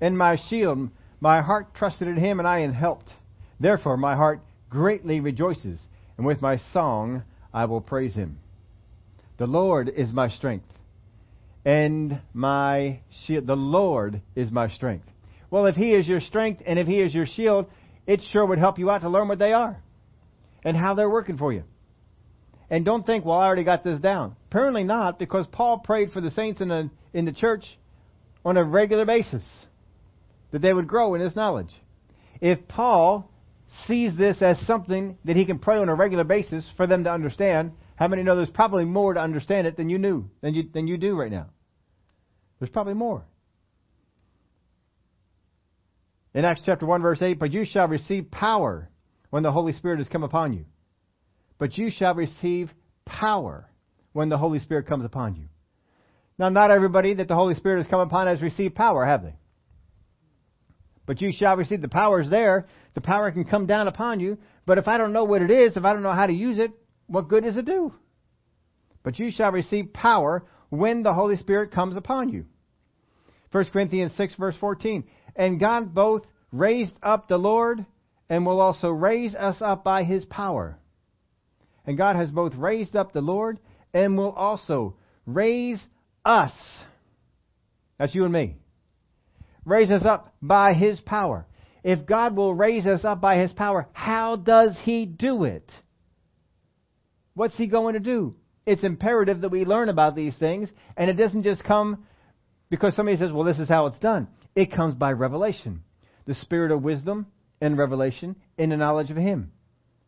and 0.00 0.16
my 0.16 0.38
shield. 0.48 0.90
My 1.20 1.42
heart 1.42 1.74
trusted 1.74 2.08
in 2.08 2.16
him, 2.16 2.38
and 2.38 2.48
I 2.48 2.60
am 2.60 2.72
helped. 2.72 3.12
Therefore, 3.58 3.98
my 3.98 4.16
heart 4.16 4.40
greatly 4.70 5.20
rejoices, 5.20 5.78
and 6.16 6.26
with 6.26 6.40
my 6.40 6.60
song 6.72 7.24
I 7.52 7.66
will 7.66 7.82
praise 7.82 8.14
him. 8.14 8.38
The 9.38 9.46
Lord 9.46 9.88
is 9.88 10.12
my 10.12 10.30
strength, 10.30 10.66
and 11.64 12.20
my 12.32 13.00
shield. 13.26 13.46
The 13.46 13.56
Lord 13.56 14.22
is 14.34 14.50
my 14.50 14.70
strength. 14.70 15.06
Well, 15.50 15.66
if 15.66 15.76
he 15.76 15.92
is 15.92 16.08
your 16.08 16.20
strength, 16.20 16.62
and 16.64 16.78
if 16.78 16.86
he 16.86 17.00
is 17.00 17.14
your 17.14 17.26
shield, 17.26 17.66
it 18.06 18.20
sure 18.32 18.46
would 18.46 18.58
help 18.58 18.78
you 18.78 18.90
out 18.90 19.02
to 19.02 19.08
learn 19.08 19.28
what 19.28 19.38
they 19.38 19.52
are 19.52 19.78
and 20.64 20.76
how 20.76 20.94
they're 20.94 21.10
working 21.10 21.36
for 21.36 21.52
you. 21.52 21.64
And 22.70 22.84
don't 22.84 23.04
think, 23.04 23.24
well, 23.24 23.38
I 23.38 23.46
already 23.46 23.64
got 23.64 23.82
this 23.82 24.00
down. 24.00 24.36
Apparently 24.48 24.84
not, 24.84 25.18
because 25.18 25.46
Paul 25.50 25.80
prayed 25.80 26.12
for 26.12 26.20
the 26.20 26.30
saints 26.30 26.60
in 26.60 26.68
the, 26.68 26.88
in 27.12 27.24
the 27.24 27.32
church 27.32 27.64
on 28.44 28.56
a 28.56 28.64
regular 28.64 29.04
basis 29.04 29.42
that 30.50 30.62
they 30.62 30.72
would 30.72 30.88
grow 30.88 31.14
in 31.14 31.20
his 31.20 31.36
knowledge. 31.36 31.70
If 32.40 32.66
Paul 32.68 33.30
sees 33.86 34.16
this 34.16 34.42
as 34.42 34.58
something 34.66 35.18
that 35.24 35.36
he 35.36 35.46
can 35.46 35.58
pray 35.58 35.78
on 35.78 35.88
a 35.88 35.94
regular 35.94 36.24
basis 36.24 36.66
for 36.76 36.86
them 36.86 37.04
to 37.04 37.12
understand, 37.12 37.72
how 37.96 38.08
many 38.08 38.22
know 38.22 38.36
there's 38.36 38.50
probably 38.50 38.84
more 38.84 39.14
to 39.14 39.20
understand 39.20 39.66
it 39.66 39.76
than 39.76 39.90
you 39.90 39.98
knew, 39.98 40.28
than 40.40 40.54
you, 40.54 40.64
than 40.72 40.86
you 40.86 40.96
do 40.96 41.16
right 41.16 41.30
now? 41.30 41.46
There's 42.58 42.70
probably 42.70 42.94
more. 42.94 43.24
In 46.34 46.44
Acts 46.44 46.62
chapter 46.64 46.86
1 46.86 47.02
verse 47.02 47.20
8, 47.20 47.38
but 47.38 47.52
you 47.52 47.64
shall 47.64 47.88
receive 47.88 48.30
power 48.30 48.88
when 49.30 49.42
the 49.42 49.52
Holy 49.52 49.72
Spirit 49.72 49.98
has 49.98 50.08
come 50.08 50.22
upon 50.22 50.52
you. 50.52 50.64
But 51.58 51.76
you 51.76 51.90
shall 51.90 52.14
receive 52.14 52.70
power 53.04 53.68
when 54.12 54.28
the 54.28 54.38
Holy 54.38 54.60
Spirit 54.60 54.86
comes 54.86 55.04
upon 55.04 55.36
you. 55.36 55.46
Now, 56.38 56.48
not 56.48 56.70
everybody 56.70 57.14
that 57.14 57.28
the 57.28 57.34
Holy 57.34 57.54
Spirit 57.54 57.82
has 57.82 57.90
come 57.90 58.00
upon 58.00 58.26
has 58.26 58.40
received 58.40 58.74
power, 58.74 59.04
have 59.04 59.22
they? 59.22 59.34
But 61.06 61.20
you 61.20 61.32
shall 61.32 61.56
receive 61.56 61.82
the 61.82 61.88
power 61.88 62.20
is 62.20 62.30
there. 62.30 62.66
The 62.94 63.00
power 63.00 63.30
can 63.30 63.44
come 63.44 63.66
down 63.66 63.88
upon 63.88 64.20
you. 64.20 64.38
But 64.66 64.78
if 64.78 64.88
I 64.88 64.98
don't 64.98 65.12
know 65.12 65.24
what 65.24 65.42
it 65.42 65.50
is, 65.50 65.76
if 65.76 65.84
I 65.84 65.92
don't 65.92 66.02
know 66.02 66.12
how 66.12 66.26
to 66.26 66.32
use 66.32 66.58
it, 66.58 66.70
what 67.06 67.28
good 67.28 67.44
does 67.44 67.56
it 67.56 67.64
do? 67.64 67.92
But 69.02 69.18
you 69.18 69.30
shall 69.30 69.50
receive 69.50 69.92
power 69.92 70.44
when 70.68 71.02
the 71.02 71.12
Holy 71.12 71.36
Spirit 71.36 71.72
comes 71.72 71.96
upon 71.96 72.28
you. 72.28 72.46
1 73.52 73.64
Corinthians 73.72 74.12
6 74.16 74.34
verse 74.36 74.56
14. 74.60 75.04
And 75.34 75.58
God 75.58 75.94
both 75.94 76.22
raised 76.52 76.94
up 77.02 77.28
the 77.28 77.38
Lord 77.38 77.84
and 78.28 78.46
will 78.46 78.60
also 78.60 78.90
raise 78.90 79.34
us 79.34 79.56
up 79.60 79.82
by 79.82 80.04
his 80.04 80.24
power. 80.24 80.78
And 81.86 81.96
God 81.96 82.16
has 82.16 82.30
both 82.30 82.54
raised 82.54 82.94
up 82.94 83.12
the 83.12 83.20
Lord 83.20 83.58
and 83.92 84.16
will 84.16 84.32
also 84.32 84.94
raise 85.26 85.80
us. 86.24 86.52
That's 87.98 88.14
you 88.14 88.24
and 88.24 88.32
me 88.32 88.56
raise 89.70 89.90
us 89.90 90.04
up 90.04 90.34
by 90.42 90.74
His 90.74 91.00
power. 91.00 91.46
If 91.82 92.04
God 92.04 92.36
will 92.36 92.54
raise 92.54 92.86
us 92.86 93.04
up 93.04 93.20
by 93.20 93.38
His 93.38 93.52
power, 93.52 93.88
how 93.92 94.36
does 94.36 94.78
He 94.82 95.06
do 95.06 95.44
it? 95.44 95.70
What's 97.34 97.56
He 97.56 97.66
going 97.66 97.94
to 97.94 98.00
do? 98.00 98.34
It's 98.66 98.84
imperative 98.84 99.40
that 99.40 99.48
we 99.48 99.64
learn 99.64 99.88
about 99.88 100.14
these 100.14 100.36
things, 100.36 100.68
and 100.96 101.08
it 101.08 101.14
doesn't 101.14 101.44
just 101.44 101.64
come 101.64 102.04
because 102.68 102.94
somebody 102.94 103.16
says, 103.16 103.32
well, 103.32 103.44
this 103.44 103.58
is 103.58 103.68
how 103.68 103.86
it's 103.86 103.98
done. 103.98 104.28
It 104.54 104.72
comes 104.72 104.94
by 104.94 105.12
revelation. 105.12 105.82
The 106.26 106.34
spirit 106.34 106.70
of 106.70 106.82
wisdom 106.82 107.26
and 107.60 107.78
revelation 107.78 108.36
in 108.58 108.70
the 108.70 108.76
knowledge 108.76 109.10
of 109.10 109.16
Him. 109.16 109.52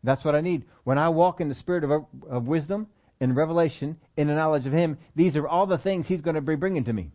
That's 0.03 0.23
what 0.23 0.35
I 0.35 0.41
need. 0.41 0.65
When 0.83 0.97
I 0.97 1.09
walk 1.09 1.41
in 1.41 1.49
the 1.49 1.55
spirit 1.55 1.83
of, 1.83 2.05
of 2.29 2.45
wisdom 2.45 2.87
and 3.19 3.35
revelation 3.35 3.97
in 4.17 4.27
the 4.27 4.35
knowledge 4.35 4.65
of 4.65 4.73
Him, 4.73 4.97
these 5.15 5.35
are 5.35 5.47
all 5.47 5.65
the 5.65 5.77
things 5.77 6.05
He's 6.05 6.21
going 6.21 6.35
to 6.35 6.41
be 6.41 6.55
bringing 6.55 6.83
to 6.85 6.93
me. 6.93 7.11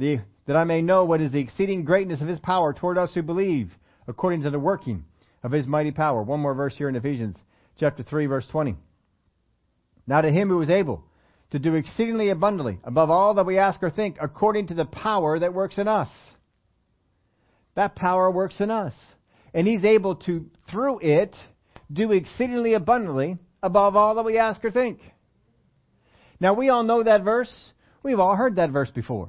The, 0.00 0.20
that 0.46 0.56
I 0.56 0.64
may 0.64 0.82
know 0.82 1.04
what 1.04 1.20
is 1.20 1.30
the 1.30 1.40
exceeding 1.40 1.84
greatness 1.84 2.20
of 2.20 2.26
his 2.26 2.40
power 2.40 2.72
toward 2.72 2.98
us 2.98 3.12
who 3.14 3.22
believe, 3.22 3.70
according 4.08 4.42
to 4.42 4.50
the 4.50 4.58
working 4.58 5.04
of 5.42 5.52
his 5.52 5.66
mighty 5.66 5.90
power. 5.90 6.22
One 6.22 6.40
more 6.40 6.54
verse 6.54 6.74
here 6.76 6.88
in 6.88 6.96
Ephesians 6.96 7.36
chapter 7.78 8.02
3 8.02 8.26
verse 8.26 8.46
20. 8.50 8.76
Now 10.06 10.22
to 10.22 10.30
him 10.30 10.48
who 10.48 10.60
is 10.62 10.70
able 10.70 11.04
to 11.50 11.58
do 11.58 11.74
exceedingly 11.74 12.30
abundantly 12.30 12.80
above 12.82 13.10
all 13.10 13.34
that 13.34 13.46
we 13.46 13.58
ask 13.58 13.82
or 13.82 13.90
think 13.90 14.16
according 14.20 14.68
to 14.68 14.74
the 14.74 14.86
power 14.86 15.38
that 15.38 15.54
works 15.54 15.78
in 15.78 15.86
us. 15.86 16.08
That 17.74 17.94
power 17.94 18.30
works 18.30 18.60
in 18.60 18.70
us. 18.70 18.94
And 19.52 19.66
he's 19.66 19.84
able 19.84 20.16
to, 20.16 20.46
through 20.70 21.00
it, 21.00 21.34
do 21.92 22.12
exceedingly 22.12 22.74
abundantly 22.74 23.36
above 23.62 23.96
all 23.96 24.14
that 24.14 24.24
we 24.24 24.38
ask 24.38 24.64
or 24.64 24.70
think. 24.70 25.00
Now 26.38 26.54
we 26.54 26.70
all 26.70 26.84
know 26.84 27.02
that 27.02 27.22
verse. 27.22 27.52
We've 28.02 28.20
all 28.20 28.36
heard 28.36 28.56
that 28.56 28.70
verse 28.70 28.90
before. 28.90 29.28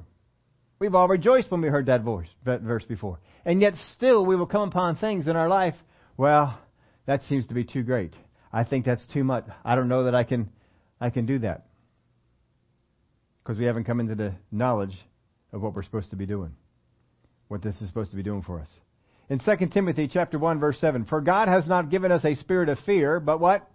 We've 0.82 0.96
all 0.96 1.06
rejoiced 1.06 1.48
when 1.48 1.60
we 1.60 1.68
heard 1.68 1.86
that 1.86 2.02
verse, 2.02 2.26
that 2.44 2.62
verse 2.62 2.84
before. 2.84 3.20
And 3.44 3.60
yet 3.60 3.74
still 3.94 4.26
we 4.26 4.34
will 4.34 4.46
come 4.46 4.68
upon 4.68 4.96
things 4.96 5.28
in 5.28 5.36
our 5.36 5.48
life, 5.48 5.76
well, 6.16 6.58
that 7.06 7.22
seems 7.28 7.46
to 7.46 7.54
be 7.54 7.62
too 7.62 7.84
great. 7.84 8.14
I 8.52 8.64
think 8.64 8.84
that's 8.84 9.04
too 9.14 9.22
much. 9.22 9.44
I 9.64 9.76
don't 9.76 9.86
know 9.86 10.02
that 10.02 10.16
I 10.16 10.24
can, 10.24 10.50
I 11.00 11.10
can 11.10 11.24
do 11.24 11.38
that. 11.38 11.66
Because 13.44 13.60
we 13.60 13.66
haven't 13.66 13.84
come 13.84 14.00
into 14.00 14.16
the 14.16 14.34
knowledge 14.50 14.98
of 15.52 15.62
what 15.62 15.72
we're 15.72 15.84
supposed 15.84 16.10
to 16.10 16.16
be 16.16 16.26
doing. 16.26 16.50
What 17.46 17.62
this 17.62 17.80
is 17.80 17.86
supposed 17.86 18.10
to 18.10 18.16
be 18.16 18.24
doing 18.24 18.42
for 18.42 18.58
us. 18.58 18.68
In 19.30 19.38
2 19.38 19.68
Timothy 19.68 20.10
chapter 20.12 20.36
1 20.36 20.58
verse 20.58 20.80
7, 20.80 21.04
for 21.04 21.20
God 21.20 21.46
has 21.46 21.64
not 21.64 21.90
given 21.90 22.10
us 22.10 22.24
a 22.24 22.34
spirit 22.34 22.68
of 22.68 22.80
fear, 22.80 23.20
but 23.20 23.38
what? 23.38 23.70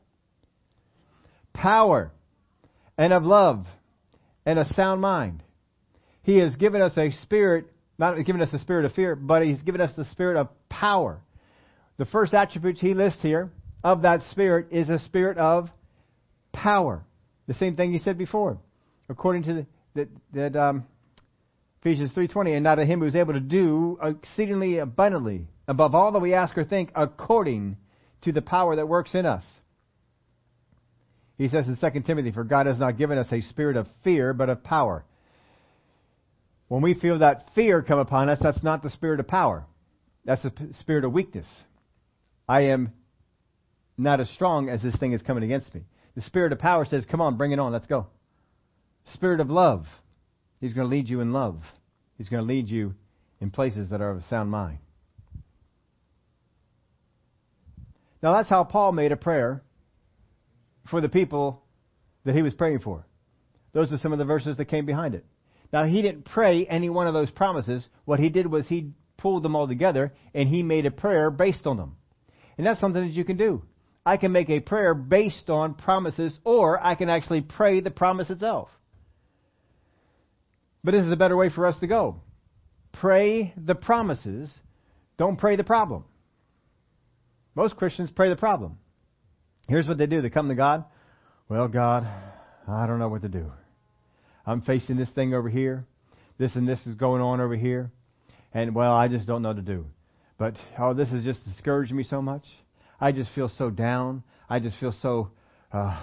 Power 1.53 2.11
and 2.97 3.13
of 3.13 3.23
love 3.23 3.65
and 4.45 4.59
a 4.59 4.73
sound 4.73 4.99
mind. 4.99 5.41
He 6.27 6.39
has 6.39 6.53
given 6.57 6.81
us 6.81 6.91
a 6.97 7.13
spirit, 7.23 7.67
not 7.97 8.21
given 8.25 8.41
us 8.41 8.51
a 8.51 8.59
spirit 8.59 8.83
of 8.83 8.91
fear, 8.91 9.15
but 9.15 9.45
He's 9.45 9.61
given 9.61 9.79
us 9.79 9.93
the 9.95 10.03
spirit 10.11 10.35
of 10.35 10.49
power. 10.67 11.21
The 11.95 12.05
first 12.05 12.33
attributes 12.33 12.81
He 12.81 12.93
lists 12.93 13.21
here 13.21 13.49
of 13.81 14.01
that 14.01 14.23
spirit 14.31 14.67
is 14.71 14.89
a 14.89 14.99
spirit 14.99 15.37
of 15.37 15.69
power. 16.51 17.01
The 17.47 17.53
same 17.53 17.77
thing 17.77 17.93
He 17.93 17.99
said 17.99 18.17
before, 18.17 18.57
according 19.07 19.43
to 19.43 19.65
the, 19.95 20.09
that, 20.33 20.55
um, 20.57 20.83
Ephesians 21.79 22.11
3:20, 22.11 22.55
and 22.55 22.63
not 22.65 22.75
to 22.75 22.83
Him 22.83 22.99
who 22.99 23.05
is 23.05 23.15
able 23.15 23.31
to 23.31 23.39
do 23.39 23.97
exceedingly 24.03 24.79
abundantly 24.79 25.47
above 25.65 25.95
all 25.95 26.11
that 26.11 26.19
we 26.19 26.33
ask 26.33 26.57
or 26.57 26.65
think, 26.65 26.91
according 26.93 27.77
to 28.23 28.33
the 28.33 28.41
power 28.41 28.75
that 28.75 28.89
works 28.89 29.15
in 29.15 29.25
us. 29.25 29.45
He 31.37 31.47
says 31.47 31.67
in 31.67 31.77
2 31.77 32.01
Timothy, 32.01 32.33
For 32.33 32.43
God 32.43 32.65
has 32.65 32.77
not 32.77 32.97
given 32.97 33.17
us 33.17 33.31
a 33.31 33.39
spirit 33.43 33.77
of 33.77 33.87
fear, 34.03 34.33
but 34.33 34.49
of 34.49 34.61
power. 34.61 35.05
When 36.67 36.81
we 36.81 36.93
feel 36.93 37.19
that 37.19 37.49
fear 37.55 37.81
come 37.81 37.99
upon 37.99 38.29
us, 38.29 38.39
that's 38.41 38.63
not 38.63 38.83
the 38.83 38.89
spirit 38.89 39.19
of 39.19 39.27
power. 39.27 39.65
That's 40.25 40.43
the 40.43 40.51
spirit 40.79 41.05
of 41.05 41.13
weakness. 41.13 41.47
I 42.47 42.61
am 42.67 42.91
not 43.97 44.19
as 44.19 44.29
strong 44.31 44.69
as 44.69 44.81
this 44.81 44.95
thing 44.97 45.13
is 45.13 45.21
coming 45.21 45.43
against 45.43 45.73
me. 45.73 45.83
The 46.15 46.21
spirit 46.21 46.51
of 46.51 46.59
power 46.59 46.85
says, 46.85 47.05
Come 47.09 47.21
on, 47.21 47.37
bring 47.37 47.51
it 47.51 47.59
on, 47.59 47.71
let's 47.71 47.87
go. 47.87 48.07
Spirit 49.13 49.39
of 49.39 49.49
love. 49.49 49.85
He's 50.59 50.73
going 50.73 50.85
to 50.89 50.95
lead 50.95 51.07
you 51.07 51.21
in 51.21 51.31
love. 51.31 51.61
He's 52.17 52.29
going 52.29 52.43
to 52.43 52.47
lead 52.47 52.67
you 52.67 52.95
in 53.39 53.51
places 53.51 53.91
that 53.91 54.01
are 54.01 54.11
of 54.11 54.17
a 54.17 54.23
sound 54.23 54.49
mind. 54.49 54.79
Now 58.21 58.33
that's 58.33 58.49
how 58.49 58.63
Paul 58.63 58.91
made 58.91 59.11
a 59.11 59.17
prayer 59.17 59.61
for 60.89 61.01
the 61.01 61.09
people 61.09 61.61
that 62.25 62.35
he 62.35 62.41
was 62.41 62.53
praying 62.53 62.79
for. 62.79 63.05
Those 63.73 63.93
are 63.93 63.97
some 63.99 64.11
of 64.11 64.17
the 64.17 64.25
verses 64.25 64.57
that 64.57 64.65
came 64.65 64.85
behind 64.85 65.13
it. 65.13 65.25
Now, 65.71 65.85
he 65.85 66.01
didn't 66.01 66.25
pray 66.25 66.65
any 66.65 66.89
one 66.89 67.07
of 67.07 67.13
those 67.13 67.31
promises. 67.31 67.87
What 68.05 68.19
he 68.19 68.29
did 68.29 68.47
was 68.47 68.67
he 68.67 68.91
pulled 69.17 69.43
them 69.43 69.55
all 69.55 69.67
together 69.67 70.13
and 70.33 70.47
he 70.47 70.63
made 70.63 70.85
a 70.85 70.91
prayer 70.91 71.29
based 71.29 71.67
on 71.67 71.77
them. 71.77 71.97
And 72.57 72.65
that's 72.65 72.79
something 72.79 73.01
that 73.01 73.13
you 73.13 73.25
can 73.25 73.37
do. 73.37 73.63
I 74.05 74.15
can 74.17 74.31
make 74.31 74.49
a 74.49 74.61
prayer 74.61 74.93
based 74.93 75.49
on 75.49 75.73
promises, 75.73 76.37
or 76.45 76.81
I 76.81 76.95
can 76.95 77.09
actually 77.09 77.41
pray 77.41 77.81
the 77.81 77.91
promise 77.91 78.29
itself. 78.29 78.69
But 80.81 80.91
this 80.91 81.05
is 81.05 81.11
a 81.11 81.17
better 81.17 81.35
way 81.35 81.49
for 81.49 81.67
us 81.67 81.77
to 81.79 81.87
go. 81.87 82.21
Pray 82.93 83.53
the 83.57 83.75
promises, 83.75 84.49
don't 85.17 85.37
pray 85.37 85.57
the 85.57 85.65
problem. 85.65 86.05
Most 87.53 87.75
Christians 87.75 88.09
pray 88.09 88.29
the 88.29 88.37
problem. 88.37 88.77
Here's 89.67 89.87
what 89.87 89.97
they 89.97 90.05
do 90.05 90.21
they 90.21 90.29
come 90.29 90.47
to 90.47 90.55
God. 90.55 90.85
Well, 91.49 91.67
God, 91.67 92.07
I 92.67 92.87
don't 92.87 92.99
know 92.99 93.09
what 93.09 93.23
to 93.23 93.29
do. 93.29 93.51
I'm 94.47 94.61
facing 94.61 94.95
this 94.95 95.09
thing 95.09 95.33
over 95.33 95.49
here. 95.49 95.85
This 96.37 96.55
and 96.55 96.67
this 96.67 96.79
is 96.87 96.95
going 96.95 97.21
on 97.21 97.41
over 97.41 97.55
here. 97.55 97.91
And, 98.53 98.73
well, 98.73 98.93
I 98.93 99.09
just 99.09 99.27
don't 99.27 99.41
know 99.41 99.49
what 99.49 99.57
to 99.57 99.61
do. 99.61 99.85
But, 100.37 100.55
oh, 100.79 100.93
this 100.93 101.09
is 101.09 101.25
just 101.25 101.43
discouraging 101.43 101.97
me 101.97 102.03
so 102.03 102.21
much. 102.21 102.43
I 102.99 103.11
just 103.11 103.29
feel 103.35 103.49
so 103.49 103.69
down. 103.69 104.23
I 104.49 104.59
just 104.59 104.77
feel 104.79 104.93
so, 105.01 105.31
uh, 105.73 106.01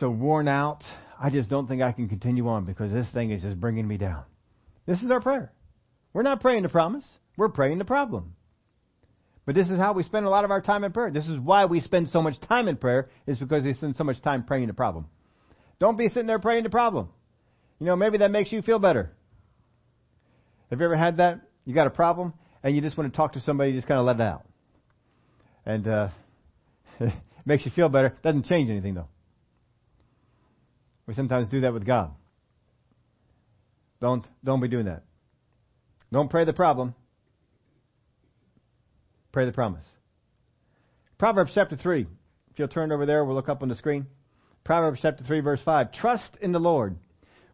so 0.00 0.10
worn 0.10 0.48
out. 0.48 0.82
I 1.18 1.30
just 1.30 1.48
don't 1.48 1.68
think 1.68 1.82
I 1.82 1.92
can 1.92 2.08
continue 2.08 2.48
on 2.48 2.64
because 2.64 2.92
this 2.92 3.06
thing 3.14 3.30
is 3.30 3.42
just 3.42 3.60
bringing 3.60 3.86
me 3.86 3.96
down. 3.96 4.24
This 4.84 5.00
is 5.00 5.10
our 5.10 5.20
prayer. 5.20 5.52
We're 6.12 6.22
not 6.22 6.40
praying 6.40 6.64
the 6.64 6.68
promise. 6.68 7.06
We're 7.36 7.48
praying 7.48 7.78
the 7.78 7.84
problem. 7.84 8.34
But 9.44 9.54
this 9.54 9.68
is 9.68 9.78
how 9.78 9.92
we 9.92 10.02
spend 10.02 10.26
a 10.26 10.30
lot 10.30 10.44
of 10.44 10.50
our 10.50 10.60
time 10.60 10.82
in 10.82 10.92
prayer. 10.92 11.10
This 11.10 11.28
is 11.28 11.38
why 11.38 11.66
we 11.66 11.80
spend 11.80 12.08
so 12.08 12.20
much 12.20 12.40
time 12.40 12.66
in 12.66 12.76
prayer, 12.76 13.08
is 13.26 13.38
because 13.38 13.62
we 13.62 13.74
spend 13.74 13.94
so 13.94 14.02
much 14.02 14.20
time 14.20 14.42
praying 14.42 14.66
the 14.66 14.74
problem. 14.74 15.06
Don't 15.78 15.96
be 15.96 16.08
sitting 16.08 16.26
there 16.26 16.40
praying 16.40 16.64
the 16.64 16.70
problem. 16.70 17.10
You 17.78 17.86
know, 17.86 17.96
maybe 17.96 18.18
that 18.18 18.30
makes 18.30 18.52
you 18.52 18.62
feel 18.62 18.78
better. 18.78 19.10
Have 20.70 20.80
you 20.80 20.84
ever 20.84 20.96
had 20.96 21.18
that? 21.18 21.40
You 21.64 21.74
got 21.74 21.86
a 21.86 21.90
problem, 21.90 22.32
and 22.62 22.74
you 22.74 22.82
just 22.82 22.96
want 22.96 23.12
to 23.12 23.16
talk 23.16 23.34
to 23.34 23.40
somebody, 23.40 23.70
you 23.70 23.76
just 23.76 23.88
kind 23.88 24.00
of 24.00 24.06
let 24.06 24.16
it 24.16 24.22
out. 24.22 24.46
And 25.64 25.86
uh, 25.86 26.08
it 27.00 27.12
makes 27.44 27.64
you 27.64 27.70
feel 27.72 27.88
better. 27.88 28.16
Doesn't 28.22 28.46
change 28.46 28.70
anything, 28.70 28.94
though. 28.94 29.08
We 31.06 31.14
sometimes 31.14 31.48
do 31.48 31.60
that 31.60 31.72
with 31.72 31.84
God. 31.84 32.12
Don't, 34.00 34.26
don't 34.44 34.60
be 34.60 34.68
doing 34.68 34.86
that. 34.86 35.04
Don't 36.12 36.30
pray 36.30 36.44
the 36.44 36.52
problem. 36.52 36.94
Pray 39.32 39.46
the 39.46 39.52
promise. 39.52 39.84
Proverbs 41.18 41.52
chapter 41.54 41.76
3. 41.76 42.06
If 42.50 42.58
you'll 42.58 42.68
turn 42.68 42.92
over 42.92 43.06
there, 43.06 43.24
we'll 43.24 43.34
look 43.34 43.48
up 43.48 43.62
on 43.62 43.68
the 43.68 43.74
screen. 43.74 44.06
Proverbs 44.64 45.00
chapter 45.02 45.24
3, 45.24 45.40
verse 45.40 45.60
5. 45.64 45.92
Trust 45.92 46.36
in 46.40 46.52
the 46.52 46.58
Lord 46.58 46.96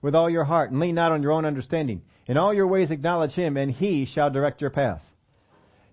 with 0.02 0.14
all 0.14 0.28
your 0.28 0.44
heart 0.44 0.70
and 0.70 0.80
lean 0.80 0.96
not 0.96 1.12
on 1.12 1.22
your 1.22 1.32
own 1.32 1.46
understanding. 1.46 2.02
In 2.26 2.36
all 2.36 2.52
your 2.52 2.66
ways 2.66 2.90
acknowledge 2.90 3.32
Him, 3.32 3.56
and 3.56 3.70
He 3.70 4.06
shall 4.06 4.30
direct 4.30 4.60
your 4.60 4.70
path. 4.70 5.02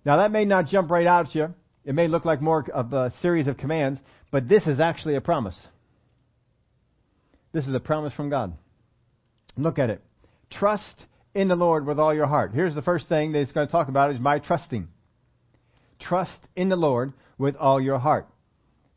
Now, 0.04 0.18
that 0.18 0.32
may 0.32 0.46
not 0.46 0.68
jump 0.68 0.92
right 0.92 1.08
out 1.08 1.28
at 1.28 1.36
you. 1.36 1.54
It 1.86 1.96
may 1.96 2.08
look 2.08 2.26
like 2.26 2.42
more 2.42 2.66
of 2.74 2.94
a 2.94 3.14
series 3.22 3.48
of 3.48 3.58
commands, 3.58 4.00
but 4.32 4.50
this 4.50 4.68
is 4.68 4.80
actually 4.80 5.16
a 5.16 5.22
promise. 5.22 5.58
This 7.52 7.68
is 7.68 7.74
a 7.74 7.80
promise 7.80 8.14
from 8.14 8.30
God. 8.30 8.54
Look 9.58 9.80
at 9.80 9.90
it. 9.90 10.02
Trust 10.52 11.06
in 11.34 11.48
the 11.48 11.56
Lord 11.56 11.86
with 11.86 12.00
all 12.00 12.14
your 12.14 12.28
heart. 12.28 12.52
Here's 12.54 12.76
the 12.76 12.82
first 12.82 13.10
thing 13.10 13.32
that 13.32 13.40
he's 13.40 13.52
going 13.52 13.68
to 13.68 13.72
talk 13.72 13.88
about 13.88 14.12
is 14.12 14.20
my 14.20 14.40
trusting. 14.40 14.88
Trust 16.00 16.40
in 16.56 16.70
the 16.70 16.76
Lord 16.76 17.14
with 17.38 17.56
all 17.56 17.82
your 17.82 18.00
heart. 18.00 18.28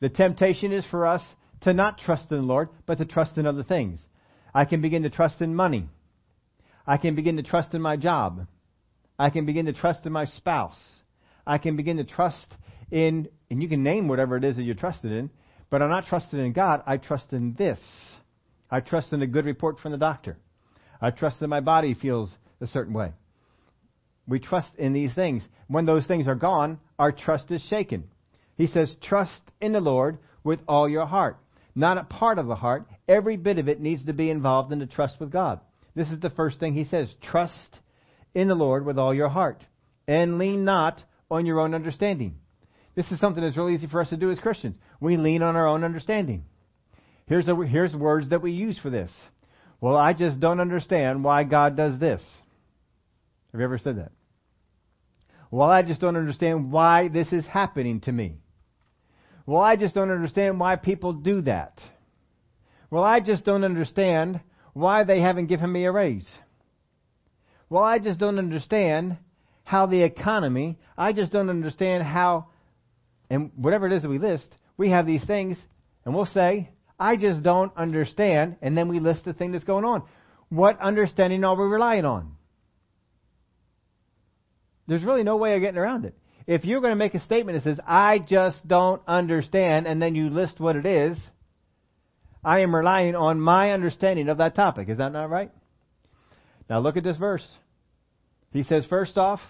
The 0.00 0.08
temptation 0.08 0.72
is 0.72 0.84
for 0.90 1.06
us 1.06 1.22
to 1.62 1.72
not 1.72 1.98
trust 1.98 2.30
in 2.30 2.38
the 2.38 2.46
Lord, 2.46 2.68
but 2.86 2.98
to 2.98 3.04
trust 3.04 3.38
in 3.38 3.46
other 3.46 3.62
things. 3.62 4.00
I 4.55 4.64
can 4.64 4.80
begin 4.80 5.03
to 5.05 5.11
trust 5.11 5.40
in 5.40 5.55
money. 5.55 5.88
I 6.86 6.96
can 6.96 7.14
begin 7.14 7.36
to 7.36 7.42
trust 7.42 7.74
in 7.74 7.80
my 7.80 7.96
job. 7.96 8.46
I 9.18 9.30
can 9.30 9.46
begin 9.46 9.66
to 9.66 9.72
trust 9.72 10.05
in 10.05 10.12
my 10.12 10.26
spouse. 10.26 10.78
I 11.46 11.59
can 11.59 11.76
begin 11.76 11.96
to 11.98 12.05
trust 12.05 12.55
in, 12.90 13.28
and 13.50 13.62
you 13.62 13.68
can 13.68 13.82
name 13.82 14.09
whatever 14.09 14.36
it 14.36 14.44
is 14.44 14.57
that 14.57 14.62
you're 14.62 14.74
trusted 14.74 15.12
in, 15.12 15.30
but 15.70 15.80
I'm 15.80 15.90
not 15.90 16.07
trusted 16.07 16.40
in 16.40 16.53
God. 16.53 16.82
I 16.86 16.96
trust 16.98 17.32
in 17.32 17.55
this. 17.55 17.78
I 18.70 18.80
trust 18.80 19.12
in 19.12 19.22
a 19.22 19.26
good 19.26 19.44
report 19.44 19.78
from 19.80 19.92
the 19.92 19.98
doctor. 19.98 20.36
I 21.00 21.11
trust 21.11 21.40
that 21.40 21.48
my 21.48 21.61
body 21.61 21.94
feels 21.94 22.34
a 22.61 22.66
certain 22.66 22.94
way. 22.94 23.12
We 24.26 24.38
trust 24.38 24.68
in 24.78 24.92
these 24.92 25.12
things. 25.14 25.42
When 25.66 25.86
those 25.86 26.07
things 26.07 26.28
are 26.28 26.34
gone, 26.34 26.78
our 26.98 27.12
trust 27.12 27.50
is 27.50 27.62
shaken. 27.68 28.05
He 28.57 28.66
says, 28.66 28.94
trust 29.03 29.40
in 29.61 29.72
the 29.72 29.80
Lord 29.80 30.18
with 30.44 30.61
all 30.68 30.88
your 30.88 31.07
heart. 31.07 31.38
Not 31.74 31.98
a 31.98 32.04
part 32.04 32.38
of 32.38 32.46
the 32.46 32.54
heart. 32.54 32.86
Every 33.08 33.36
bit 33.36 33.58
of 33.58 33.68
it 33.68 33.80
needs 33.80 34.04
to 34.04 34.12
be 34.12 34.30
involved 34.30 34.72
in 34.72 34.78
the 34.78 34.86
trust 34.86 35.18
with 35.18 35.30
God. 35.30 35.60
This 35.94 36.10
is 36.10 36.20
the 36.20 36.30
first 36.30 36.60
thing 36.60 36.74
he 36.74 36.84
says. 36.84 37.14
Trust 37.22 37.78
in 38.34 38.48
the 38.48 38.54
Lord 38.54 38.84
with 38.84 38.98
all 38.98 39.14
your 39.14 39.28
heart. 39.28 39.62
And 40.06 40.38
lean 40.38 40.64
not 40.64 41.02
on 41.30 41.46
your 41.46 41.60
own 41.60 41.74
understanding. 41.74 42.36
This 42.94 43.10
is 43.10 43.18
something 43.20 43.42
that's 43.42 43.56
really 43.56 43.74
easy 43.74 43.86
for 43.86 44.00
us 44.00 44.10
to 44.10 44.16
do 44.16 44.30
as 44.30 44.38
Christians. 44.38 44.76
We 45.00 45.16
lean 45.16 45.42
on 45.42 45.56
our 45.56 45.66
own 45.66 45.84
understanding. 45.84 46.44
Here's, 47.26 47.48
a, 47.48 47.56
here's 47.56 47.94
words 47.94 48.28
that 48.30 48.42
we 48.42 48.52
use 48.52 48.78
for 48.78 48.90
this. 48.90 49.10
Well, 49.80 49.96
I 49.96 50.12
just 50.12 50.38
don't 50.40 50.60
understand 50.60 51.24
why 51.24 51.44
God 51.44 51.76
does 51.76 51.98
this. 51.98 52.22
Have 53.52 53.60
you 53.60 53.64
ever 53.64 53.78
said 53.78 53.98
that? 53.98 54.12
Well, 55.50 55.70
I 55.70 55.82
just 55.82 56.00
don't 56.00 56.16
understand 56.16 56.72
why 56.72 57.08
this 57.08 57.32
is 57.32 57.46
happening 57.46 58.00
to 58.02 58.12
me. 58.12 58.41
Well, 59.47 59.61
I 59.61 59.76
just 59.76 59.95
don't 59.95 60.11
understand 60.11 60.61
why 60.61 60.76
people 60.76 61.12
do 61.12 61.43
that. 61.43 61.80
Well, 62.90 63.03
I 63.03 63.20
just 63.20 63.45
don't 63.45 63.64
understand 63.64 64.40
why 64.72 65.05
they 65.05 65.20
haven't 65.20 65.47
given 65.47 65.72
me 65.72 65.84
a 65.84 65.93
raise. 65.93 66.28
Well, 67.68 67.82
I 67.82 67.99
just 67.99 68.18
don't 68.18 68.38
understand 68.38 69.16
how 69.64 69.86
the 69.86 70.03
economy, 70.03 70.78
I 70.97 71.12
just 71.12 71.32
don't 71.32 71.49
understand 71.49 72.03
how, 72.03 72.49
and 73.30 73.51
whatever 73.57 73.86
it 73.86 73.93
is 73.93 74.03
that 74.03 74.09
we 74.09 74.18
list, 74.18 74.49
we 74.76 74.90
have 74.90 75.07
these 75.07 75.24
things, 75.24 75.57
and 76.05 76.14
we'll 76.14 76.26
say, 76.26 76.70
I 76.99 77.16
just 77.16 77.43
don't 77.43 77.74
understand, 77.76 78.57
and 78.61 78.76
then 78.76 78.88
we 78.88 79.01
list 79.01 79.24
the 79.24 79.32
thing 79.32 79.53
that's 79.53 79.64
going 79.64 79.84
on. 79.84 80.03
What 80.51 80.80
understanding 80.80 81.45
are 81.45 81.57
we 81.57 81.64
relying 81.64 82.05
on? 82.05 82.36
There's 84.86 85.03
really 85.03 85.22
no 85.22 85.36
way 85.36 85.55
of 85.55 85.62
getting 85.62 85.78
around 85.78 86.05
it. 86.05 86.14
If 86.47 86.64
you're 86.64 86.80
going 86.80 86.93
to 86.93 86.97
make 86.97 87.14
a 87.14 87.20
statement 87.20 87.57
that 87.57 87.64
says, 87.64 87.80
I 87.86 88.18
just 88.18 88.66
don't 88.66 89.03
understand, 89.07 89.86
and 89.86 90.03
then 90.03 90.14
you 90.14 90.28
list 90.28 90.59
what 90.59 90.76
it 90.76 90.86
is, 90.86 91.18
I 92.45 92.61
am 92.61 92.74
relying 92.74 93.14
on 93.14 93.40
my 93.40 93.72
understanding 93.72 94.28
of 94.28 94.38
that 94.38 94.55
topic. 94.55 94.88
Is 94.88 94.99
that 94.99 95.12
not 95.12 95.30
right? 95.30 95.51
Now 96.68 96.80
look 96.80 96.97
at 96.97 97.05
this 97.05 97.16
verse. 97.16 97.47
He 98.53 98.64
says, 98.64 98.84
first 98.86 99.16
off, 99.16 99.40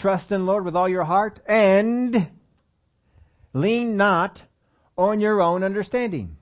trust 0.00 0.30
in 0.30 0.40
the 0.40 0.46
Lord 0.46 0.64
with 0.64 0.76
all 0.76 0.88
your 0.88 1.04
heart 1.04 1.40
and 1.46 2.30
lean 3.52 3.96
not 3.96 4.40
on 4.96 5.20
your 5.20 5.40
own 5.42 5.62
understanding. 5.62 6.36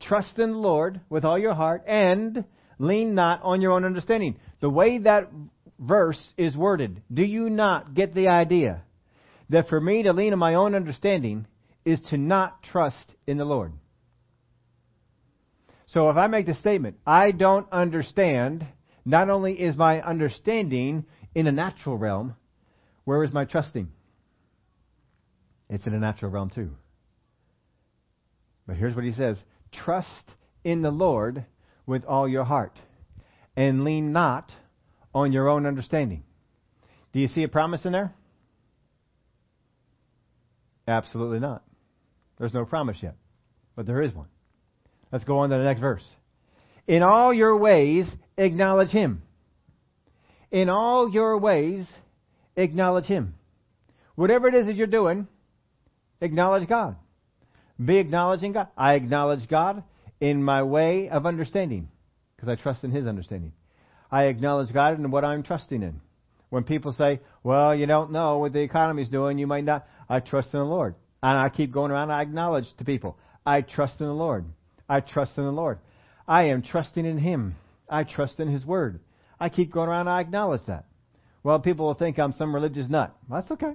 Trust 0.00 0.38
in 0.38 0.52
the 0.52 0.58
Lord 0.58 1.00
with 1.08 1.24
all 1.24 1.38
your 1.38 1.54
heart 1.54 1.84
and 1.86 2.44
lean 2.78 3.14
not 3.14 3.42
on 3.42 3.62
your 3.62 3.72
own 3.72 3.84
understanding. 3.84 4.38
The 4.60 4.70
way 4.70 4.98
that 4.98 5.30
verse 5.78 6.22
is 6.36 6.56
worded, 6.56 7.02
do 7.12 7.22
you 7.22 7.50
not 7.50 7.94
get 7.94 8.14
the 8.14 8.28
idea 8.28 8.82
that 9.50 9.68
for 9.68 9.80
me 9.80 10.02
to 10.02 10.12
lean 10.12 10.32
on 10.32 10.38
my 10.38 10.54
own 10.54 10.74
understanding 10.74 11.46
is 11.84 12.00
to 12.10 12.16
not 12.16 12.62
trust 12.62 13.14
in 13.26 13.38
the 13.38 13.44
Lord? 13.44 13.72
So 15.88 16.10
if 16.10 16.16
I 16.16 16.26
make 16.26 16.46
the 16.46 16.54
statement, 16.54 16.96
I 17.06 17.30
don't 17.30 17.70
understand, 17.70 18.66
not 19.04 19.30
only 19.30 19.52
is 19.54 19.76
my 19.76 20.02
understanding 20.02 21.06
in 21.34 21.46
a 21.46 21.52
natural 21.52 21.96
realm, 21.96 22.34
where 23.04 23.22
is 23.22 23.32
my 23.32 23.44
trusting? 23.44 23.88
It's 25.70 25.86
in 25.86 25.94
a 25.94 25.98
natural 25.98 26.30
realm 26.30 26.50
too. 26.50 26.70
But 28.66 28.76
here's 28.76 28.94
what 28.94 29.04
he 29.04 29.12
says 29.12 29.38
Trust 29.72 30.30
in 30.64 30.82
the 30.82 30.90
Lord 30.90 31.44
with 31.86 32.04
all 32.04 32.28
your 32.28 32.44
heart, 32.44 32.78
and 33.56 33.84
lean 33.84 34.12
not 34.12 34.50
on 35.16 35.32
your 35.32 35.48
own 35.48 35.64
understanding. 35.64 36.22
Do 37.14 37.20
you 37.20 37.28
see 37.28 37.42
a 37.42 37.48
promise 37.48 37.86
in 37.86 37.92
there? 37.92 38.12
Absolutely 40.86 41.40
not. 41.40 41.62
There's 42.38 42.52
no 42.52 42.66
promise 42.66 42.98
yet, 43.00 43.14
but 43.74 43.86
there 43.86 44.02
is 44.02 44.12
one. 44.12 44.26
Let's 45.10 45.24
go 45.24 45.38
on 45.38 45.48
to 45.48 45.56
the 45.56 45.64
next 45.64 45.80
verse. 45.80 46.06
In 46.86 47.02
all 47.02 47.32
your 47.32 47.56
ways, 47.56 48.06
acknowledge 48.36 48.90
Him. 48.90 49.22
In 50.50 50.68
all 50.68 51.10
your 51.10 51.38
ways, 51.38 51.86
acknowledge 52.54 53.06
Him. 53.06 53.34
Whatever 54.16 54.48
it 54.48 54.54
is 54.54 54.66
that 54.66 54.76
you're 54.76 54.86
doing, 54.86 55.26
acknowledge 56.20 56.68
God. 56.68 56.96
Be 57.82 57.96
acknowledging 57.96 58.52
God. 58.52 58.68
I 58.76 58.94
acknowledge 58.94 59.48
God 59.48 59.82
in 60.20 60.42
my 60.42 60.62
way 60.62 61.08
of 61.08 61.24
understanding 61.24 61.88
because 62.36 62.50
I 62.50 62.60
trust 62.62 62.84
in 62.84 62.90
His 62.90 63.06
understanding. 63.06 63.52
I 64.10 64.24
acknowledge 64.24 64.72
God 64.72 64.98
and 64.98 65.12
what 65.12 65.24
I'm 65.24 65.42
trusting 65.42 65.82
in. 65.82 66.00
When 66.48 66.64
people 66.64 66.92
say, 66.92 67.20
well, 67.42 67.74
you 67.74 67.86
don't 67.86 68.12
know 68.12 68.38
what 68.38 68.52
the 68.52 68.60
economy's 68.60 69.08
doing, 69.08 69.38
you 69.38 69.46
might 69.46 69.64
not, 69.64 69.86
I 70.08 70.20
trust 70.20 70.54
in 70.54 70.60
the 70.60 70.66
Lord. 70.66 70.94
And 71.22 71.38
I 71.38 71.48
keep 71.48 71.72
going 71.72 71.90
around, 71.90 72.10
and 72.10 72.12
I 72.12 72.22
acknowledge 72.22 72.66
to 72.78 72.84
people, 72.84 73.16
I 73.44 73.62
trust 73.62 74.00
in 74.00 74.06
the 74.06 74.12
Lord. 74.12 74.44
I 74.88 75.00
trust 75.00 75.36
in 75.36 75.44
the 75.44 75.50
Lord. 75.50 75.78
I 76.28 76.44
am 76.44 76.62
trusting 76.62 77.04
in 77.04 77.18
Him. 77.18 77.56
I 77.88 78.04
trust 78.04 78.38
in 78.38 78.48
His 78.48 78.64
Word. 78.64 79.00
I 79.40 79.48
keep 79.48 79.72
going 79.72 79.88
around, 79.88 80.02
and 80.02 80.10
I 80.10 80.20
acknowledge 80.20 80.62
that. 80.66 80.84
Well, 81.42 81.58
people 81.60 81.86
will 81.86 81.94
think 81.94 82.18
I'm 82.18 82.32
some 82.32 82.54
religious 82.54 82.88
nut. 82.88 83.14
That's 83.30 83.50
okay. 83.50 83.72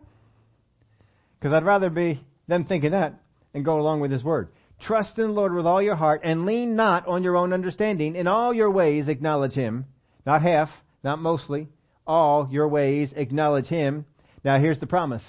Because 1.39 1.53
I'd 1.53 1.65
rather 1.65 1.89
be 1.89 2.23
them 2.47 2.65
thinking 2.65 2.91
that 2.91 3.15
and 3.53 3.65
go 3.65 3.79
along 3.79 3.99
with 3.99 4.11
His 4.11 4.23
Word. 4.23 4.49
Trust 4.82 5.17
in 5.17 5.27
the 5.27 5.34
Lord 5.34 5.53
with 5.53 5.65
all 5.65 5.82
your 5.82 5.95
heart 5.95 6.21
and 6.23 6.45
lean 6.45 6.75
not 6.75 7.07
on 7.07 7.23
your 7.23 7.38
own 7.38 7.53
understanding. 7.53 8.15
In 8.15 8.27
all 8.27 8.53
your 8.53 8.71
ways 8.71 9.07
acknowledge 9.07 9.53
Him. 9.53 9.86
Not 10.26 10.41
half, 10.41 10.69
not 11.03 11.19
mostly. 11.19 11.67
All 12.05 12.47
your 12.51 12.67
ways 12.67 13.13
acknowledge 13.15 13.67
Him. 13.67 14.05
Now 14.43 14.59
here's 14.59 14.80
the 14.80 14.88
promise. 14.88 15.24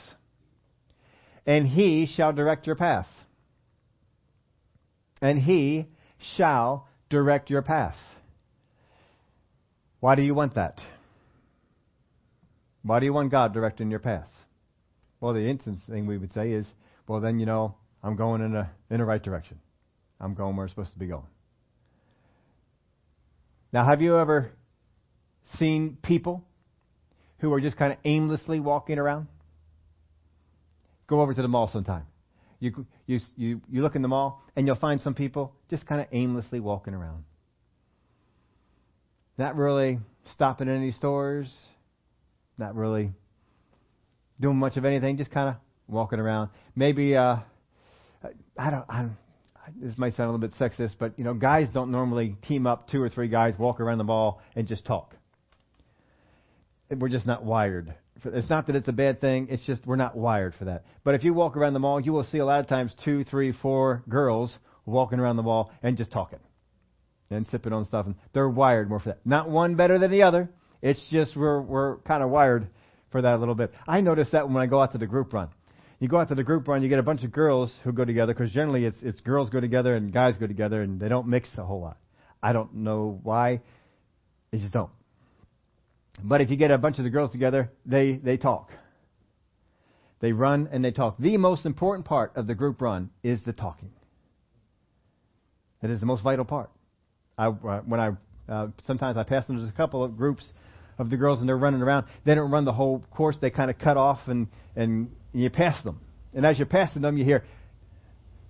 And 1.47 1.67
He 1.67 2.07
shall 2.15 2.33
direct 2.33 2.67
your 2.67 2.77
paths. 2.77 3.09
And 5.21 5.39
He 5.39 5.89
shall 6.37 6.89
direct 7.11 7.51
your 7.51 7.63
paths. 7.63 7.99
Why 10.01 10.15
do 10.15 10.23
you 10.23 10.35
want 10.35 10.57
that? 10.57 10.81
Why 12.83 12.99
do 12.99 13.07
you 13.07 13.13
want 13.13 13.31
God 13.31 13.53
directing 13.53 13.91
your 13.91 14.01
paths? 14.01 14.35
Well, 15.21 15.35
the 15.35 15.49
instant 15.49 15.81
thing 15.89 16.07
we 16.07 16.19
would 16.19 16.35
say 16.35 16.51
is, 16.51 16.67
well, 17.07 17.21
then, 17.21 17.39
you 17.39 17.47
know, 17.47 17.77
I'm 18.03 18.17
going 18.17 18.43
in 18.43 18.57
a 18.57 18.71
in 18.91 18.99
the 18.99 19.05
right 19.05 19.23
direction. 19.23 19.61
I'm 20.21 20.35
going 20.35 20.57
where 20.57 20.65
I'm 20.67 20.71
supposed 20.71 20.93
to 20.93 20.99
be 20.99 21.07
going. 21.07 21.27
Now, 23.73 23.87
have 23.87 24.03
you 24.03 24.19
ever 24.19 24.51
seen 25.59 25.99
people 26.03 26.45
who 27.39 27.53
are 27.53 27.61
just 27.61 27.77
kind 27.77 27.93
of 27.93 27.99
aimlessly 28.05 28.61
walking 28.61 28.99
around? 28.99 29.27
Go 31.07 31.21
over 31.21 31.35
to 31.35 31.43
the 31.43 31.49
mall 31.49 31.69
sometime. 31.69 32.07
You, 32.61 32.87
you, 33.07 33.21
you, 33.37 33.61
you 33.71 33.83
look 33.83 33.97
in 33.97 34.03
the 34.03 34.09
mall 34.09 34.43
and 34.55 34.67
you'll 34.67 34.77
find 34.77 35.01
some 35.01 35.15
people 35.15 35.55
just 35.69 35.87
kind 35.87 36.01
of 36.01 36.07
aimlessly 36.13 36.61
walking 36.61 36.95
around. 36.95 37.25
Not 39.37 39.57
really 39.57 39.99
stopping 40.33 40.69
in 40.69 40.77
any 40.77 40.93
stores, 40.93 41.53
not 42.59 42.77
really 42.77 43.11
doing 44.41 44.57
much 44.57 44.77
of 44.77 44.85
anything, 44.85 45.17
just 45.17 45.31
kind 45.31 45.49
of 45.49 45.57
walking 45.89 46.21
around. 46.21 46.51
Maybe 46.77 47.17
uh, 47.17 47.39
I 48.57 48.71
don't. 48.71 48.85
I 48.89 49.03
don't 49.03 49.17
this 49.81 49.97
might 49.97 50.17
sound 50.17 50.29
a 50.29 50.33
little 50.33 50.49
bit 50.49 50.55
sexist, 50.59 50.97
but 50.99 51.17
you 51.19 51.25
know, 51.25 51.35
guys 51.35 51.69
don't 51.73 51.91
normally 51.91 52.37
team 52.49 52.67
up 52.67 52.89
two 52.91 53.01
or 53.01 53.09
three 53.09 53.29
guys, 53.29 53.55
walk 53.59 53.81
around 53.81 53.99
the 53.99 54.05
mall, 54.05 54.41
and 54.57 54.67
just 54.67 54.85
talk. 54.85 55.15
We're 56.99 57.09
just 57.09 57.27
not 57.27 57.45
wired. 57.45 57.95
It's 58.25 58.49
not 58.49 58.67
that 58.69 58.77
it's 58.77 58.89
a 58.89 58.93
bad 58.93 59.21
thing. 59.21 59.49
It's 59.51 59.65
just 59.65 59.85
we're 59.87 59.97
not 59.97 60.17
wired 60.17 60.55
for 60.55 60.67
that. 60.67 60.85
But 61.05 61.15
if 61.15 61.25
you 61.25 61.35
walk 61.35 61.57
around 61.57 61.73
the 61.73 61.81
mall, 61.81 62.01
you 62.01 62.13
will 62.13 62.25
see 62.25 62.39
a 62.39 62.45
lot 62.45 62.61
of 62.61 62.69
times 62.69 62.95
two, 63.05 63.25
three, 63.25 63.53
four 63.53 64.03
girls 64.09 64.57
walking 64.87 65.19
around 65.19 65.37
the 65.37 65.43
mall 65.43 65.73
and 65.83 65.97
just 65.97 66.13
talking 66.13 66.39
and 67.31 67.47
sipping 67.51 67.73
on 67.73 67.85
stuff. 67.85 68.07
And 68.07 68.15
they're 68.33 68.49
wired 68.49 68.89
more 68.89 69.01
for 69.01 69.11
that. 69.11 69.21
Not 69.25 69.51
one 69.51 69.75
better 69.75 69.99
than 69.99 70.11
the 70.11 70.23
other. 70.23 70.51
It's 70.83 71.01
just 71.11 71.37
we're 71.37 71.61
we're 71.61 71.99
kind 71.99 72.23
of 72.23 72.31
wired 72.31 72.69
for 73.11 73.23
that 73.23 73.35
a 73.35 73.39
little 73.39 73.55
bit. 73.55 73.73
I 73.87 74.01
notice 74.01 74.29
that 74.33 74.49
when 74.49 74.63
I 74.63 74.67
go 74.67 74.81
out 74.81 74.93
to 74.93 74.99
the 74.99 75.07
group 75.07 75.33
run 75.33 75.49
you 76.03 76.09
go 76.09 76.19
out 76.19 76.27
to 76.31 76.35
the 76.35 76.43
group 76.43 76.67
run, 76.67 76.83
you 76.83 76.89
get 76.89 76.99
a 76.99 77.05
bunch 77.05 77.23
of 77.23 77.31
girls 77.31 77.73
who 77.85 77.93
go 77.93 78.05
together 78.05 78.35
because 78.35 78.51
generally 78.51 78.85
it's 78.85 78.99
it's 79.03 79.21
girls 79.21 79.51
go 79.51 79.61
together 79.61 79.95
and 79.95 80.13
guys 80.13 80.35
go 80.35 80.49
together 80.49 80.83
and 80.83 80.99
they 80.99 81.09
don't 81.09 81.29
mix 81.29 81.49
a 81.57 81.65
whole 81.65 81.81
lot. 81.81 81.97
I 82.43 82.53
don't 82.53 82.75
know 82.75 83.21
why, 83.23 83.61
they 84.51 84.59
just 84.59 84.73
don't. 84.73 84.91
But 86.23 86.41
if 86.41 86.51
you 86.51 86.57
get 86.57 86.71
a 86.71 86.79
bunch 86.79 86.99
of 86.99 87.05
the 87.05 87.11
girls 87.11 87.33
together, 87.33 87.71
they 87.87 88.17
they 88.17 88.37
talk. 88.37 88.71
They 90.21 90.33
run 90.33 90.69
and 90.71 90.85
they 90.85 90.93
talk. 90.93 91.17
The 91.19 91.37
most 91.37 91.67
important 91.67 92.07
part 92.07 92.33
of 92.37 92.47
the 92.47 92.55
group 92.55 92.81
run 92.81 93.11
is 93.23 93.41
the 93.45 93.53
talking. 93.53 93.91
That 95.81 95.91
is 95.91 96.01
the 96.01 96.07
most 96.07 96.23
vital 96.23 96.45
part. 96.45 96.71
I 97.37 97.49
when 97.49 97.99
I 97.99 98.11
uh, 98.49 98.69
sometimes 98.87 99.17
I 99.17 99.25
pass 99.25 99.47
them. 99.47 99.57
There's 99.57 99.69
a 99.69 99.73
couple 99.73 100.05
of 100.05 100.17
groups 100.17 100.47
of 100.99 101.11
the 101.11 101.17
girls 101.17 101.41
and 101.41 101.49
they're 101.49 101.57
running 101.57 101.83
around. 101.83 102.07
They 102.25 102.35
don't 102.35 102.51
run 102.51 102.65
the 102.65 102.73
whole 102.73 103.05
course. 103.11 103.37
They 103.41 103.51
kind 103.51 103.71
of 103.71 103.79
cut 103.79 103.97
off 103.97 104.21
and 104.27 104.49
and 104.77 105.11
you 105.33 105.51
pass 105.51 105.83
them. 105.83 106.01
And 106.35 106.47
as 106.47 106.59
you're 106.59 106.67
passing 106.67 107.03
them, 107.03 107.17
you 107.17 107.25
hear 107.25 107.45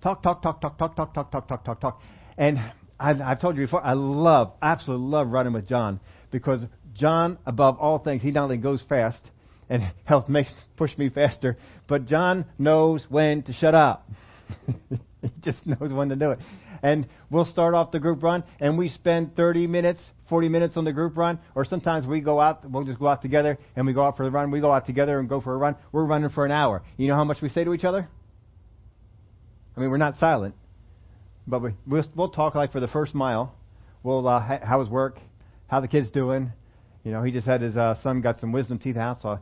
talk, 0.03 0.21
talk, 0.21 0.41
talk, 0.41 0.61
talk, 0.61 0.77
talk, 0.77 0.95
talk, 0.95 1.13
talk, 1.13 1.31
talk, 1.31 1.47
talk, 1.47 1.65
talk, 1.65 1.81
talk. 1.81 2.01
And 2.37 2.59
I've, 2.99 3.21
I've 3.21 3.41
told 3.41 3.57
you 3.57 3.65
before, 3.65 3.83
I 3.83 3.93
love, 3.93 4.53
absolutely 4.61 5.07
love 5.07 5.27
running 5.27 5.53
with 5.53 5.67
John 5.67 5.99
because 6.31 6.61
John, 6.95 7.37
above 7.45 7.77
all 7.79 7.99
things, 7.99 8.21
he 8.21 8.31
not 8.31 8.43
only 8.43 8.57
goes 8.57 8.81
fast 8.87 9.19
and 9.69 9.91
helps 10.03 10.29
make 10.29 10.47
push 10.77 10.97
me 10.97 11.09
faster, 11.09 11.57
but 11.87 12.05
John 12.05 12.45
knows 12.57 13.05
when 13.09 13.43
to 13.43 13.53
shut 13.53 13.75
up. 13.75 14.09
he 15.21 15.31
just 15.41 15.65
knows 15.65 15.91
when 15.91 16.09
to 16.09 16.15
do 16.15 16.31
it. 16.31 16.39
And 16.81 17.07
we'll 17.29 17.45
start 17.45 17.73
off 17.73 17.91
the 17.91 17.99
group 17.99 18.21
run, 18.21 18.43
and 18.59 18.77
we 18.77 18.89
spend 18.89 19.35
30 19.35 19.67
minutes, 19.67 20.01
40 20.27 20.49
minutes 20.49 20.75
on 20.75 20.83
the 20.83 20.91
group 20.91 21.15
run, 21.15 21.39
or 21.55 21.63
sometimes 21.63 22.05
we 22.05 22.19
go 22.19 22.41
out, 22.41 22.69
we'll 22.69 22.83
just 22.83 22.99
go 22.99 23.07
out 23.07 23.21
together, 23.21 23.57
and 23.75 23.87
we 23.87 23.93
go 23.93 24.03
out 24.03 24.17
for 24.17 24.25
the 24.25 24.31
run. 24.31 24.51
We 24.51 24.59
go 24.59 24.71
out 24.71 24.85
together 24.85 25.17
and 25.19 25.29
go 25.29 25.39
for 25.39 25.53
a 25.53 25.57
run. 25.57 25.77
We're 25.93 26.03
running 26.03 26.29
for 26.29 26.45
an 26.45 26.51
hour. 26.51 26.83
You 26.97 27.07
know 27.07 27.15
how 27.15 27.23
much 27.23 27.41
we 27.41 27.49
say 27.49 27.63
to 27.63 27.73
each 27.73 27.85
other? 27.85 28.09
I 29.75 29.79
mean, 29.79 29.89
we're 29.89 29.97
not 29.97 30.19
silent, 30.19 30.55
but 31.47 31.61
we, 31.61 31.71
we'll, 31.87 32.03
we'll 32.15 32.29
talk 32.29 32.53
like 32.53 32.73
for 32.73 32.81
the 32.81 32.89
first 32.89 33.15
mile. 33.15 33.55
We'll, 34.03 34.27
uh, 34.27 34.59
how 34.61 34.81
his 34.81 34.89
work, 34.89 35.19
how 35.67 35.79
the 35.79 35.87
kid's 35.87 36.11
doing. 36.11 36.51
You 37.03 37.11
know, 37.11 37.23
he 37.23 37.31
just 37.31 37.45
had 37.45 37.61
his 37.61 37.75
uh, 37.75 37.95
son 38.01 38.21
got 38.21 38.39
some 38.39 38.51
wisdom 38.51 38.79
teeth 38.79 38.97
out, 38.97 39.21
so 39.21 39.39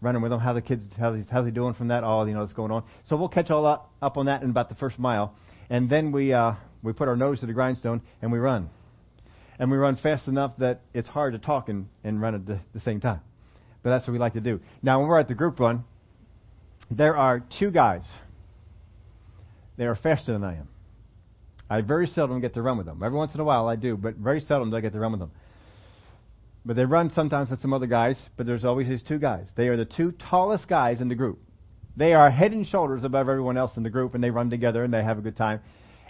running 0.00 0.20
with 0.20 0.32
him, 0.32 0.40
how 0.40 0.52
the 0.52 0.62
kids, 0.62 0.84
how 0.98 1.14
he's, 1.14 1.24
how's 1.30 1.46
he 1.46 1.52
doing 1.52 1.74
from 1.74 1.88
that, 1.88 2.04
all, 2.04 2.26
you 2.26 2.34
know, 2.34 2.40
what's 2.40 2.52
going 2.52 2.70
on. 2.70 2.84
So 3.04 3.16
we'll 3.16 3.28
catch 3.28 3.50
all 3.50 3.64
up, 3.66 3.90
up 4.02 4.16
on 4.16 4.26
that 4.26 4.42
in 4.42 4.50
about 4.50 4.68
the 4.68 4.74
first 4.74 4.98
mile. 4.98 5.34
And 5.70 5.88
then 5.88 6.12
we, 6.12 6.32
uh, 6.32 6.54
we 6.82 6.92
put 6.92 7.08
our 7.08 7.16
nose 7.16 7.40
to 7.40 7.46
the 7.46 7.52
grindstone 7.52 8.02
and 8.20 8.32
we 8.32 8.38
run. 8.38 8.68
And 9.58 9.70
we 9.70 9.76
run 9.76 9.96
fast 9.96 10.26
enough 10.26 10.54
that 10.58 10.80
it's 10.92 11.08
hard 11.08 11.34
to 11.34 11.38
talk 11.38 11.68
and, 11.68 11.86
and 12.02 12.20
run 12.20 12.34
at 12.34 12.46
the, 12.46 12.60
the 12.74 12.80
same 12.80 13.00
time. 13.00 13.20
But 13.82 13.90
that's 13.90 14.06
what 14.06 14.12
we 14.12 14.18
like 14.18 14.34
to 14.34 14.40
do. 14.40 14.60
Now, 14.82 15.00
when 15.00 15.08
we're 15.08 15.20
at 15.20 15.28
the 15.28 15.34
group 15.34 15.60
run, 15.60 15.84
there 16.90 17.16
are 17.16 17.42
two 17.58 17.70
guys. 17.70 18.02
They 19.76 19.84
are 19.84 19.94
faster 19.94 20.32
than 20.32 20.42
I 20.44 20.56
am. 20.56 20.68
I 21.70 21.80
very 21.80 22.06
seldom 22.06 22.40
get 22.40 22.54
to 22.54 22.62
run 22.62 22.76
with 22.76 22.86
them. 22.86 23.02
Every 23.02 23.16
once 23.16 23.34
in 23.34 23.40
a 23.40 23.44
while 23.44 23.68
I 23.68 23.76
do, 23.76 23.96
but 23.96 24.16
very 24.16 24.40
seldom 24.40 24.70
do 24.70 24.76
I 24.76 24.80
get 24.80 24.92
to 24.92 25.00
run 25.00 25.12
with 25.12 25.20
them. 25.20 25.30
But 26.64 26.76
they 26.76 26.84
run 26.84 27.10
sometimes 27.10 27.50
with 27.50 27.60
some 27.60 27.72
other 27.72 27.86
guys, 27.86 28.16
but 28.36 28.46
there's 28.46 28.64
always 28.64 28.88
these 28.88 29.02
two 29.02 29.18
guys. 29.18 29.48
They 29.56 29.68
are 29.68 29.76
the 29.76 29.84
two 29.84 30.12
tallest 30.12 30.68
guys 30.68 31.00
in 31.00 31.08
the 31.08 31.14
group. 31.14 31.40
They 31.96 32.14
are 32.14 32.30
head 32.30 32.52
and 32.52 32.66
shoulders 32.66 33.04
above 33.04 33.28
everyone 33.28 33.58
else 33.58 33.76
in 33.76 33.82
the 33.82 33.90
group, 33.90 34.14
and 34.14 34.22
they 34.22 34.30
run 34.30 34.48
together 34.48 34.84
and 34.84 34.94
they 34.94 35.02
have 35.02 35.18
a 35.18 35.22
good 35.22 35.36
time. 35.36 35.60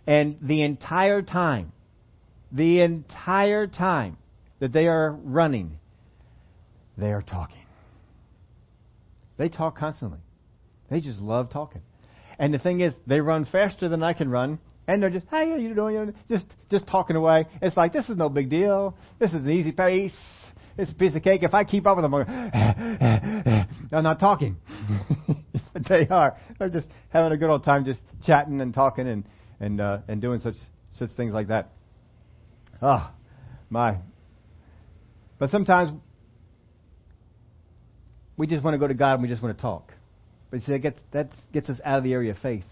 And 0.07 0.37
the 0.43 0.63
entire 0.63 1.23
time, 1.23 1.73
the 2.51 2.83
entire 2.83 3.67
time, 3.67 4.19
that 4.61 4.73
they 4.73 4.87
are 4.87 5.11
running, 5.11 5.79
they 6.97 7.13
are 7.13 7.23
talking. 7.23 7.65
They 9.37 9.49
talk 9.49 9.77
constantly. 9.77 10.21
They 10.89 11.01
just 11.01 11.21
love 11.21 11.51
talking. 11.51 11.83
And 12.39 12.55
the 12.55 12.61
thing 12.61 12.81
is, 12.81 12.95
they 13.07 13.21
run 13.21 13.45
faster 13.45 13.89
than 13.89 14.05
I 14.05 14.13
can 14.13 14.31
run, 14.31 14.61
and 14.87 15.03
they're 15.03 15.11
just, 15.11 15.27
hey, 15.31 15.51
how 15.51 15.57
you 15.57 15.75
doing? 15.75 16.15
Just, 16.29 16.47
just 16.71 16.87
talking 16.87 17.17
away. 17.17 17.47
It's 17.61 17.77
like 17.77 17.93
this 17.93 18.09
is 18.09 18.17
no 18.17 18.29
big 18.29 18.51
deal. 18.51 18.97
This 19.19 19.31
is 19.31 19.37
an 19.37 19.51
easy 19.51 19.73
pace. 19.73 20.17
It's 20.77 20.91
a 20.91 20.95
piece 20.95 21.15
of 21.15 21.23
cake. 21.23 21.43
If 21.43 21.55
I 21.55 21.65
keep 21.65 21.87
up 21.87 21.97
with 21.97 22.05
them, 22.05 22.15
I'm 22.15 23.67
not 24.03 24.19
talking. 24.19 24.57
they 25.89 26.09
are. 26.09 26.39
They're 26.59 26.71
just 26.71 26.87
having 27.11 27.33
a 27.33 27.37
good 27.37 27.51
old 27.51 27.65
time, 27.65 27.85
just 27.85 28.01
chatting 28.25 28.61
and 28.61 28.73
talking 28.73 29.07
and 29.07 29.25
and 29.61 29.81
uh, 29.81 29.99
and 30.09 30.23
doing 30.23 30.41
such 30.41 30.55
such 30.99 31.11
things 31.11 31.35
like 31.35 31.49
that. 31.49 31.73
Ah, 32.81 33.13
oh, 33.13 33.17
my. 33.69 33.99
But 35.39 35.51
sometimes 35.51 35.91
we 38.37 38.47
just 38.47 38.65
want 38.65 38.75
to 38.75 38.79
go 38.79 38.89
to 38.89 38.95
God 38.95 39.15
and 39.15 39.23
we 39.23 39.29
just 39.29 39.43
want 39.43 39.57
to 39.57 39.63
talk. 39.63 39.93
But 40.51 40.61
see, 40.63 40.73
that 40.73 40.79
gets, 40.81 40.99
that 41.13 41.31
gets 41.53 41.69
us 41.69 41.79
out 41.85 41.99
of 41.99 42.05
the 42.05 42.13
area 42.13 42.33
of 42.33 42.39
faith. 42.39 42.65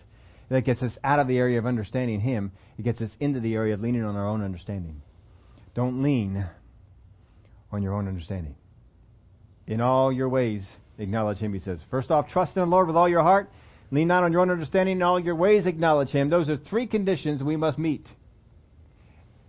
That 0.50 0.64
gets 0.64 0.82
us 0.82 0.92
out 1.04 1.20
of 1.20 1.28
the 1.28 1.38
area 1.38 1.58
of 1.58 1.66
understanding 1.66 2.20
Him. 2.20 2.52
It 2.76 2.82
gets 2.82 3.00
us 3.00 3.10
into 3.20 3.40
the 3.40 3.54
area 3.54 3.72
of 3.72 3.80
leaning 3.80 4.04
on 4.04 4.16
our 4.16 4.26
own 4.26 4.42
understanding. 4.42 5.00
Don't 5.74 6.02
lean 6.02 6.44
on 7.70 7.82
your 7.82 7.94
own 7.94 8.08
understanding. 8.08 8.56
In 9.68 9.80
all 9.80 10.12
your 10.12 10.28
ways, 10.28 10.62
acknowledge 10.98 11.38
Him, 11.38 11.54
He 11.54 11.60
says. 11.60 11.78
First 11.88 12.10
off, 12.10 12.28
trust 12.28 12.56
in 12.56 12.62
the 12.62 12.66
Lord 12.66 12.88
with 12.88 12.96
all 12.96 13.08
your 13.08 13.22
heart. 13.22 13.48
Lean 13.92 14.08
not 14.08 14.24
on 14.24 14.32
your 14.32 14.40
own 14.40 14.50
understanding. 14.50 14.96
In 14.96 15.02
all 15.02 15.20
your 15.20 15.36
ways, 15.36 15.66
acknowledge 15.66 16.10
Him. 16.10 16.30
Those 16.30 16.48
are 16.48 16.56
three 16.56 16.88
conditions 16.88 17.44
we 17.44 17.56
must 17.56 17.78
meet. 17.78 18.06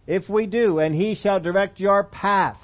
If 0.06 0.30
we 0.30 0.46
do, 0.46 0.78
and 0.78 0.94
He 0.94 1.16
shall 1.16 1.40
direct 1.40 1.80
your 1.80 2.04
paths. 2.04 2.60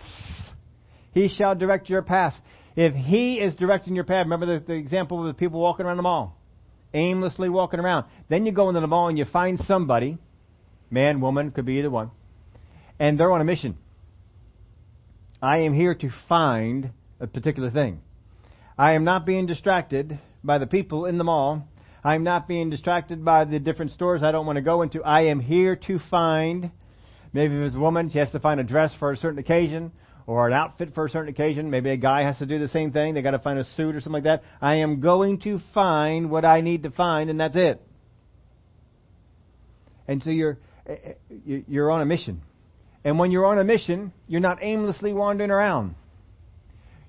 He 1.14 1.28
shall 1.30 1.56
direct 1.56 1.90
your 1.90 2.04
paths. 2.04 2.38
If 2.76 2.94
He 2.94 3.40
is 3.40 3.56
directing 3.56 3.96
your 3.96 4.04
path, 4.04 4.26
remember 4.26 4.60
the, 4.60 4.66
the 4.66 4.74
example 4.74 5.22
of 5.22 5.26
the 5.26 5.34
people 5.34 5.60
walking 5.60 5.88
around 5.88 5.98
the 5.98 6.04
mall, 6.04 6.37
aimlessly 6.94 7.50
walking 7.50 7.80
around. 7.80 8.06
Then 8.30 8.46
you 8.46 8.52
go 8.52 8.70
into 8.70 8.82
the 8.82 8.88
mall 8.88 9.08
and 9.08 9.18
you 9.18 9.26
find 9.26 9.60
somebody, 9.68 10.18
man, 10.90 11.22
woman, 11.22 11.52
could 11.52 11.66
be 11.66 11.80
either 11.80 11.90
one, 11.90 12.12
and 13.00 13.20
they're 13.20 13.32
on 13.32 13.42
a 13.42 13.46
mission. 13.46 13.78
I 15.42 15.60
am 15.60 15.74
here 15.74 15.94
to 15.94 16.10
find 16.28 16.92
a 17.20 17.28
particular 17.28 17.70
thing. 17.70 18.02
I 18.78 18.94
am 18.94 19.04
not 19.04 19.26
being 19.26 19.46
distracted 19.46 20.20
by 20.44 20.58
the 20.58 20.68
people 20.68 21.06
in 21.06 21.18
the 21.18 21.24
mall. 21.24 21.68
I'm 22.04 22.24
not 22.24 22.48
being 22.48 22.70
distracted 22.70 23.24
by 23.26 23.46
the 23.46 23.60
different 23.60 23.92
stores 23.92 24.24
I 24.24 24.32
don't 24.32 24.46
want 24.46 24.58
to 24.58 24.62
go 24.62 24.82
into. 24.82 25.04
I 25.04 25.24
am 25.26 25.40
here 25.40 25.76
to 25.88 26.00
find, 26.10 26.72
maybe 27.34 27.56
if 27.56 27.62
it's 27.62 27.76
a 27.76 27.80
woman, 27.80 28.10
she 28.10 28.20
has 28.20 28.32
to 28.32 28.40
find 28.40 28.60
a 28.60 28.64
dress 28.64 28.94
for 28.98 29.12
a 29.12 29.18
certain 29.18 29.40
occasion, 29.40 29.92
or 30.28 30.46
an 30.46 30.54
outfit 30.54 30.94
for 30.94 31.06
a 31.06 31.10
certain 31.10 31.30
occasion. 31.30 31.72
Maybe 31.72 31.90
a 31.90 31.98
guy 31.98 32.24
has 32.24 32.38
to 32.38 32.46
do 32.46 32.60
the 32.60 32.68
same 32.68 32.92
thing. 32.92 33.14
They 33.14 33.22
got 33.22 33.32
to 33.32 33.40
find 33.40 33.58
a 33.58 33.64
suit 33.76 33.96
or 33.96 34.02
something 34.02 34.24
like 34.24 34.24
that. 34.26 34.44
I 34.62 34.76
am 34.76 35.00
going 35.00 35.40
to 35.42 35.60
find 35.74 36.30
what 36.30 36.46
I 36.46 36.62
need 36.62 36.84
to 36.84 36.92
find, 36.92 37.30
and 37.30 37.40
that's 37.40 37.56
it. 37.56 37.82
And 40.08 40.22
so 40.22 40.30
you're 40.30 40.58
eh, 40.86 40.96
eh, 41.50 41.62
you're 41.68 41.90
on 41.90 42.02
a 42.02 42.06
mission. 42.06 42.42
And 43.04 43.18
when 43.18 43.32
you're 43.32 43.46
on 43.46 43.58
a 43.58 43.64
mission, 43.64 44.12
you're 44.28 44.42
not 44.42 44.60
aimlessly 44.62 45.14
wandering 45.14 45.50
around. 45.50 45.96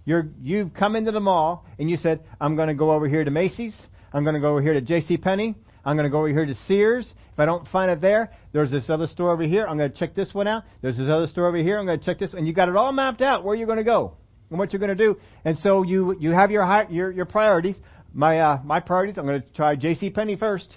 You're 0.04 0.28
you've 0.40 0.72
come 0.72 0.96
into 0.96 1.10
the 1.10 1.20
mall 1.20 1.66
and 1.78 1.90
you 1.90 1.96
said, 1.96 2.20
"I'm 2.40 2.56
going 2.56 2.68
to 2.68 2.74
go 2.74 2.92
over 2.92 3.08
here 3.08 3.24
to 3.24 3.30
Macy's. 3.30 3.74
I'm 4.12 4.22
going 4.22 4.34
to 4.34 4.40
go 4.40 4.52
over 4.52 4.62
here 4.62 4.74
to 4.74 4.80
J.C. 4.80 5.16
Penney. 5.18 5.54
I'm 5.88 5.96
going 5.96 6.04
to 6.04 6.10
go 6.10 6.18
over 6.18 6.28
here 6.28 6.44
to 6.44 6.54
Sears. 6.66 7.10
If 7.32 7.38
I 7.38 7.46
don't 7.46 7.66
find 7.68 7.90
it 7.90 8.02
there, 8.02 8.30
there's 8.52 8.70
this 8.70 8.90
other 8.90 9.06
store 9.06 9.32
over 9.32 9.44
here. 9.44 9.66
I'm 9.66 9.78
going 9.78 9.90
to 9.90 9.98
check 9.98 10.14
this 10.14 10.34
one 10.34 10.46
out. 10.46 10.64
There's 10.82 10.98
this 10.98 11.08
other 11.08 11.26
store 11.28 11.48
over 11.48 11.56
here. 11.56 11.78
I'm 11.78 11.86
going 11.86 11.98
to 11.98 12.04
check 12.04 12.18
this. 12.18 12.30
One. 12.32 12.40
And 12.40 12.46
you 12.46 12.52
got 12.52 12.68
it 12.68 12.76
all 12.76 12.92
mapped 12.92 13.22
out 13.22 13.42
where 13.42 13.56
you're 13.56 13.66
going 13.66 13.78
to 13.78 13.84
go 13.84 14.12
and 14.50 14.58
what 14.58 14.70
you're 14.70 14.80
going 14.80 14.94
to 14.94 15.02
do. 15.02 15.16
And 15.46 15.56
so 15.62 15.84
you 15.84 16.14
you 16.20 16.32
have 16.32 16.50
your 16.50 16.86
your 16.90 17.10
your 17.10 17.24
priorities. 17.24 17.76
My 18.12 18.38
uh, 18.38 18.60
my 18.64 18.80
priorities. 18.80 19.16
I'm 19.16 19.24
going 19.24 19.40
to 19.40 19.48
try 19.54 19.76
J.C. 19.76 20.10
Penney 20.10 20.36
first. 20.36 20.68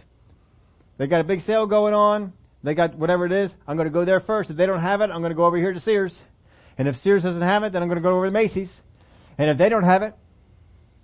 They 0.97 1.07
got 1.07 1.19
a 1.19 1.25
big 1.25 1.41
sale 1.41 1.65
going 1.65 1.93
on. 1.93 2.31
They 2.63 2.73
got 2.73 2.97
whatever 2.97 3.25
it 3.25 3.33
is. 3.33 3.51
I'm 3.67 3.75
going 3.75 3.89
to 3.89 3.93
go 3.93 4.05
there 4.05 4.21
first. 4.21 4.49
If 4.49 4.55
they 4.55 4.65
don't 4.65 4.79
have 4.79 5.01
it, 5.01 5.09
I'm 5.09 5.19
going 5.19 5.31
to 5.31 5.35
go 5.35 5.43
over 5.43 5.57
here 5.57 5.73
to 5.73 5.81
Sears. 5.81 6.17
And 6.77 6.87
if 6.87 6.95
Sears 7.03 7.23
doesn't 7.23 7.41
have 7.41 7.63
it, 7.63 7.73
then 7.73 7.81
I'm 7.81 7.89
going 7.89 8.01
to 8.01 8.01
go 8.01 8.15
over 8.15 8.27
to 8.27 8.31
Macy's. 8.31 8.71
And 9.37 9.49
if 9.49 9.57
they 9.57 9.67
don't 9.67 9.83
have 9.83 10.03
it, 10.03 10.13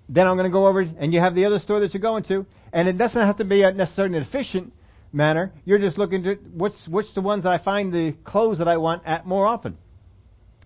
then 0.10 0.28
I'm 0.28 0.38
going 0.38 0.50
to 0.50 0.54
go 0.54 0.68
over 0.68 0.82
and 0.82 1.14
you 1.14 1.20
have 1.20 1.36
the 1.36 1.46
other 1.46 1.60
store 1.60 1.80
that 1.82 1.94
you're 1.94 2.02
going 2.02 2.24
to, 2.26 2.46
and 2.72 2.88
it 2.88 2.98
doesn't 2.98 3.22
have 3.22 3.38
to 3.38 3.46
be 3.46 3.62
necessarily 3.72 4.18
an 4.18 4.24
efficient 4.24 4.74
manner. 5.12 5.52
You're 5.66 5.80
just 5.80 5.98
looking 5.98 6.24
to 6.24 6.36
what's 6.54 6.88
which 6.88 7.08
the 7.14 7.22
ones 7.22 7.46
I 7.46 7.58
find 7.58 7.94
the 7.94 8.14
clothes 8.24 8.60
that 8.60 8.68
I 8.68 8.78
want 8.78 9.04
at 9.06 9.26
more 9.26 9.46
often, 9.46 9.78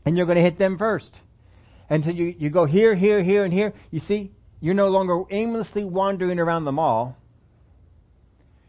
and 0.06 0.16
you're 0.16 0.26
going 0.26 0.38
to 0.38 0.44
hit 0.44 0.60
them 0.60 0.78
first. 0.78 1.12
And 1.90 2.04
so 2.04 2.12
you 2.12 2.36
you 2.38 2.50
go 2.50 2.66
here, 2.66 2.96
here, 2.96 3.24
here, 3.24 3.44
and 3.44 3.54
here. 3.54 3.74
You 3.90 4.00
see, 4.02 4.32
you're 4.60 4.76
no 4.76 4.90
longer 4.90 5.24
aimlessly 5.30 5.84
wandering 5.84 6.40
around 6.40 6.66
the 6.66 6.72
mall. 6.72 7.18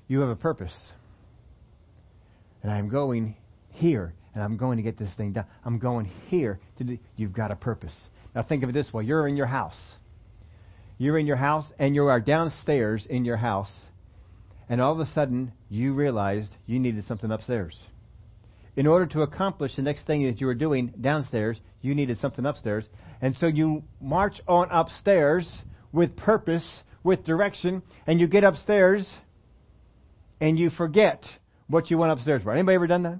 You 0.09 0.21
have 0.21 0.31
a 0.31 0.37
purpose, 0.37 0.75
and 2.63 2.73
I'm 2.73 2.89
going 2.89 3.37
here, 3.71 4.15
and 4.35 4.43
I'm 4.43 4.57
going 4.57 4.79
to 4.79 4.83
get 4.83 4.99
this 4.99 5.11
thing 5.17 5.33
done. 5.33 5.47
I'm 5.65 5.79
going 5.79 6.11
here 6.29 6.61
to 6.79 6.85
do. 6.85 6.99
You've 7.17 7.33
got 7.33 7.51
a 7.51 7.57
purpose. 7.57 7.97
Now 8.35 8.43
think 8.43 8.63
of 8.63 8.71
it 8.71 8.73
this 8.73 8.93
way: 8.93 9.05
you're 9.05 9.29
in 9.29 9.37
your 9.37 9.47
house 9.47 9.79
you're 10.99 11.19
in 11.19 11.27
your 11.27 11.37
house 11.37 11.67
and 11.79 11.95
you 11.95 12.07
are 12.07 12.21
downstairs 12.21 13.07
in 13.09 13.25
your 13.25 13.37
house, 13.37 13.73
and 14.69 14.81
all 14.81 14.93
of 14.93 15.01
a 15.01 15.07
sudden 15.13 15.53
you 15.69 15.95
realized 15.95 16.51
you 16.67 16.79
needed 16.79 17.05
something 17.07 17.31
upstairs. 17.31 17.79
In 18.75 18.87
order 18.87 19.07
to 19.07 19.23
accomplish 19.23 19.77
the 19.77 19.83
next 19.83 20.07
thing 20.07 20.25
that 20.27 20.41
you 20.41 20.47
were 20.47 20.55
doing 20.55 20.95
downstairs, 21.01 21.59
you 21.83 21.95
needed 21.95 22.19
something 22.21 22.47
upstairs. 22.47 22.89
And 23.21 23.37
so 23.37 23.47
you 23.47 23.83
march 24.01 24.41
on 24.49 24.69
upstairs 24.71 25.63
with 25.93 26.17
purpose, 26.17 26.83
with 27.05 27.25
direction, 27.25 27.83
and 28.07 28.19
you 28.19 28.27
get 28.27 28.45
upstairs 28.45 29.13
and 30.41 30.59
you 30.59 30.71
forget 30.71 31.23
what 31.69 31.91
you 31.91 31.99
went 31.99 32.13
upstairs 32.13 32.43
for. 32.43 32.53
Anybody 32.53 32.75
ever 32.75 32.87
done 32.87 33.03
that? 33.03 33.19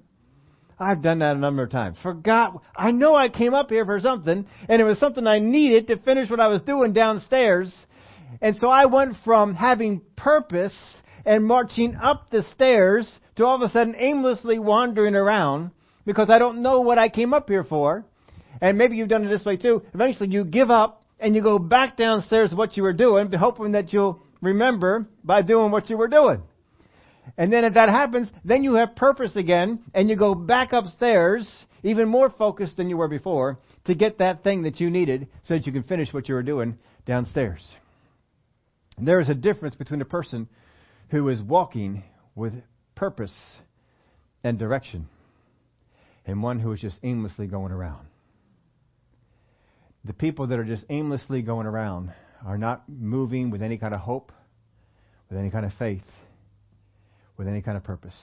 I've 0.83 1.03
done 1.03 1.21
that 1.21 1.37
a 1.37 1.39
number 1.39 1.63
of 1.63 1.71
times. 1.71 1.97
Forgot. 2.03 2.63
I 2.77 2.91
know 2.91 3.15
I 3.15 3.29
came 3.29 3.55
up 3.55 3.71
here 3.71 3.85
for 3.85 4.01
something, 4.01 4.47
and 4.69 4.83
it 4.83 4.85
was 4.85 4.99
something 4.99 5.27
I 5.27 5.39
needed 5.39 5.87
to 5.87 5.97
finish 5.99 6.29
what 6.29 6.41
I 6.41 6.49
was 6.49 6.63
doing 6.63 6.93
downstairs. 6.93 7.73
And 8.41 8.57
so 8.57 8.69
I 8.69 8.87
went 8.87 9.17
from 9.25 9.55
having 9.55 10.01
purpose 10.17 10.75
and 11.25 11.45
marching 11.45 11.95
up 11.97 12.31
the 12.31 12.45
stairs 12.55 13.11
to 13.37 13.47
all 13.47 13.57
of 13.57 13.63
a 13.63 13.71
sudden 13.71 13.95
aimlessly 13.97 14.59
wandering 14.59 15.15
around 15.15 15.71
because 16.05 16.31
I 16.31 16.39
don't 16.39 16.63
know 16.63 16.81
what 16.81 16.99
I 16.99 17.09
came 17.09 17.33
up 17.33 17.49
here 17.49 17.65
for. 17.65 18.05
And 18.61 18.77
maybe 18.79 18.97
you've 18.97 19.09
done 19.09 19.25
it 19.25 19.29
this 19.29 19.45
way 19.45 19.57
too. 19.57 19.83
Eventually 19.95 20.31
you 20.31 20.45
give 20.45 20.71
up 20.71 21.05
and 21.21 21.35
you 21.35 21.43
go 21.43 21.59
back 21.59 21.97
downstairs 21.97 22.51
to 22.51 22.57
what 22.57 22.77
you 22.77 22.83
were 22.83 22.93
doing, 22.93 23.33
hoping 23.33 23.73
that 23.73 23.93
you'll 23.93 24.21
remember 24.41 25.07
by 25.23 25.43
doing 25.43 25.71
what 25.71 25.89
you 25.89 25.97
were 25.97 26.09
doing. 26.09 26.43
And 27.37 27.53
then 27.53 27.65
if 27.65 27.75
that 27.75 27.89
happens, 27.89 28.29
then 28.45 28.65
you 28.65 28.75
have 28.75 28.97
purpose 28.97 29.37
again, 29.37 29.81
and 29.95 30.09
you 30.11 30.17
go 30.17 30.35
back 30.35 30.73
upstairs, 30.73 31.49
even 31.83 32.09
more 32.09 32.31
focused 32.31 32.77
than 32.77 32.89
you 32.89 32.97
were 32.97 33.09
before, 33.09 33.59
to 33.87 33.95
get 33.95 34.19
that 34.19 34.43
thing 34.43 34.63
that 34.63 34.81
you 34.81 34.91
needed 34.91 35.29
so 35.45 35.55
that 35.55 35.67
you 35.67 35.73
can 35.73 35.83
finish 35.85 36.13
what 36.13 36.29
you 36.29 36.35
were 36.35 36.43
doing 36.43 36.79
downstairs. 37.07 37.67
And 38.97 39.07
there 39.07 39.21
is 39.21 39.29
a 39.29 39.35
difference 39.35 39.75
between 39.75 40.01
a 40.01 40.07
person 40.07 40.49
who 41.11 41.29
is 41.29 41.41
walking 41.41 42.05
with 42.35 42.53
purpose 42.95 43.35
and 44.45 44.59
direction 44.59 45.09
and 46.27 46.43
one 46.43 46.61
who 46.61 46.73
is 46.73 46.81
just 46.81 46.99
aimlessly 47.03 47.47
going 47.47 47.73
around. 47.73 48.07
The 50.05 50.13
people 50.13 50.49
that 50.49 50.59
are 50.59 50.65
just 50.65 50.85
aimlessly 50.91 51.43
going 51.43 51.67
around 51.67 52.13
are 52.45 52.59
not 52.59 52.89
moving 52.89 53.51
with 53.51 53.63
any 53.63 53.79
kind 53.79 53.95
of 53.95 54.01
hope, 54.01 54.33
with 55.31 55.39
any 55.39 55.51
kind 55.51 55.65
of 55.65 55.73
faith 55.79 56.03
with 57.43 57.49
any 57.49 57.61
kind 57.61 57.77
of 57.77 57.83
purpose. 57.83 58.15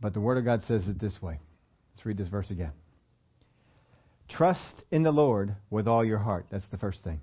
But 0.00 0.14
the 0.14 0.20
Word 0.20 0.38
of 0.38 0.44
God 0.46 0.62
says 0.66 0.80
it 0.88 0.98
this 0.98 1.20
way. 1.20 1.38
Let's 1.94 2.06
read 2.06 2.16
this 2.16 2.28
verse 2.28 2.50
again. 2.50 2.70
Trust 4.26 4.82
in 4.90 5.02
the 5.02 5.10
Lord 5.10 5.54
with 5.68 5.86
all 5.86 6.02
your 6.02 6.16
heart. 6.16 6.46
That's 6.50 6.64
the 6.70 6.78
first 6.78 7.04
thing. 7.04 7.20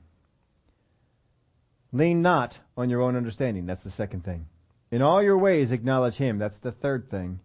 Lean 1.91 2.21
not 2.21 2.55
on 2.77 2.91
your 2.91 3.01
own 3.01 3.15
understanding. 3.15 3.65
That's 3.65 3.83
the 3.83 3.89
second 3.89 4.23
thing. 4.23 4.45
In 4.91 5.01
all 5.01 5.23
your 5.23 5.39
ways 5.39 5.71
acknowledge 5.71 6.13
Him. 6.13 6.37
That's 6.37 6.59
the 6.61 6.73
third 6.73 7.09
thing. 7.09 7.39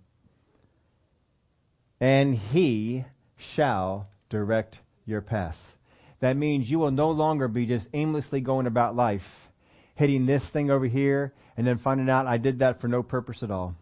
And 2.03 2.35
He 2.35 3.07
shall 3.57 4.09
direct 4.29 4.77
your 5.07 5.23
path. 5.23 5.57
That 6.20 6.37
means 6.37 6.68
you 6.68 6.81
will 6.81 6.91
no 6.91 7.12
longer 7.12 7.49
be 7.49 7.64
just 7.64 7.89
aimlessly 7.95 8.43
going 8.43 8.66
about 8.66 8.95
life 8.95 9.23
hitting 10.03 10.26
this 10.26 10.42
thing 10.53 10.68
over 10.68 10.86
here, 10.86 11.32
and 11.57 11.64
then 11.64 11.78
finding 11.78 12.11
out 12.11 12.26
I 12.26 12.36
did 12.36 12.59
that 12.59 12.80
for 12.80 12.88
no 12.88 13.05
purpose 13.05 13.40
at 13.44 13.53
all. 13.53 13.76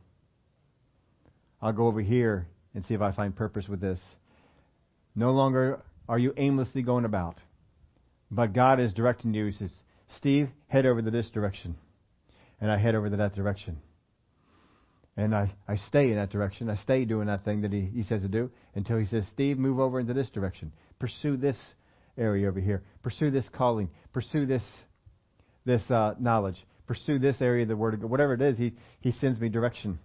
I'll 1.62 1.72
go 1.72 1.86
over 1.86 2.02
here 2.02 2.46
and 2.74 2.84
see 2.84 2.92
if 2.92 3.00
I 3.00 3.12
find 3.12 3.34
purpose 3.34 3.66
with 3.68 3.80
this. 3.80 3.98
No 5.14 5.30
longer 5.30 5.80
are 6.10 6.18
you 6.18 6.34
aimlessly 6.36 6.82
going 6.82 7.06
about, 7.06 7.36
but 8.30 8.52
God 8.52 8.80
is 8.80 8.92
directing 8.92 9.32
you. 9.32 9.46
He 9.46 9.52
says, 9.52 9.70
Steve, 10.18 10.50
head 10.68 10.84
over 10.84 11.00
to 11.00 11.10
this 11.10 11.30
direction. 11.30 11.76
And 12.60 12.70
I 12.70 12.76
head 12.76 12.94
over 12.94 13.08
to 13.08 13.16
that 13.16 13.34
direction. 13.34 13.78
And 15.16 15.34
I, 15.34 15.54
I 15.66 15.76
stay 15.76 16.10
in 16.10 16.16
that 16.16 16.28
direction. 16.28 16.68
I 16.68 16.76
stay 16.76 17.06
doing 17.06 17.28
that 17.28 17.46
thing 17.46 17.62
that 17.62 17.72
he, 17.72 17.88
he 17.94 18.02
says 18.02 18.20
to 18.20 18.28
do 18.28 18.50
until 18.74 18.98
he 18.98 19.06
says, 19.06 19.24
Steve, 19.32 19.56
move 19.56 19.80
over 19.80 19.98
into 19.98 20.12
this 20.12 20.28
direction. 20.28 20.70
Pursue 20.98 21.38
this 21.38 21.56
area 22.18 22.46
over 22.46 22.60
here. 22.60 22.82
Pursue 23.02 23.30
this 23.30 23.48
calling. 23.54 23.88
Pursue 24.12 24.44
this 24.44 24.62
this 25.70 25.90
uh, 25.90 26.14
knowledge. 26.18 26.56
Pursue 26.86 27.18
this 27.18 27.36
area 27.40 27.62
of 27.62 27.68
the 27.68 27.76
Word 27.76 27.94
of 27.94 28.00
God. 28.00 28.10
Whatever 28.10 28.34
it 28.34 28.42
is, 28.42 28.58
he, 28.58 28.72
he 29.00 29.12
sends 29.12 29.38
me 29.38 29.48
direction. 29.48 30.00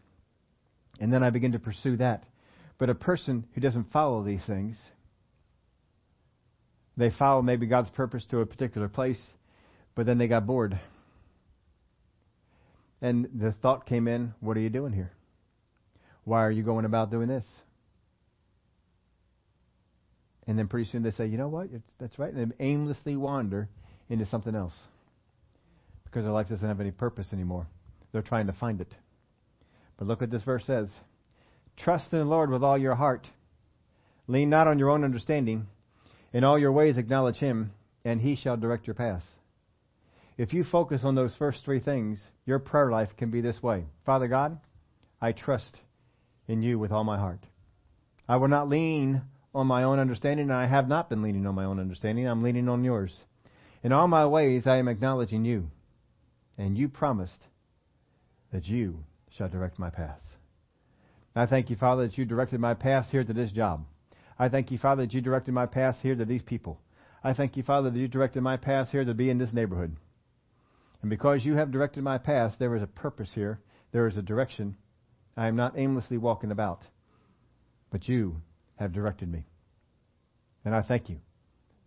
And 1.00 1.12
then 1.12 1.24
I 1.24 1.32
begin 1.32 1.54
to 1.54 1.60
pursue 1.60 1.98
that. 1.98 2.24
But 2.78 2.90
a 2.90 2.96
person 2.96 3.46
who 3.54 3.62
doesn't 3.62 3.92
follow 3.92 4.24
these 4.24 4.44
things, 4.46 4.78
they 6.96 7.10
follow 7.10 7.42
maybe 7.42 7.66
God's 7.66 7.90
purpose 7.90 8.24
to 8.30 8.40
a 8.40 8.46
particular 8.46 8.88
place, 8.88 9.20
but 9.96 10.06
then 10.06 10.18
they 10.18 10.28
got 10.28 10.46
bored. 10.46 10.80
And 13.02 13.28
the 13.34 13.54
thought 13.62 13.88
came 13.88 14.08
in, 14.08 14.34
what 14.40 14.56
are 14.56 14.62
you 14.62 14.70
doing 14.70 14.94
here? 14.94 15.12
Why 16.24 16.44
are 16.44 16.52
you 16.52 16.64
going 16.64 16.86
about 16.86 17.12
doing 17.12 17.28
this? 17.28 17.46
And 20.48 20.60
then 20.60 20.68
pretty 20.68 20.90
soon 20.92 21.02
they 21.02 21.12
say, 21.12 21.26
you 21.26 21.38
know 21.38 21.48
what? 21.48 21.70
It's, 21.74 21.84
that's 22.00 22.20
right. 22.20 22.32
And 22.32 22.52
they 22.52 22.66
aimlessly 22.66 23.16
wander 23.16 23.68
into 24.10 24.26
something 24.28 24.54
else 24.54 24.74
because 26.16 26.24
their 26.24 26.32
life 26.32 26.48
doesn't 26.48 26.66
have 26.66 26.80
any 26.80 26.92
purpose 26.92 27.28
anymore. 27.34 27.68
They're 28.14 28.22
trying 28.22 28.48
to 28.48 28.54
find 28.54 28.80
it. 28.80 28.96
But 29.98 30.08
look 30.08 30.22
what 30.22 30.32
this 30.32 30.44
verse 30.44 30.64
says 30.66 30.88
Trust 31.76 32.14
in 32.14 32.20
the 32.20 32.26
Lord 32.26 32.50
with 32.50 32.64
all 32.64 32.78
your 32.78 32.96
heart. 32.96 33.28
Lean 34.26 34.50
not 34.50 34.66
on 34.66 34.80
your 34.80 34.92
own 34.92 35.04
understanding. 35.04 35.68
In 36.32 36.46
all 36.46 36.58
your 36.58 36.72
ways 36.72 36.98
acknowledge 36.98 37.36
Him, 37.36 37.72
and 38.06 38.22
He 38.22 38.38
shall 38.38 38.56
direct 38.56 38.88
your 38.88 38.94
paths. 38.94 39.26
If 40.38 40.54
you 40.54 40.64
focus 40.64 41.02
on 41.04 41.16
those 41.16 41.36
first 41.36 41.66
three 41.66 41.82
things, 41.82 42.22
your 42.46 42.60
prayer 42.60 42.90
life 42.90 43.10
can 43.18 43.30
be 43.30 43.42
this 43.42 43.62
way 43.62 43.84
Father 44.06 44.30
God, 44.30 44.58
I 45.22 45.34
trust 45.34 45.82
in 46.48 46.62
you 46.62 46.80
with 46.80 46.94
all 46.94 47.04
my 47.04 47.18
heart. 47.18 47.44
I 48.26 48.38
will 48.38 48.48
not 48.48 48.70
lean 48.70 49.22
on 49.54 49.68
my 49.68 49.84
own 49.84 50.00
understanding, 50.00 50.46
and 50.50 50.58
I 50.58 50.66
have 50.66 50.88
not 50.88 51.10
been 51.10 51.22
leaning 51.22 51.46
on 51.46 51.56
my 51.56 51.66
own 51.66 51.78
understanding. 51.78 52.26
I'm 52.26 52.42
leaning 52.42 52.70
on 52.70 52.86
yours. 52.86 53.14
In 53.84 53.92
all 53.92 54.08
my 54.08 54.26
ways, 54.26 54.66
I 54.66 54.78
am 54.78 54.88
acknowledging 54.88 55.44
you, 55.44 55.70
and 56.58 56.78
you 56.78 56.90
promised 56.90 57.42
that 58.52 58.66
you 58.66 59.04
shall 59.38 59.50
direct 59.50 59.80
my 59.80 59.90
path. 59.90 60.22
I 61.36 61.46
thank 61.46 61.70
you, 61.70 61.76
Father, 61.76 62.08
that 62.08 62.18
you 62.18 62.26
directed 62.26 62.60
my 62.60 62.74
path 62.74 63.08
here 63.12 63.24
to 63.24 63.34
this 63.34 63.52
job. 63.52 63.86
I 64.40 64.48
thank 64.50 64.72
you, 64.72 64.78
Father, 64.78 65.04
that 65.04 65.14
you 65.14 65.22
directed 65.22 65.54
my 65.54 65.66
path 65.66 65.98
here 66.02 66.16
to 66.16 66.26
these 66.26 66.42
people. 66.42 66.80
I 67.24 67.34
thank 67.34 67.58
you, 67.58 67.64
Father, 67.64 67.90
that 67.90 68.00
you 68.00 68.08
directed 68.08 68.42
my 68.42 68.56
path 68.56 68.90
here 68.90 69.04
to 69.04 69.14
be 69.14 69.30
in 69.30 69.38
this 69.38 69.52
neighborhood. 69.52 69.96
And 71.02 71.10
because 71.10 71.44
you 71.44 71.56
have 71.56 71.72
directed 71.72 72.04
my 72.04 72.18
path, 72.18 72.56
there 72.60 72.76
is 72.76 72.84
a 72.84 72.88
purpose 72.88 73.32
here. 73.34 73.60
There 73.92 74.08
is 74.08 74.18
a 74.18 74.22
direction. 74.22 74.78
I 75.36 75.48
am 75.48 75.56
not 75.56 75.78
aimlessly 75.78 76.18
walking 76.18 76.52
about, 76.52 76.82
but 77.92 78.08
you 78.08 78.38
have 78.78 78.94
directed 78.94 79.32
me. 79.32 79.46
And 80.64 80.76
I 80.76 80.82
thank 80.82 81.10
you 81.10 81.18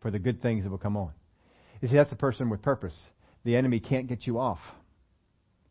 for 0.01 0.11
the 0.11 0.19
good 0.19 0.43
things 0.43 0.65
that 0.65 0.71
will 0.71 0.79
come 0.79 0.97
on. 0.97 1.13
You 1.81 1.89
see, 1.89 1.97
that's 1.97 2.13
a 2.13 2.17
person 2.17 2.51
with 2.51 2.63
purpose. 2.63 2.99
The 3.45 3.57
enemy 3.57 3.81
can't 3.81 4.09
get 4.09 4.27
you 4.27 4.39
off, 4.39 4.59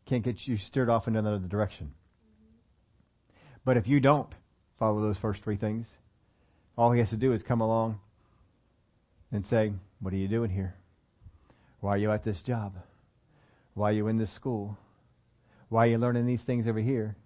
can't 0.06 0.24
get 0.24 0.36
you 0.46 0.56
steered 0.56 0.88
off 0.88 1.06
in 1.06 1.16
another 1.16 1.38
direction. 1.38 1.92
But 3.64 3.76
if 3.76 3.86
you 3.86 4.00
don't 4.00 4.32
follow 4.78 5.00
those 5.00 5.18
first 5.18 5.42
three 5.42 5.56
things, 5.56 5.86
all 6.76 6.92
he 6.92 7.00
has 7.00 7.10
to 7.10 7.16
do 7.16 7.32
is 7.32 7.42
come 7.42 7.60
along 7.60 8.00
and 9.30 9.44
say, 9.46 9.72
What 10.00 10.14
are 10.14 10.16
you 10.16 10.28
doing 10.28 10.50
here? 10.50 10.74
Why 11.80 11.94
are 11.94 11.98
you 11.98 12.10
at 12.10 12.24
this 12.24 12.40
job? 12.42 12.74
Why 13.74 13.90
are 13.90 13.94
you 13.94 14.08
in 14.08 14.18
this 14.18 14.34
school? 14.34 14.76
Why 15.68 15.84
are 15.84 15.90
you 15.90 15.98
learning 15.98 16.26
these 16.26 16.40
things 16.42 16.66
over 16.66 16.80
here? 16.80 17.16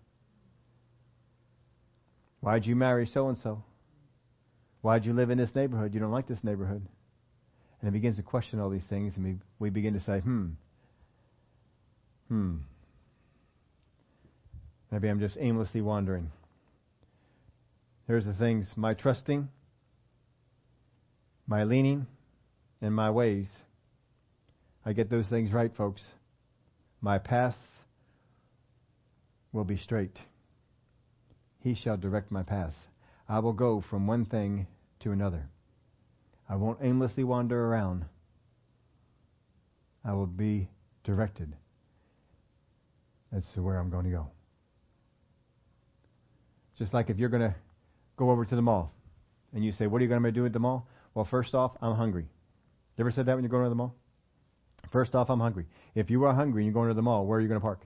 Why'd 2.41 2.67
you 2.67 2.75
marry 2.75 3.07
so 3.07 3.29
and 3.29 3.39
so? 3.39 3.63
Why'd 4.81 5.05
you 5.05 5.13
live 5.13 5.31
in 5.31 5.39
this 5.39 5.55
neighborhood? 5.55 5.95
You 5.95 6.01
don't 6.01 6.11
like 6.11 6.27
this 6.27 6.43
neighborhood. 6.43 6.83
And 7.81 7.89
it 7.89 7.93
begins 7.93 8.17
to 8.17 8.23
question 8.23 8.59
all 8.59 8.69
these 8.69 8.85
things, 8.91 9.15
and 9.17 9.25
we, 9.25 9.37
we 9.63 9.71
begin 9.71 9.95
to 9.95 10.01
say, 10.01 10.19
hmm, 10.19 10.47
hmm. 12.27 12.57
Maybe 14.91 15.09
I'm 15.09 15.21
just 15.21 15.39
aimlessly 15.41 15.81
wandering. 15.81 16.33
Here's 18.09 18.25
the 18.25 18.35
things 18.35 18.69
my 18.75 18.95
trusting, 18.95 19.49
my 21.47 21.63
leaning, 21.63 22.09
and 22.81 22.93
my 22.93 23.11
ways. 23.13 23.47
I 24.85 24.95
get 24.95 25.09
those 25.09 25.29
things 25.29 25.53
right, 25.53 25.71
folks. 25.77 26.03
My 27.01 27.19
path 27.19 27.57
will 29.53 29.65
be 29.65 29.77
straight. 29.77 30.19
He 31.61 31.77
shall 31.77 31.97
direct 31.97 32.33
my 32.33 32.43
path. 32.43 32.75
I 33.29 33.39
will 33.39 33.53
go 33.53 33.85
from 33.89 34.09
one 34.09 34.25
thing 34.25 34.67
to 35.01 35.13
another. 35.13 35.49
I 36.49 36.57
won't 36.57 36.81
aimlessly 36.83 37.23
wander 37.23 37.65
around. 37.65 38.07
I 40.05 40.13
will 40.13 40.27
be 40.27 40.69
directed 41.05 41.53
as 43.35 43.45
to 43.55 43.63
where 43.63 43.79
I'm 43.79 43.91
going 43.91 44.05
to 44.05 44.11
go. 44.11 44.27
Just 46.79 46.93
like 46.93 47.11
if 47.11 47.19
you're 47.19 47.29
going 47.29 47.43
to 47.43 47.55
go 48.17 48.31
over 48.31 48.45
to 48.45 48.57
the 48.57 48.63
mall 48.63 48.93
and 49.55 49.65
you 49.65 49.73
say, 49.73 49.87
What 49.87 50.01
are 50.01 50.05
you 50.05 50.09
going 50.09 50.23
to 50.23 50.33
do 50.33 50.47
at 50.47 50.53
the 50.53 50.59
mall? 50.59 50.87
Well, 51.15 51.25
first 51.25 51.55
off, 51.55 51.73
I'm 51.81 51.95
hungry. 51.95 52.27
You 52.97 53.03
ever 53.03 53.11
said 53.11 53.27
that 53.27 53.35
when 53.35 53.45
you're 53.45 53.51
going 53.51 53.65
to 53.65 53.69
the 53.69 53.75
mall? 53.75 53.95
First 54.91 55.15
off, 55.15 55.31
I'm 55.31 55.41
hungry. 55.41 55.67
If 55.95 56.11
you 56.11 56.25
are 56.25 56.35
hungry 56.35 56.63
and 56.63 56.67
you're 56.67 56.75
going 56.75 56.89
to 56.89 56.95
the 56.95 57.03
mall, 57.03 57.27
where 57.27 57.39
are 57.39 57.41
you 57.41 57.49
going 57.49 57.61
to 57.61 57.65
park? 57.65 57.83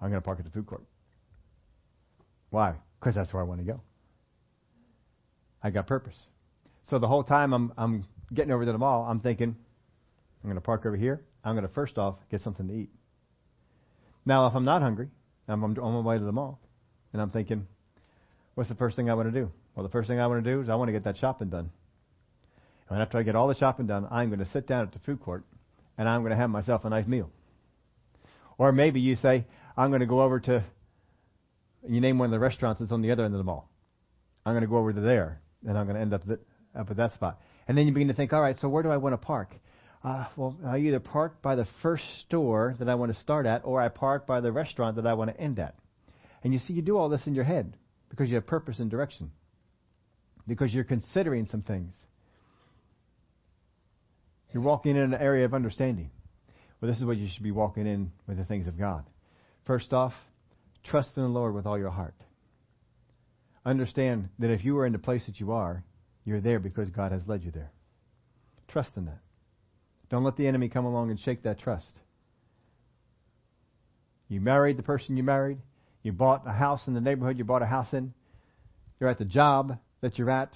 I'm 0.00 0.10
going 0.10 0.20
to 0.20 0.24
park 0.24 0.38
at 0.38 0.44
the 0.44 0.50
food 0.50 0.66
court. 0.66 0.84
Why? 2.50 2.74
Because 3.00 3.14
that's 3.14 3.32
where 3.32 3.42
I 3.42 3.46
want 3.46 3.60
to 3.60 3.66
go. 3.66 3.80
I 5.62 5.70
got 5.70 5.86
purpose. 5.86 6.16
So 6.88 6.98
the 6.98 7.08
whole 7.08 7.22
time 7.22 7.52
I'm 7.52 7.72
I'm 7.78 8.04
getting 8.34 8.52
over 8.52 8.64
to 8.64 8.72
the 8.72 8.78
mall, 8.78 9.04
I'm 9.08 9.20
thinking, 9.20 9.56
I'm 10.42 10.48
going 10.50 10.56
to 10.56 10.60
park 10.60 10.84
over 10.86 10.96
here. 10.96 11.22
I'm 11.44 11.54
going 11.54 11.66
to 11.66 11.72
first 11.72 11.98
off 11.98 12.16
get 12.30 12.42
something 12.42 12.66
to 12.68 12.74
eat. 12.74 12.90
Now, 14.24 14.46
if 14.46 14.54
I'm 14.54 14.64
not 14.64 14.82
hungry, 14.82 15.08
I'm 15.48 15.62
on 15.64 15.74
my 15.76 16.00
way 16.00 16.18
to 16.18 16.24
the 16.24 16.32
mall, 16.32 16.60
and 17.12 17.20
I'm 17.20 17.30
thinking, 17.30 17.66
what's 18.54 18.68
the 18.68 18.76
first 18.76 18.96
thing 18.96 19.10
I 19.10 19.14
want 19.14 19.32
to 19.32 19.40
do? 19.40 19.50
Well, 19.74 19.84
the 19.84 19.90
first 19.90 20.08
thing 20.08 20.20
I 20.20 20.26
want 20.26 20.44
to 20.44 20.50
do 20.50 20.60
is 20.60 20.68
I 20.68 20.74
want 20.76 20.88
to 20.88 20.92
get 20.92 21.04
that 21.04 21.16
shopping 21.16 21.48
done. 21.48 21.70
And 22.88 23.00
after 23.00 23.18
I 23.18 23.22
get 23.22 23.34
all 23.34 23.48
the 23.48 23.54
shopping 23.54 23.86
done, 23.86 24.06
I'm 24.10 24.28
going 24.28 24.38
to 24.40 24.50
sit 24.52 24.66
down 24.66 24.82
at 24.82 24.92
the 24.92 24.98
food 25.00 25.20
court, 25.20 25.44
and 25.98 26.08
I'm 26.08 26.20
going 26.20 26.30
to 26.30 26.36
have 26.36 26.50
myself 26.50 26.84
a 26.84 26.90
nice 26.90 27.06
meal. 27.06 27.30
Or 28.58 28.70
maybe 28.70 29.00
you 29.00 29.16
say, 29.16 29.46
I'm 29.76 29.90
going 29.90 30.00
to 30.00 30.06
go 30.06 30.22
over 30.22 30.38
to, 30.40 30.62
you 31.88 32.00
name 32.00 32.18
one 32.18 32.26
of 32.26 32.32
the 32.32 32.38
restaurants 32.38 32.80
that's 32.80 32.92
on 32.92 33.02
the 33.02 33.10
other 33.10 33.24
end 33.24 33.34
of 33.34 33.38
the 33.38 33.44
mall. 33.44 33.68
I'm 34.44 34.52
going 34.52 34.62
to 34.62 34.68
go 34.68 34.76
over 34.76 34.92
to 34.92 35.00
there, 35.00 35.40
and 35.66 35.76
I'm 35.76 35.86
going 35.86 35.96
to 35.96 36.02
end 36.02 36.14
up, 36.14 36.22
up 36.78 36.90
at 36.90 36.96
that 36.96 37.14
spot. 37.14 37.40
And 37.66 37.76
then 37.78 37.86
you 37.86 37.92
begin 37.92 38.08
to 38.08 38.14
think, 38.14 38.32
all 38.32 38.42
right, 38.42 38.56
so 38.60 38.68
where 38.68 38.82
do 38.82 38.90
I 38.90 38.98
want 38.98 39.14
to 39.14 39.18
park? 39.18 39.54
Uh, 40.04 40.26
well, 40.36 40.56
I 40.66 40.78
either 40.78 40.98
park 40.98 41.40
by 41.42 41.54
the 41.54 41.66
first 41.80 42.04
store 42.26 42.74
that 42.78 42.88
I 42.88 42.96
want 42.96 43.14
to 43.14 43.20
start 43.20 43.46
at, 43.46 43.62
or 43.64 43.80
I 43.80 43.88
park 43.88 44.26
by 44.26 44.40
the 44.40 44.50
restaurant 44.50 44.96
that 44.96 45.06
I 45.06 45.14
want 45.14 45.30
to 45.30 45.40
end 45.40 45.58
at. 45.60 45.76
And 46.42 46.52
you 46.52 46.58
see, 46.58 46.72
you 46.72 46.82
do 46.82 46.96
all 46.96 47.08
this 47.08 47.26
in 47.26 47.34
your 47.34 47.44
head 47.44 47.76
because 48.10 48.28
you 48.28 48.34
have 48.34 48.46
purpose 48.46 48.80
and 48.80 48.90
direction, 48.90 49.30
because 50.48 50.74
you're 50.74 50.82
considering 50.82 51.46
some 51.50 51.62
things. 51.62 51.94
You're 54.52 54.62
walking 54.62 54.96
in 54.96 55.02
an 55.02 55.14
area 55.14 55.44
of 55.44 55.54
understanding. 55.54 56.10
Well, 56.80 56.90
this 56.90 56.98
is 56.98 57.04
what 57.04 57.16
you 57.16 57.28
should 57.32 57.44
be 57.44 57.52
walking 57.52 57.86
in 57.86 58.10
with 58.26 58.38
the 58.38 58.44
things 58.44 58.66
of 58.66 58.76
God. 58.76 59.04
First 59.66 59.92
off, 59.92 60.12
trust 60.82 61.10
in 61.16 61.22
the 61.22 61.28
Lord 61.28 61.54
with 61.54 61.64
all 61.64 61.78
your 61.78 61.90
heart. 61.90 62.14
Understand 63.64 64.30
that 64.40 64.50
if 64.50 64.64
you 64.64 64.76
are 64.78 64.86
in 64.86 64.92
the 64.92 64.98
place 64.98 65.22
that 65.26 65.38
you 65.38 65.52
are, 65.52 65.84
you're 66.24 66.40
there 66.40 66.58
because 66.58 66.88
God 66.88 67.12
has 67.12 67.22
led 67.26 67.44
you 67.44 67.52
there. 67.52 67.70
Trust 68.66 68.90
in 68.96 69.06
that. 69.06 69.20
Don't 70.12 70.24
let 70.24 70.36
the 70.36 70.46
enemy 70.46 70.68
come 70.68 70.84
along 70.84 71.10
and 71.10 71.18
shake 71.18 71.42
that 71.44 71.58
trust. 71.58 71.94
You 74.28 74.42
married 74.42 74.76
the 74.76 74.82
person 74.82 75.16
you 75.16 75.22
married. 75.22 75.56
You 76.02 76.12
bought 76.12 76.46
a 76.46 76.52
house 76.52 76.82
in 76.86 76.92
the 76.92 77.00
neighborhood 77.00 77.38
you 77.38 77.44
bought 77.44 77.62
a 77.62 77.66
house 77.66 77.90
in. 77.94 78.12
You're 79.00 79.08
at 79.08 79.18
the 79.18 79.24
job 79.24 79.78
that 80.02 80.18
you're 80.18 80.30
at 80.30 80.52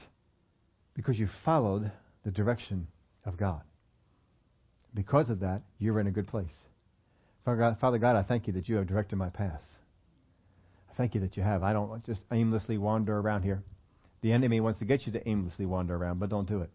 because 0.95 1.19
you 1.19 1.31
followed 1.43 1.91
the 2.23 2.31
direction 2.31 2.89
of 3.25 3.39
God. 3.39 3.63
Because 4.93 5.31
of 5.31 5.41
that, 5.41 5.63
you're 5.79 6.01
in 6.01 6.07
a 6.07 6.13
good 6.13 6.29
place. 6.29 6.53
Father 7.47 7.57
God, 7.57 7.79
Father 7.81 7.99
God, 7.99 8.15
I 8.15 8.25
thank 8.25 8.47
you 8.47 8.53
that 8.53 8.69
you 8.69 8.77
have 8.77 8.87
directed 8.87 9.17
my 9.17 9.31
path. 9.31 9.63
I 10.91 10.95
thank 10.99 11.15
you 11.15 11.23
that 11.23 11.39
you 11.39 11.43
have. 11.43 11.63
I 11.63 11.73
don't 11.73 12.05
just 12.05 12.21
aimlessly 12.31 12.77
wander 12.77 13.19
around 13.19 13.43
here. 13.43 13.63
The 14.21 14.33
enemy 14.33 14.61
wants 14.61 14.81
to 14.81 14.85
get 14.85 15.07
you 15.07 15.13
to 15.13 15.27
aimlessly 15.27 15.65
wander 15.65 15.97
around, 15.97 16.21
but 16.21 16.29
don't 16.29 16.47
do 16.47 16.61
it. 16.61 16.71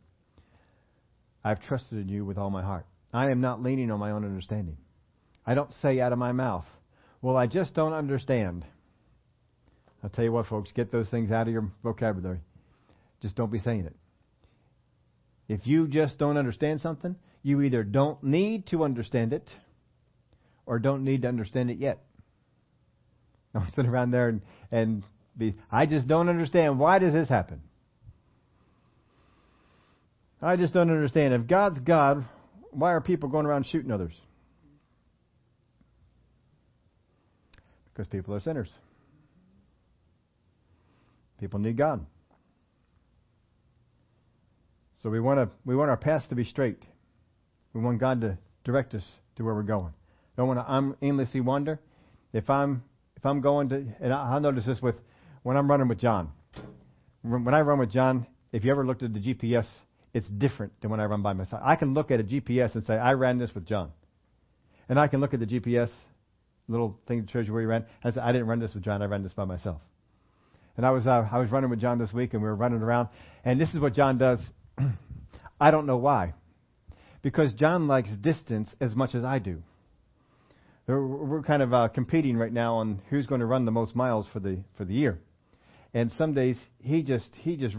I've 1.44 1.62
trusted 1.62 2.00
in 2.00 2.10
you 2.10 2.26
with 2.26 2.38
all 2.38 2.50
my 2.50 2.64
heart. 2.64 2.86
I 3.14 3.32
am 3.32 3.42
not 3.42 3.62
leaning 3.62 3.92
on 3.92 4.00
my 4.00 4.12
own 4.12 4.24
understanding. 4.24 4.78
I 5.46 5.54
don't 5.54 5.74
say 5.82 6.00
out 6.00 6.14
of 6.14 6.20
my 6.20 6.32
mouth, 6.32 6.66
well, 7.22 7.36
I 7.36 7.48
just 7.48 7.74
don't 7.74 7.94
understand. 7.94 8.66
I'll 10.04 10.10
tell 10.10 10.24
you 10.24 10.32
what, 10.32 10.48
folks, 10.48 10.72
get 10.72 10.92
those 10.92 11.10
things 11.10 11.32
out 11.32 11.48
of 11.48 11.54
your 11.54 11.72
vocabulary. 11.84 12.40
Just 13.22 13.36
don't 13.36 13.52
be 13.52 13.60
saying 13.60 13.86
it. 13.86 13.96
If 15.48 15.68
you 15.68 15.88
just 15.88 16.18
don't 16.18 16.38
understand 16.38 16.82
something, 16.82 17.16
you 17.44 17.62
either 17.62 17.84
don't 17.84 18.24
need 18.24 18.68
to 18.68 18.84
understand 18.84 19.34
it 19.34 19.50
or 20.66 20.80
don't 20.80 21.04
need 21.04 21.24
to 21.24 21.28
understand 21.28 21.70
it 21.70 21.78
yet. 21.78 22.00
Don't 23.54 23.74
sit 23.76 23.86
around 23.86 24.12
there 24.12 24.30
and, 24.30 24.42
and 24.72 25.04
be, 25.38 25.56
I 25.70 25.86
just 25.86 26.08
don't 26.08 26.30
understand. 26.30 26.80
Why 26.80 27.00
does 27.00 27.12
this 27.12 27.28
happen? 27.28 27.62
I 30.42 30.56
just 30.56 30.74
don't 30.74 30.90
understand. 30.90 31.34
If 31.34 31.48
God's 31.48 31.80
God, 31.80 32.26
why 32.72 32.94
are 32.94 33.02
people 33.02 33.30
going 33.30 33.46
around 33.46 33.68
shooting 33.68 33.92
others? 33.92 34.14
Because 37.94 38.08
people 38.08 38.34
are 38.34 38.40
sinners. 38.40 38.70
People 41.40 41.60
need 41.60 41.78
God. 41.78 42.06
So 45.04 45.10
we 45.10 45.20
want 45.20 45.40
to 45.40 45.50
we 45.66 45.76
want 45.76 45.90
our 45.90 45.98
paths 45.98 46.28
to 46.30 46.36
be 46.36 46.44
straight. 46.44 46.84
We 47.74 47.82
want 47.82 48.00
God 48.00 48.22
to 48.22 48.38
direct 48.64 48.94
us 48.94 49.04
to 49.36 49.44
where 49.44 49.54
we're 49.54 49.64
going. 49.64 49.94
Don't 50.38 50.48
want 50.48 50.60
to 50.60 51.06
aimlessly 51.06 51.42
wander. 51.42 51.80
If 52.34 52.50
I'm 52.50 52.84
if 53.18 53.26
I'm 53.26 53.42
going 53.42 53.70
to, 53.70 53.86
and 54.00 54.14
I, 54.14 54.36
I 54.36 54.40
notice 54.40 54.66
this 54.66 54.82
with 54.82 54.96
when 55.44 55.58
I'm 55.58 55.70
running 55.70 55.88
with 55.88 56.00
John. 56.00 56.32
When 57.22 57.54
I 57.54 57.62
run 57.62 57.80
with 57.80 57.92
John, 57.92 58.26
if 58.52 58.64
you 58.64 58.72
ever 58.72 58.86
looked 58.86 59.04
at 59.04 59.14
the 59.14 59.20
GPS, 59.20 59.68
it's 60.14 60.28
different 60.28 60.74
than 60.82 60.92
when 60.92 61.00
I 61.00 61.06
run 61.06 61.22
by 61.22 61.34
myself. 61.34 61.62
I 61.64 61.76
can 61.76 61.94
look 61.94 62.12
at 62.12 62.20
a 62.20 62.24
GPS 62.24 62.76
and 62.76 62.86
say, 62.86 62.94
I 62.94 63.14
ran 63.14 63.38
this 63.38 63.54
with 63.56 63.66
John. 63.66 63.92
And 64.90 65.00
I 65.00 65.08
can 65.08 65.22
look 65.22 65.34
at 65.34 65.40
the 65.40 65.46
GPS, 65.46 65.90
little 66.68 67.00
thing 67.08 67.22
that 67.22 67.30
shows 67.30 67.48
you 67.48 67.54
where 67.54 67.62
you 67.62 67.68
ran, 67.68 67.86
and 68.04 68.14
say, 68.14 68.20
I 68.20 68.32
didn't 68.32 68.48
run 68.48 68.60
this 68.60 68.74
with 68.74 68.84
John, 68.84 69.02
I 69.02 69.06
ran 69.06 69.24
this 69.24 69.34
by 69.34 69.46
myself. 69.46 69.82
And 70.76 70.86
I 70.86 70.92
was, 70.92 71.08
uh, 71.08 71.28
I 71.32 71.40
was 71.40 71.52
running 71.52 71.70
with 71.70 71.80
John 71.80 71.98
this 71.98 72.12
week, 72.12 72.34
and 72.34 72.42
we 72.42 72.48
were 72.48 72.56
running 72.56 72.82
around, 72.82 73.10
and 73.46 73.60
this 73.60 73.70
is 73.70 73.80
what 73.80 73.94
John 73.94 74.18
does. 74.18 74.40
I 75.62 75.72
don't 75.72 75.86
know 75.86 75.98
why. 75.98 76.34
Because 77.22 77.54
John 77.54 77.88
likes 77.88 78.10
distance 78.22 78.68
as 78.80 78.96
much 78.96 79.14
as 79.14 79.24
I 79.24 79.40
do. 79.40 79.62
We're 80.88 81.44
kind 81.44 81.62
of 81.62 81.74
uh, 81.74 81.88
competing 81.90 82.36
right 82.36 82.52
now 82.52 82.76
on 82.76 83.02
who's 83.10 83.28
going 83.28 83.40
to 83.40 83.46
run 83.46 83.66
the 83.66 83.72
most 83.72 83.96
miles 83.96 84.26
for 84.34 84.40
the 84.40 84.64
for 84.78 84.84
the 84.84 84.94
year. 84.94 85.20
And 85.94 86.12
some 86.18 86.34
days 86.34 86.58
he 86.80 87.04
just 87.04 87.30
he 87.36 87.56
just 87.56 87.76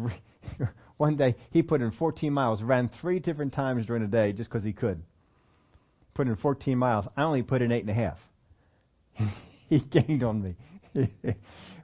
one 1.03 1.17
day 1.17 1.35
he 1.51 1.63
put 1.63 1.83
in 1.83 1.91
14 1.91 2.33
miles, 2.33 2.63
ran 2.63 2.89
three 3.01 3.19
different 3.19 3.53
times 3.53 3.87
during 3.87 4.03
the 4.03 4.09
day 4.09 4.33
just 4.33 4.49
because 4.49 4.63
he 4.63 4.73
could. 4.73 5.03
Put 6.15 6.29
in 6.29 6.37
14 6.37 6.79
miles. 6.79 7.07
I 7.17 7.25
only 7.25 7.43
put 7.43 7.61
in 7.61 7.73
eight 7.73 7.81
and 7.81 7.91
a 7.91 7.95
half. 7.95 8.19
he 9.69 9.81
gained 9.81 10.23
on 10.23 10.41
me. 10.41 10.55
we 10.95 11.35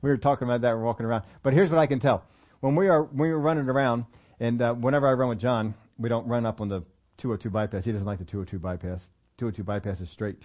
were 0.03 0.19
talking 0.19 0.47
about 0.47 0.61
that. 0.61 0.71
We're 0.71 0.85
walking 0.85 1.05
around. 1.05 1.25
But 1.43 1.53
here's 1.53 1.69
what 1.69 1.81
I 1.81 1.89
can 1.89 1.99
tell: 1.99 2.23
when 2.61 2.77
we 2.77 2.87
are 2.87 3.03
when 3.03 3.29
we're 3.29 3.37
running 3.39 3.69
around, 3.69 4.05
and 4.39 4.63
uh, 4.63 4.75
whenever 4.75 5.09
I 5.09 5.15
run 5.15 5.31
with 5.31 5.41
John, 5.41 5.75
we 5.99 6.09
don't 6.09 6.29
run 6.29 6.47
up 6.47 6.61
on 6.61 6.69
the 6.69 6.85
202 7.17 7.51
bypass. 7.51 7.85
He 7.85 7.91
doesn't 7.91 8.07
like 8.07 8.21
the 8.21 8.25
202 8.25 8.61
bypass. 8.61 9.01
202 9.39 9.65
bypass 9.65 10.01
is 10.01 10.09
straight. 10.13 10.39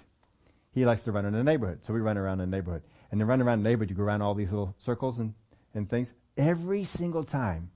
He 0.71 0.83
likes 0.83 1.03
to 1.03 1.11
run 1.11 1.25
in 1.25 1.33
the 1.33 1.43
neighborhood, 1.43 1.81
so 1.85 1.93
we 1.93 1.99
run 1.99 2.17
around 2.17 2.39
in 2.39 2.49
the 2.49 2.57
neighborhood. 2.57 2.81
And 3.11 3.19
to 3.19 3.25
run 3.27 3.39
around 3.39 3.61
the 3.61 3.69
neighborhood, 3.69 3.91
you 3.91 3.95
go 3.95 4.01
around 4.01 4.23
all 4.23 4.33
these 4.33 4.49
little 4.49 4.75
circles 4.83 5.19
and, 5.19 5.35
and 5.75 5.87
things. 5.87 6.07
Every 6.37 6.85
single 6.95 7.23
time 7.23 7.69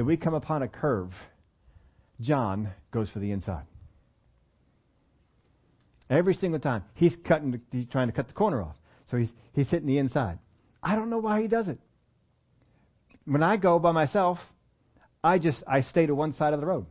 that 0.00 0.04
we 0.06 0.16
come 0.16 0.32
upon 0.32 0.62
a 0.62 0.68
curve, 0.68 1.12
John 2.22 2.70
goes 2.90 3.10
for 3.10 3.18
the 3.18 3.32
inside. 3.32 3.66
Every 6.08 6.32
single 6.32 6.58
time. 6.58 6.84
He's 6.94 7.14
cutting, 7.28 7.60
he's 7.70 7.84
trying 7.92 8.08
to 8.08 8.14
cut 8.14 8.26
the 8.26 8.32
corner 8.32 8.62
off. 8.62 8.76
So 9.10 9.18
he's, 9.18 9.28
he's 9.52 9.68
hitting 9.68 9.86
the 9.86 9.98
inside. 9.98 10.38
I 10.82 10.96
don't 10.96 11.10
know 11.10 11.18
why 11.18 11.42
he 11.42 11.48
does 11.48 11.68
it. 11.68 11.78
When 13.26 13.42
I 13.42 13.58
go 13.58 13.78
by 13.78 13.92
myself, 13.92 14.38
I 15.22 15.38
just, 15.38 15.62
I 15.68 15.82
stay 15.82 16.06
to 16.06 16.14
one 16.14 16.34
side 16.34 16.54
of 16.54 16.60
the 16.60 16.66
road. 16.66 16.86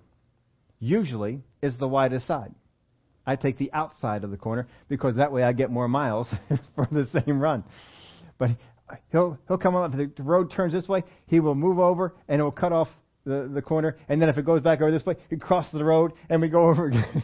Usually 0.79 1.41
is 1.63 1.75
the 1.79 1.87
widest 1.87 2.27
side. 2.27 2.53
I 3.25 3.37
take 3.37 3.57
the 3.57 3.73
outside 3.73 4.23
of 4.23 4.29
the 4.29 4.37
corner 4.37 4.67
because 4.87 5.15
that 5.15 5.31
way 5.31 5.41
I 5.41 5.53
get 5.53 5.71
more 5.71 5.87
miles 5.87 6.27
for 6.75 6.87
the 6.91 7.07
same 7.25 7.39
run. 7.39 7.63
But 8.37 8.51
he'll 9.11 9.37
he'll 9.47 9.57
come 9.57 9.75
up. 9.75 9.93
If 9.93 10.15
the 10.15 10.23
road 10.23 10.51
turns 10.51 10.73
this 10.73 10.87
way, 10.87 11.03
he 11.27 11.39
will 11.39 11.55
move 11.55 11.79
over 11.79 12.13
and 12.27 12.39
it 12.39 12.43
will 12.43 12.51
cut 12.51 12.71
off 12.71 12.87
the 13.25 13.49
the 13.53 13.61
corner. 13.61 13.97
And 14.07 14.21
then 14.21 14.29
if 14.29 14.37
it 14.37 14.45
goes 14.45 14.61
back 14.61 14.81
over 14.81 14.91
this 14.91 15.05
way, 15.05 15.15
he 15.29 15.37
crosses 15.37 15.73
the 15.73 15.83
road 15.83 16.13
and 16.29 16.41
we 16.41 16.49
go 16.49 16.63
over 16.69 16.87
again. 16.87 17.23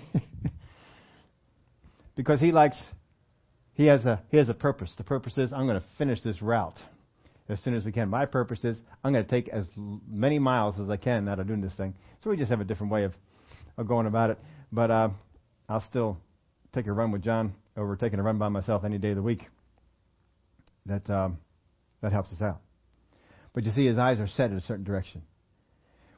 because 2.16 2.39
he 2.39 2.51
likes 2.51 2.78
he 3.74 3.86
has 3.88 4.05
a 4.05 4.22
he 4.30 4.38
has 4.38 4.49
a 4.49 4.53
purpose. 4.53 4.93
The 4.97 5.03
purpose 5.03 5.38
is 5.38 5.53
I'm 5.53 5.68
going 5.68 5.80
to 5.80 5.86
finish 5.97 6.22
this 6.22 6.41
route 6.41 6.78
as 7.49 7.59
soon 7.61 7.76
as 7.76 7.84
we 7.84 7.91
can. 7.91 8.09
My 8.09 8.26
purpose 8.26 8.63
is 8.63 8.78
I'm 9.03 9.13
going 9.13 9.26
to 9.26 9.30
take 9.30 9.49
as 9.49 9.66
many 9.76 10.39
miles 10.39 10.80
as 10.80 10.89
I 10.89 10.97
can 10.97 11.28
out 11.28 11.39
of 11.39 11.47
doing 11.47 11.61
this 11.61 11.74
thing. 11.74 11.93
So 12.24 12.30
we 12.30 12.38
just 12.38 12.49
have 12.49 12.61
a 12.61 12.66
different 12.66 12.91
way 12.91 13.03
of 13.03 13.13
of 13.78 13.88
going 13.88 14.07
about 14.07 14.30
it. 14.32 14.39
But 14.72 14.91
uh, 14.91 15.09
I'll 15.70 15.86
still 15.89 16.18
take 16.74 16.88
a 16.88 16.91
run 16.91 17.11
with 17.11 17.24
John 17.24 17.53
over 17.78 17.95
taking 17.95 18.20
a 18.20 18.24
run 18.24 18.38
by 18.38 18.49
myself 18.49 18.84
any 18.84 18.97
day 18.97 19.09
of 19.09 19.16
the 19.16 19.22
week. 19.22 19.47
That 20.86 21.09
um, 21.09 21.39
that 22.06 22.14
helps 22.14 22.32
us 22.32 22.41
out. 22.41 22.62
But 23.53 23.64
you 23.64 23.72
see, 23.72 23.88
his 23.88 23.97
eyes 23.97 24.20
are 24.20 24.28
set 24.28 24.51
in 24.51 24.58
a 24.58 24.62
certain 24.62 24.84
direction. 24.84 25.24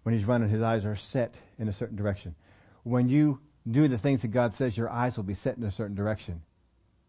When 0.03 0.17
he's 0.17 0.27
running, 0.27 0.49
his 0.49 0.61
eyes 0.61 0.83
are 0.83 0.97
set 1.13 1.33
in 1.57 1.69
a 1.69 1.73
certain 1.73 1.95
direction. 1.95 2.35
When 2.83 3.07
you 3.07 3.39
do 3.69 3.87
the 3.87 3.97
things 3.97 4.21
that 4.21 4.33
God 4.33 4.51
says, 4.57 4.75
your 4.75 4.89
eyes 4.89 5.15
will 5.15 5.23
be 5.23 5.35
set 5.35 5.55
in 5.55 5.63
a 5.63 5.71
certain 5.71 5.95
direction. 5.95 6.41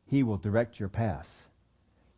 He 0.07 0.22
will 0.22 0.37
direct 0.37 0.79
your 0.79 0.89
path. 0.89 1.26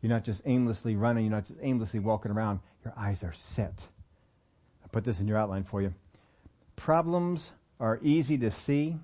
You're 0.01 0.11
not 0.11 0.23
just 0.23 0.39
aimlessly 0.45 0.95
running, 0.95 1.25
you're 1.25 1.33
not 1.33 1.47
just 1.47 1.59
aimlessly 1.63 1.99
walking 1.99 2.31
around. 2.31 2.59
Your 2.85 2.93
eyes 2.95 3.17
are 3.23 3.33
set. 3.55 3.73
I 4.83 4.87
put 4.91 5.03
this 5.03 5.19
in 5.19 5.27
your 5.27 5.39
outline 5.39 5.65
for 5.69 5.81
you. 5.81 5.95
Problems 6.75 7.41
are 7.79 7.97
easy 8.03 8.37
to 8.37 8.53
see 8.67 8.97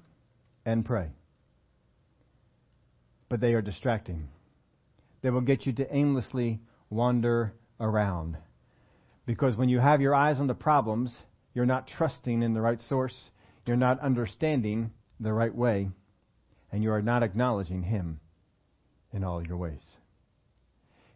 and 0.63 0.85
pray. 0.85 1.07
But 3.29 3.41
they 3.41 3.53
are 3.53 3.63
distracting. 3.63 4.27
They 5.23 5.31
will 5.31 5.41
get 5.41 5.65
you 5.65 5.73
to 5.73 5.95
aimlessly 5.95 6.59
wander 6.89 7.53
around. 7.79 8.37
Because 9.25 9.55
when 9.55 9.69
you 9.69 9.79
have 9.79 10.01
your 10.01 10.15
eyes 10.15 10.39
on 10.39 10.47
the 10.47 10.53
problems, 10.53 11.15
you're 11.53 11.65
not 11.65 11.87
trusting 11.87 12.43
in 12.43 12.53
the 12.53 12.61
right 12.61 12.79
source, 12.87 13.29
you're 13.65 13.75
not 13.75 13.99
understanding 13.99 14.91
the 15.19 15.33
right 15.33 15.53
way, 15.53 15.89
and 16.71 16.83
you 16.83 16.91
are 16.91 17.01
not 17.01 17.23
acknowledging 17.23 17.83
Him 17.83 18.19
in 19.11 19.23
all 19.23 19.45
your 19.45 19.57
ways. 19.57 19.81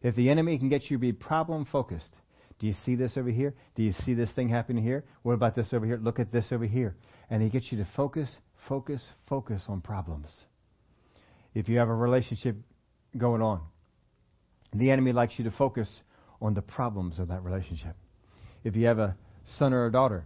If 0.01 0.15
the 0.15 0.29
enemy 0.29 0.57
can 0.57 0.69
get 0.69 0.89
you 0.89 0.97
to 0.97 1.01
be 1.01 1.13
problem 1.13 1.65
focused, 1.65 2.15
do 2.59 2.67
you 2.67 2.73
see 2.85 2.95
this 2.95 3.13
over 3.17 3.29
here? 3.29 3.53
Do 3.75 3.83
you 3.83 3.93
see 4.05 4.13
this 4.13 4.29
thing 4.31 4.49
happening 4.49 4.83
here? 4.83 5.05
What 5.23 5.33
about 5.33 5.55
this 5.55 5.73
over 5.73 5.85
here? 5.85 5.97
Look 5.97 6.19
at 6.19 6.31
this 6.31 6.45
over 6.51 6.65
here. 6.65 6.95
And 7.29 7.41
he 7.41 7.49
gets 7.49 7.71
you 7.71 7.77
to 7.77 7.87
focus 7.95 8.29
focus, 8.67 9.01
focus 9.27 9.63
on 9.67 9.81
problems. 9.81 10.27
If 11.53 11.67
you 11.67 11.79
have 11.79 11.89
a 11.89 11.95
relationship 11.95 12.55
going 13.17 13.41
on, 13.41 13.61
the 14.73 14.91
enemy 14.91 15.11
likes 15.11 15.33
you 15.37 15.43
to 15.45 15.51
focus 15.51 15.89
on 16.41 16.53
the 16.53 16.61
problems 16.61 17.19
of 17.19 17.27
that 17.27 17.43
relationship. 17.43 17.95
If 18.63 18.75
you 18.75 18.87
have 18.87 18.99
a 18.99 19.15
son 19.57 19.73
or 19.73 19.85
a 19.85 19.91
daughter, 19.91 20.25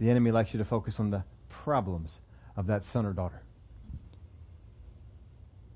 the 0.00 0.10
enemy 0.10 0.30
likes 0.30 0.50
you 0.52 0.58
to 0.58 0.64
focus 0.64 0.96
on 0.98 1.10
the 1.10 1.24
problems 1.64 2.10
of 2.56 2.66
that 2.66 2.82
son 2.92 3.06
or 3.06 3.12
daughter. 3.12 3.42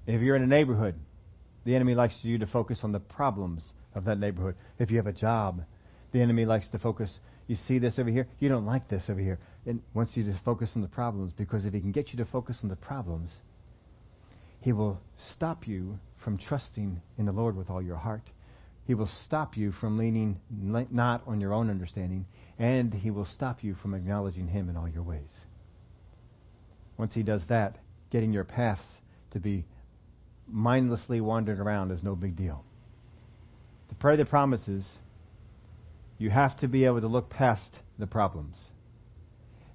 If 0.06 0.22
you're 0.22 0.36
in 0.36 0.42
a 0.42 0.46
neighborhood, 0.46 0.94
the 1.64 1.74
enemy 1.74 1.94
likes 1.94 2.14
you 2.22 2.38
to 2.38 2.46
focus 2.46 2.80
on 2.82 2.92
the 2.92 3.00
problems 3.00 3.62
of 3.94 4.04
that 4.06 4.18
neighborhood. 4.18 4.56
If 4.78 4.90
you 4.90 4.96
have 4.96 5.06
a 5.06 5.12
job, 5.12 5.62
the 6.12 6.20
enemy 6.20 6.46
likes 6.46 6.68
to 6.70 6.78
focus 6.78 7.18
you 7.48 7.56
see 7.66 7.78
this 7.78 7.98
over 7.98 8.10
here. 8.10 8.28
You 8.38 8.50
don't 8.50 8.66
like 8.66 8.88
this 8.88 9.04
over 9.08 9.18
here. 9.18 9.40
And 9.66 9.82
wants 9.94 10.12
you 10.14 10.22
to 10.24 10.40
focus 10.44 10.70
on 10.76 10.82
the 10.82 10.88
problems 10.88 11.32
because 11.36 11.64
if 11.64 11.72
he 11.72 11.80
can 11.80 11.92
get 11.92 12.10
you 12.10 12.18
to 12.18 12.24
focus 12.26 12.58
on 12.62 12.68
the 12.68 12.76
problems, 12.76 13.30
he 14.60 14.72
will 14.72 15.00
stop 15.34 15.66
you 15.66 15.98
from 16.22 16.38
trusting 16.38 17.00
in 17.16 17.26
the 17.26 17.32
Lord 17.32 17.56
with 17.56 17.70
all 17.70 17.82
your 17.82 17.96
heart. 17.96 18.22
He 18.86 18.94
will 18.94 19.10
stop 19.26 19.56
you 19.56 19.72
from 19.72 19.98
leaning 19.98 20.40
not 20.50 21.22
on 21.26 21.40
your 21.40 21.52
own 21.52 21.68
understanding, 21.68 22.26
and 22.58 22.92
he 22.92 23.10
will 23.10 23.26
stop 23.26 23.62
you 23.62 23.74
from 23.74 23.94
acknowledging 23.94 24.48
him 24.48 24.68
in 24.68 24.76
all 24.76 24.88
your 24.88 25.02
ways. 25.02 25.30
Once 26.96 27.14
he 27.14 27.22
does 27.22 27.42
that, 27.48 27.76
getting 28.10 28.32
your 28.32 28.44
paths 28.44 28.82
to 29.30 29.38
be 29.38 29.64
mindlessly 30.46 31.20
wandering 31.20 31.60
around 31.60 31.90
is 31.90 32.02
no 32.02 32.16
big 32.16 32.34
deal. 32.34 32.64
To 33.90 33.94
pray 33.94 34.16
the 34.16 34.24
promises 34.24 34.88
you 36.18 36.30
have 36.30 36.58
to 36.60 36.68
be 36.68 36.84
able 36.84 37.00
to 37.00 37.06
look 37.06 37.30
past 37.30 37.78
the 37.98 38.06
problems. 38.06 38.56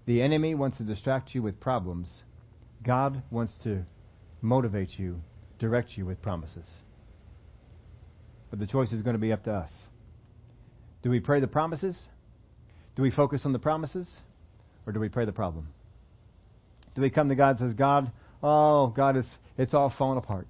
The 0.06 0.22
enemy 0.22 0.56
wants 0.56 0.78
to 0.78 0.84
distract 0.84 1.34
you 1.34 1.42
with 1.42 1.60
problems. 1.60 2.08
God 2.84 3.24
wants 3.32 3.54
to 3.64 3.86
motivate 4.42 5.00
you, 5.00 5.22
direct 5.64 5.98
you 5.98 6.06
with 6.06 6.22
promises. 6.22 6.66
But 8.50 8.60
the 8.60 8.68
choice 8.68 8.92
is 8.92 9.02
going 9.02 9.14
to 9.14 9.20
be 9.20 9.32
up 9.32 9.46
to 9.46 9.54
us. 9.54 9.72
Do 11.04 11.10
we 11.10 11.22
pray 11.22 11.40
the 11.40 11.48
promises? 11.48 11.98
Do 12.98 13.02
we 13.02 13.12
focus 13.12 13.44
on 13.46 13.54
the 13.54 13.60
promises? 13.60 14.10
Or 14.86 14.92
do 14.92 15.00
we 15.00 15.08
pray 15.08 15.24
the 15.24 15.32
problem? 15.32 15.70
Do 16.96 17.02
we 17.02 17.10
come 17.10 17.30
to 17.30 17.36
God 17.36 17.52
and 17.52 17.60
says, 17.60 17.74
God, 17.76 18.12
oh, 18.44 18.88
God, 18.88 19.16
it's, 19.16 19.30
it's 19.58 19.74
all 19.74 19.94
falling 19.98 20.18
apart. 20.18 20.48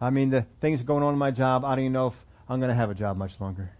I 0.00 0.10
mean, 0.10 0.30
the 0.30 0.44
things 0.60 0.82
going 0.82 1.04
on 1.04 1.12
in 1.12 1.20
my 1.20 1.30
job, 1.30 1.64
I 1.64 1.76
don't 1.76 1.84
even 1.84 1.92
know 1.92 2.08
if 2.08 2.14
I'm 2.48 2.58
going 2.58 2.70
to 2.70 2.76
have 2.76 2.90
a 2.90 2.94
job 2.94 3.16
much 3.16 3.30
longer. 3.38 3.70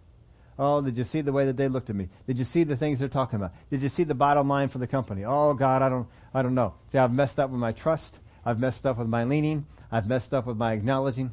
Oh, 0.61 0.81
did 0.81 0.97
you 0.97 1.05
see 1.11 1.23
the 1.23 1.33
way 1.33 1.47
that 1.47 1.57
they 1.57 1.67
looked 1.67 1.91
at 1.91 1.97
me? 1.97 2.09
Did 2.29 2.39
you 2.39 2.47
see 2.53 2.63
the 2.63 2.77
things 2.77 3.01
they're 3.01 3.09
talking 3.09 3.37
about? 3.37 3.51
Did 3.69 3.83
you 3.83 3.89
see 3.97 4.05
the 4.05 4.15
bottom 4.15 4.49
line 4.49 4.69
for 4.69 4.79
the 4.79 4.87
company? 4.87 5.25
Oh 5.25 5.55
God, 5.55 5.83
I 5.83 5.89
don't, 5.89 6.07
I 6.33 6.43
don't 6.43 6.55
know. 6.55 6.75
See, 6.93 6.99
I've 6.99 7.11
messed 7.11 7.41
up 7.41 7.51
with 7.51 7.59
my 7.59 7.73
trust. 7.73 8.13
I've 8.47 8.61
messed 8.61 8.87
up 8.87 8.97
with 8.97 9.09
my 9.09 9.25
leaning. 9.25 9.67
I've 9.91 10.07
messed 10.07 10.33
up 10.33 10.47
with 10.47 10.57
my 10.57 10.73
acknowledging. 10.73 11.33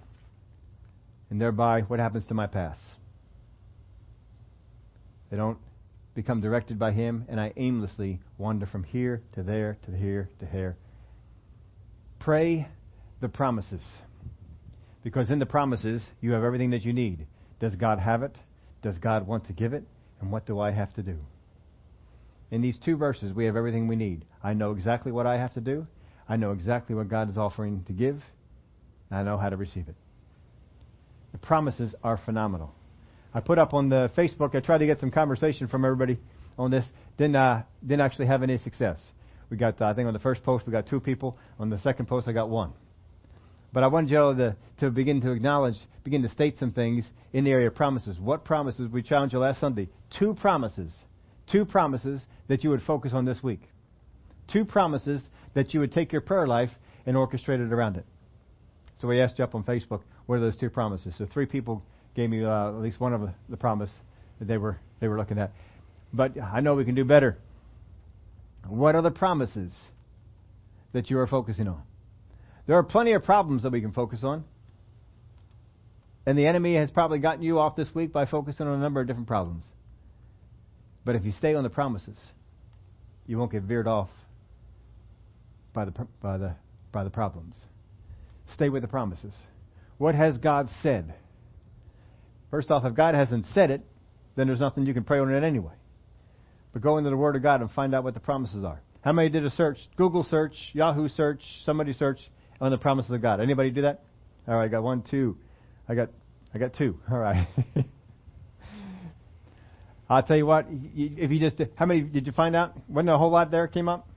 And 1.29 1.39
thereby, 1.39 1.81
what 1.81 1.99
happens 1.99 2.25
to 2.27 2.33
my 2.33 2.47
past? 2.47 2.81
They 5.29 5.37
don't 5.37 5.59
become 6.15 6.41
directed 6.41 6.79
by 6.79 6.91
Him, 6.91 7.25
and 7.29 7.39
I 7.39 7.53
aimlessly 7.55 8.19
wander 8.39 8.65
from 8.65 8.83
here 8.83 9.21
to 9.35 9.43
there 9.43 9.77
to 9.85 9.95
here 9.95 10.29
to 10.39 10.47
here. 10.47 10.75
Pray 12.19 12.67
the 13.21 13.29
promises. 13.29 13.83
Because 15.03 15.29
in 15.29 15.37
the 15.37 15.45
promises, 15.45 16.03
you 16.19 16.31
have 16.31 16.43
everything 16.43 16.71
that 16.71 16.83
you 16.83 16.93
need. 16.93 17.27
Does 17.59 17.75
God 17.75 17.99
have 17.99 18.23
it? 18.23 18.35
Does 18.81 18.97
God 18.97 19.27
want 19.27 19.45
to 19.47 19.53
give 19.53 19.73
it? 19.73 19.83
And 20.19 20.31
what 20.31 20.47
do 20.47 20.59
I 20.59 20.71
have 20.71 20.93
to 20.95 21.03
do? 21.03 21.17
In 22.49 22.61
these 22.61 22.77
two 22.83 22.97
verses, 22.97 23.33
we 23.33 23.45
have 23.45 23.55
everything 23.55 23.87
we 23.87 23.95
need. 23.95 24.25
I 24.43 24.53
know 24.53 24.71
exactly 24.71 25.11
what 25.11 25.27
I 25.27 25.37
have 25.37 25.53
to 25.53 25.61
do. 25.61 25.85
I 26.33 26.35
know 26.35 26.51
exactly 26.51 26.95
what 26.95 27.09
God 27.09 27.29
is 27.29 27.37
offering 27.37 27.83
to 27.85 27.93
give. 27.93 28.19
And 29.11 29.19
I 29.19 29.21
know 29.21 29.37
how 29.37 29.49
to 29.49 29.55
receive 29.55 29.87
it. 29.87 29.93
The 31.31 31.37
promises 31.37 31.93
are 32.03 32.19
phenomenal. 32.25 32.73
I 33.35 33.39
put 33.39 33.59
up 33.59 33.75
on 33.75 33.89
the 33.89 34.09
Facebook. 34.17 34.55
I 34.55 34.59
tried 34.59 34.79
to 34.79 34.87
get 34.87 34.99
some 34.99 35.11
conversation 35.11 35.67
from 35.67 35.85
everybody 35.85 36.17
on 36.57 36.71
this. 36.71 36.85
Didn't 37.19 37.35
uh, 37.35 37.61
didn't 37.81 38.01
actually 38.01 38.25
have 38.25 38.41
any 38.41 38.57
success. 38.57 38.97
We 39.51 39.57
got 39.57 39.79
uh, 39.79 39.85
I 39.85 39.93
think 39.93 40.07
on 40.07 40.13
the 40.13 40.19
first 40.19 40.43
post 40.43 40.65
we 40.65 40.71
got 40.71 40.87
two 40.87 40.99
people. 40.99 41.37
On 41.59 41.69
the 41.69 41.77
second 41.81 42.07
post 42.07 42.27
I 42.27 42.31
got 42.31 42.49
one. 42.49 42.73
But 43.71 43.83
I 43.83 43.87
wanted 43.87 44.09
y'all 44.09 44.35
to, 44.35 44.55
to 44.79 44.89
begin 44.89 45.21
to 45.21 45.31
acknowledge, 45.33 45.75
begin 46.03 46.23
to 46.23 46.29
state 46.29 46.57
some 46.57 46.71
things 46.71 47.05
in 47.31 47.43
the 47.43 47.51
area 47.51 47.67
of 47.67 47.75
promises. 47.75 48.17
What 48.17 48.43
promises? 48.43 48.89
We 48.91 49.03
challenged 49.03 49.33
you 49.33 49.39
last 49.39 49.59
Sunday. 49.59 49.87
Two 50.17 50.33
promises. 50.33 50.91
Two 51.51 51.63
promises 51.63 52.23
that 52.47 52.63
you 52.63 52.71
would 52.71 52.81
focus 52.81 53.11
on 53.13 53.25
this 53.25 53.43
week. 53.43 53.61
Two 54.51 54.65
promises 54.65 55.21
that 55.53 55.73
you 55.73 55.79
would 55.79 55.91
take 55.91 56.11
your 56.11 56.21
prayer 56.21 56.47
life 56.47 56.71
and 57.05 57.15
orchestrate 57.15 57.65
it 57.65 57.71
around 57.71 57.97
it. 57.97 58.05
So 58.99 59.07
we 59.07 59.21
asked 59.21 59.37
you 59.37 59.43
up 59.43 59.55
on 59.55 59.63
Facebook, 59.63 60.01
what 60.25 60.35
are 60.35 60.39
those 60.39 60.57
two 60.57 60.69
promises? 60.69 61.13
So 61.17 61.27
three 61.31 61.45
people 61.45 61.83
gave 62.15 62.29
me 62.29 62.43
uh, 62.43 62.69
at 62.69 62.81
least 62.81 62.99
one 62.99 63.13
of 63.13 63.29
the 63.49 63.57
promise 63.57 63.91
that 64.39 64.47
they 64.47 64.57
were 64.57 64.79
they 64.99 65.07
were 65.07 65.17
looking 65.17 65.37
at. 65.37 65.51
But 66.13 66.39
I 66.39 66.61
know 66.61 66.75
we 66.75 66.85
can 66.85 66.95
do 66.95 67.03
better. 67.03 67.37
What 68.67 68.95
are 68.95 69.01
the 69.01 69.11
promises 69.11 69.71
that 70.93 71.09
you 71.09 71.19
are 71.19 71.27
focusing 71.27 71.67
on? 71.67 71.81
There 72.65 72.77
are 72.77 72.83
plenty 72.83 73.11
of 73.13 73.23
problems 73.23 73.63
that 73.63 73.71
we 73.71 73.81
can 73.81 73.91
focus 73.91 74.23
on. 74.23 74.45
And 76.25 76.37
the 76.37 76.47
enemy 76.47 76.75
has 76.75 76.89
probably 76.89 77.19
gotten 77.19 77.43
you 77.43 77.59
off 77.59 77.75
this 77.75 77.93
week 77.93 78.13
by 78.13 78.25
focusing 78.25 78.65
on 78.67 78.75
a 78.75 78.81
number 78.81 79.01
of 79.01 79.07
different 79.07 79.27
problems. 79.27 79.65
But 81.03 81.15
if 81.15 81.25
you 81.25 81.33
stay 81.33 81.53
on 81.55 81.63
the 81.63 81.69
promises, 81.69 82.15
you 83.27 83.37
won't 83.37 83.51
get 83.51 83.63
veered 83.63 83.87
off 83.87 84.09
by 85.73 85.85
the 85.85 85.91
by 86.21 86.37
the 86.37 86.55
by 86.91 87.03
the 87.03 87.09
problems. 87.09 87.55
Stay 88.53 88.69
with 88.69 88.81
the 88.81 88.87
promises. 88.87 89.33
What 89.97 90.15
has 90.15 90.37
God 90.37 90.69
said? 90.81 91.13
First 92.51 92.69
off, 92.69 92.85
if 92.85 92.93
God 92.93 93.15
hasn't 93.15 93.45
said 93.53 93.71
it, 93.71 93.81
then 94.35 94.47
there's 94.47 94.59
nothing 94.59 94.85
you 94.85 94.93
can 94.93 95.03
pray 95.03 95.19
on 95.19 95.33
it 95.33 95.43
anyway. 95.43 95.73
But 96.71 96.81
go 96.81 96.97
into 96.97 97.09
the 97.09 97.17
Word 97.17 97.35
of 97.35 97.43
God 97.43 97.61
and 97.61 97.71
find 97.71 97.95
out 97.95 98.03
what 98.03 98.13
the 98.13 98.19
promises 98.19 98.63
are. 98.63 98.81
How 99.01 99.11
many 99.11 99.29
did 99.29 99.45
a 99.45 99.49
search? 99.51 99.77
Google 99.95 100.23
search, 100.23 100.53
Yahoo 100.73 101.09
search, 101.09 101.41
somebody 101.65 101.93
search 101.93 102.19
on 102.61 102.71
the 102.71 102.77
promises 102.77 103.11
of 103.11 103.21
God. 103.21 103.39
Anybody 103.41 103.69
do 103.69 103.81
that? 103.83 104.03
All 104.47 104.55
right, 104.55 104.65
I 104.65 104.67
got 104.67 104.83
one, 104.83 105.03
two. 105.09 105.37
I 105.87 105.95
got, 105.95 106.09
I 106.53 106.57
got 106.57 106.73
two. 106.75 106.99
All 107.11 107.17
right. 107.17 107.47
I'll 110.09 110.23
tell 110.23 110.37
you 110.37 110.45
what. 110.45 110.67
If 110.69 111.31
you 111.31 111.39
just, 111.39 111.61
how 111.75 111.85
many 111.85 112.01
did 112.01 112.27
you 112.27 112.33
find 112.33 112.55
out? 112.55 112.77
Wasn't 112.87 113.09
a 113.09 113.17
whole 113.17 113.31
lot 113.31 113.51
there 113.51 113.67
came 113.67 113.89
up? 113.89 114.07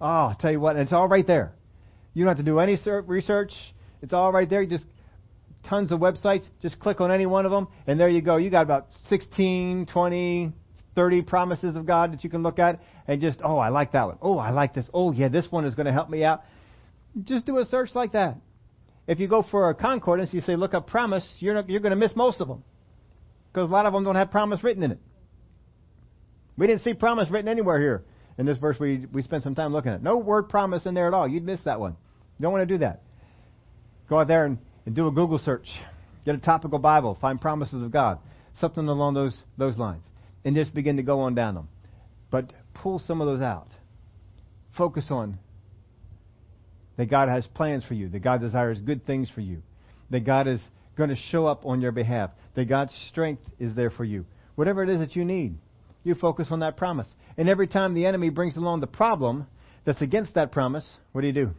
Ah, 0.00 0.26
oh, 0.26 0.28
I'll 0.30 0.36
tell 0.36 0.50
you 0.50 0.60
what. 0.60 0.76
It's 0.76 0.92
all 0.92 1.08
right 1.08 1.26
there. 1.26 1.52
You 2.14 2.24
don't 2.24 2.36
have 2.36 2.44
to 2.44 2.50
do 2.50 2.58
any 2.58 2.78
research. 3.06 3.52
It's 4.02 4.12
all 4.12 4.32
right 4.32 4.48
there. 4.48 4.62
You 4.62 4.68
just 4.70 4.86
tons 5.68 5.92
of 5.92 6.00
websites. 6.00 6.44
Just 6.62 6.80
click 6.80 7.00
on 7.00 7.10
any 7.10 7.26
one 7.26 7.44
of 7.44 7.52
them, 7.52 7.68
and 7.86 8.00
there 8.00 8.08
you 8.08 8.22
go. 8.22 8.36
You 8.36 8.50
got 8.50 8.62
about 8.62 8.86
16, 9.08 9.86
20, 9.92 10.52
30 10.94 11.22
promises 11.22 11.76
of 11.76 11.86
God 11.86 12.12
that 12.12 12.24
you 12.24 12.30
can 12.30 12.42
look 12.42 12.58
at, 12.58 12.80
and 13.06 13.20
just, 13.20 13.40
oh, 13.44 13.58
I 13.58 13.68
like 13.68 13.92
that 13.92 14.06
one. 14.06 14.18
Oh, 14.22 14.38
I 14.38 14.50
like 14.50 14.74
this. 14.74 14.86
Oh, 14.94 15.12
yeah, 15.12 15.28
this 15.28 15.46
one 15.50 15.66
is 15.66 15.74
going 15.74 15.86
to 15.86 15.92
help 15.92 16.08
me 16.08 16.24
out. 16.24 16.42
Just 17.24 17.44
do 17.44 17.58
a 17.58 17.64
search 17.66 17.90
like 17.94 18.12
that. 18.12 18.36
If 19.06 19.20
you 19.20 19.28
go 19.28 19.44
for 19.50 19.70
a 19.70 19.74
concordance, 19.74 20.32
you 20.32 20.40
say, 20.40 20.56
look 20.56 20.72
up 20.72 20.86
promise, 20.86 21.28
you're, 21.40 21.54
not, 21.54 21.68
you're 21.68 21.80
going 21.80 21.90
to 21.90 21.96
miss 21.96 22.14
most 22.16 22.40
of 22.40 22.48
them. 22.48 22.64
Because 23.52 23.68
a 23.68 23.72
lot 23.72 23.84
of 23.84 23.92
them 23.92 24.04
don't 24.04 24.14
have 24.14 24.30
promise 24.30 24.62
written 24.62 24.82
in 24.82 24.92
it. 24.92 24.98
We 26.56 26.66
didn't 26.66 26.84
see 26.84 26.94
promise 26.94 27.28
written 27.30 27.48
anywhere 27.48 27.80
here 27.80 28.04
in 28.40 28.46
this 28.46 28.56
verse 28.56 28.78
we, 28.80 29.06
we 29.12 29.20
spent 29.20 29.44
some 29.44 29.54
time 29.54 29.70
looking 29.74 29.92
at. 29.92 30.02
No 30.02 30.16
word 30.16 30.48
promise 30.48 30.86
in 30.86 30.94
there 30.94 31.06
at 31.06 31.12
all. 31.12 31.28
You'd 31.28 31.44
miss 31.44 31.60
that 31.66 31.78
one. 31.78 31.92
You 32.38 32.42
don't 32.42 32.52
want 32.52 32.66
to 32.66 32.74
do 32.74 32.78
that. 32.78 33.02
Go 34.08 34.18
out 34.18 34.28
there 34.28 34.46
and, 34.46 34.56
and 34.86 34.96
do 34.96 35.06
a 35.06 35.10
Google 35.10 35.38
search. 35.38 35.66
Get 36.24 36.34
a 36.34 36.38
topical 36.38 36.78
Bible. 36.78 37.18
Find 37.20 37.38
promises 37.38 37.82
of 37.82 37.90
God. 37.90 38.18
Something 38.58 38.88
along 38.88 39.12
those, 39.12 39.42
those 39.58 39.76
lines. 39.76 40.02
And 40.42 40.56
just 40.56 40.72
begin 40.72 40.96
to 40.96 41.02
go 41.02 41.20
on 41.20 41.34
down 41.34 41.54
them. 41.54 41.68
But 42.30 42.50
pull 42.72 42.98
some 42.98 43.20
of 43.20 43.26
those 43.26 43.42
out. 43.42 43.68
Focus 44.74 45.08
on 45.10 45.38
that 46.96 47.10
God 47.10 47.28
has 47.28 47.46
plans 47.48 47.84
for 47.84 47.92
you, 47.92 48.08
that 48.08 48.20
God 48.20 48.40
desires 48.40 48.80
good 48.80 49.04
things 49.04 49.28
for 49.28 49.42
you, 49.42 49.62
that 50.08 50.24
God 50.24 50.48
is 50.48 50.60
going 50.96 51.10
to 51.10 51.16
show 51.16 51.46
up 51.46 51.66
on 51.66 51.82
your 51.82 51.92
behalf, 51.92 52.30
that 52.54 52.70
God's 52.70 52.94
strength 53.10 53.42
is 53.58 53.74
there 53.74 53.90
for 53.90 54.04
you. 54.04 54.24
Whatever 54.54 54.82
it 54.82 54.88
is 54.88 55.00
that 55.00 55.14
you 55.14 55.26
need, 55.26 55.58
you 56.02 56.14
focus 56.14 56.48
on 56.50 56.60
that 56.60 56.76
promise. 56.76 57.06
And 57.36 57.48
every 57.48 57.66
time 57.66 57.94
the 57.94 58.06
enemy 58.06 58.30
brings 58.30 58.56
along 58.56 58.80
the 58.80 58.86
problem 58.86 59.46
that's 59.84 60.00
against 60.00 60.34
that 60.34 60.52
promise, 60.52 60.88
what 61.12 61.20
do 61.20 61.26
you 61.26 61.32
do? 61.32 61.50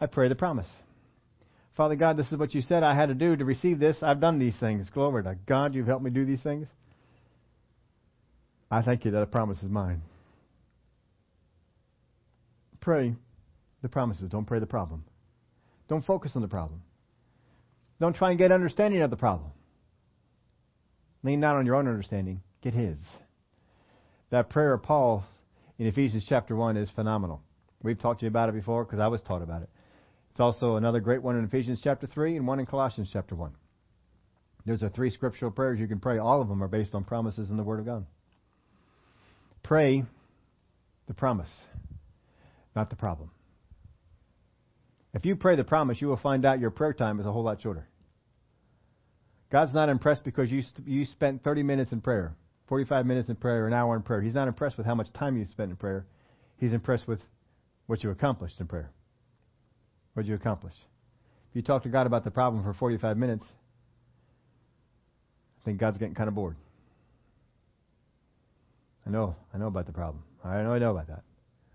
I 0.00 0.06
pray 0.06 0.28
the 0.28 0.34
promise. 0.34 0.68
Father 1.76 1.96
God, 1.96 2.16
this 2.16 2.26
is 2.32 2.38
what 2.38 2.54
you 2.54 2.62
said 2.62 2.82
I 2.82 2.94
had 2.94 3.06
to 3.06 3.14
do 3.14 3.36
to 3.36 3.44
receive 3.44 3.78
this. 3.78 3.96
I've 4.02 4.20
done 4.20 4.38
these 4.38 4.58
things. 4.58 4.88
Glory 4.90 5.22
to 5.22 5.36
God, 5.46 5.74
you've 5.74 5.86
helped 5.86 6.04
me 6.04 6.10
do 6.10 6.24
these 6.24 6.42
things. 6.42 6.66
I 8.70 8.82
thank 8.82 9.04
you 9.04 9.10
that 9.12 9.22
a 9.22 9.26
promise 9.26 9.58
is 9.58 9.70
mine 9.70 10.02
pray 12.80 13.14
the 13.82 13.88
promises. 13.88 14.28
Don't 14.28 14.46
pray 14.46 14.58
the 14.58 14.66
problem. 14.66 15.04
Don't 15.88 16.04
focus 16.04 16.32
on 16.34 16.42
the 16.42 16.48
problem. 16.48 16.82
Don't 18.00 18.16
try 18.16 18.30
and 18.30 18.38
get 18.38 18.52
understanding 18.52 19.02
of 19.02 19.10
the 19.10 19.16
problem. 19.16 19.50
Lean 21.22 21.40
not 21.40 21.56
on 21.56 21.66
your 21.66 21.76
own 21.76 21.88
understanding. 21.88 22.42
Get 22.62 22.74
His. 22.74 22.98
That 24.30 24.50
prayer 24.50 24.72
of 24.74 24.82
Paul 24.82 25.24
in 25.78 25.86
Ephesians 25.86 26.24
chapter 26.28 26.54
1 26.54 26.76
is 26.76 26.88
phenomenal. 26.90 27.42
We've 27.82 27.98
talked 27.98 28.20
to 28.20 28.26
you 28.26 28.30
about 28.30 28.48
it 28.48 28.54
before 28.54 28.84
because 28.84 29.00
I 29.00 29.08
was 29.08 29.22
taught 29.22 29.42
about 29.42 29.62
it. 29.62 29.70
It's 30.30 30.40
also 30.40 30.76
another 30.76 31.00
great 31.00 31.22
one 31.22 31.36
in 31.36 31.44
Ephesians 31.44 31.80
chapter 31.82 32.06
3 32.06 32.36
and 32.36 32.46
one 32.46 32.60
in 32.60 32.66
Colossians 32.66 33.10
chapter 33.12 33.34
1. 33.34 33.52
There's 34.66 34.82
a 34.82 34.90
three 34.90 35.10
scriptural 35.10 35.50
prayers 35.50 35.80
you 35.80 35.88
can 35.88 36.00
pray. 36.00 36.18
All 36.18 36.42
of 36.42 36.48
them 36.48 36.62
are 36.62 36.68
based 36.68 36.94
on 36.94 37.04
promises 37.04 37.50
in 37.50 37.56
the 37.56 37.62
Word 37.62 37.80
of 37.80 37.86
God. 37.86 38.06
Pray 39.62 40.04
the 41.08 41.14
promise 41.14 41.50
not 42.74 42.90
the 42.90 42.96
problem. 42.96 43.30
If 45.12 45.26
you 45.26 45.36
pray 45.36 45.56
the 45.56 45.64
promise, 45.64 46.00
you 46.00 46.08
will 46.08 46.16
find 46.16 46.44
out 46.44 46.60
your 46.60 46.70
prayer 46.70 46.92
time 46.92 47.18
is 47.18 47.26
a 47.26 47.32
whole 47.32 47.42
lot 47.42 47.60
shorter. 47.60 47.88
God's 49.50 49.74
not 49.74 49.88
impressed 49.88 50.24
because 50.24 50.50
you 50.50 50.62
you 50.86 51.04
spent 51.06 51.42
30 51.42 51.62
minutes 51.62 51.92
in 51.92 52.00
prayer, 52.00 52.34
45 52.68 53.04
minutes 53.04 53.28
in 53.28 53.36
prayer, 53.36 53.66
an 53.66 53.72
hour 53.72 53.96
in 53.96 54.02
prayer. 54.02 54.22
He's 54.22 54.34
not 54.34 54.48
impressed 54.48 54.76
with 54.76 54.86
how 54.86 54.94
much 54.94 55.12
time 55.12 55.36
you 55.36 55.44
spent 55.46 55.70
in 55.70 55.76
prayer. 55.76 56.06
He's 56.58 56.72
impressed 56.72 57.08
with 57.08 57.20
what 57.86 58.02
you 58.04 58.10
accomplished 58.10 58.60
in 58.60 58.68
prayer. 58.68 58.90
What 60.14 60.22
did 60.22 60.28
you 60.28 60.36
accomplish? 60.36 60.74
If 61.50 61.56
you 61.56 61.62
talk 61.62 61.82
to 61.82 61.88
God 61.88 62.06
about 62.06 62.22
the 62.22 62.30
problem 62.30 62.62
for 62.62 62.72
45 62.74 63.16
minutes, 63.16 63.44
I 65.60 65.64
think 65.64 65.80
God's 65.80 65.98
getting 65.98 66.14
kind 66.14 66.28
of 66.28 66.34
bored. 66.34 66.56
I 69.06 69.10
know, 69.10 69.34
I 69.52 69.58
know 69.58 69.66
about 69.66 69.86
the 69.86 69.92
problem. 69.92 70.22
I 70.44 70.58
I 70.58 70.78
know 70.78 70.90
about 70.92 71.08
that. 71.08 71.22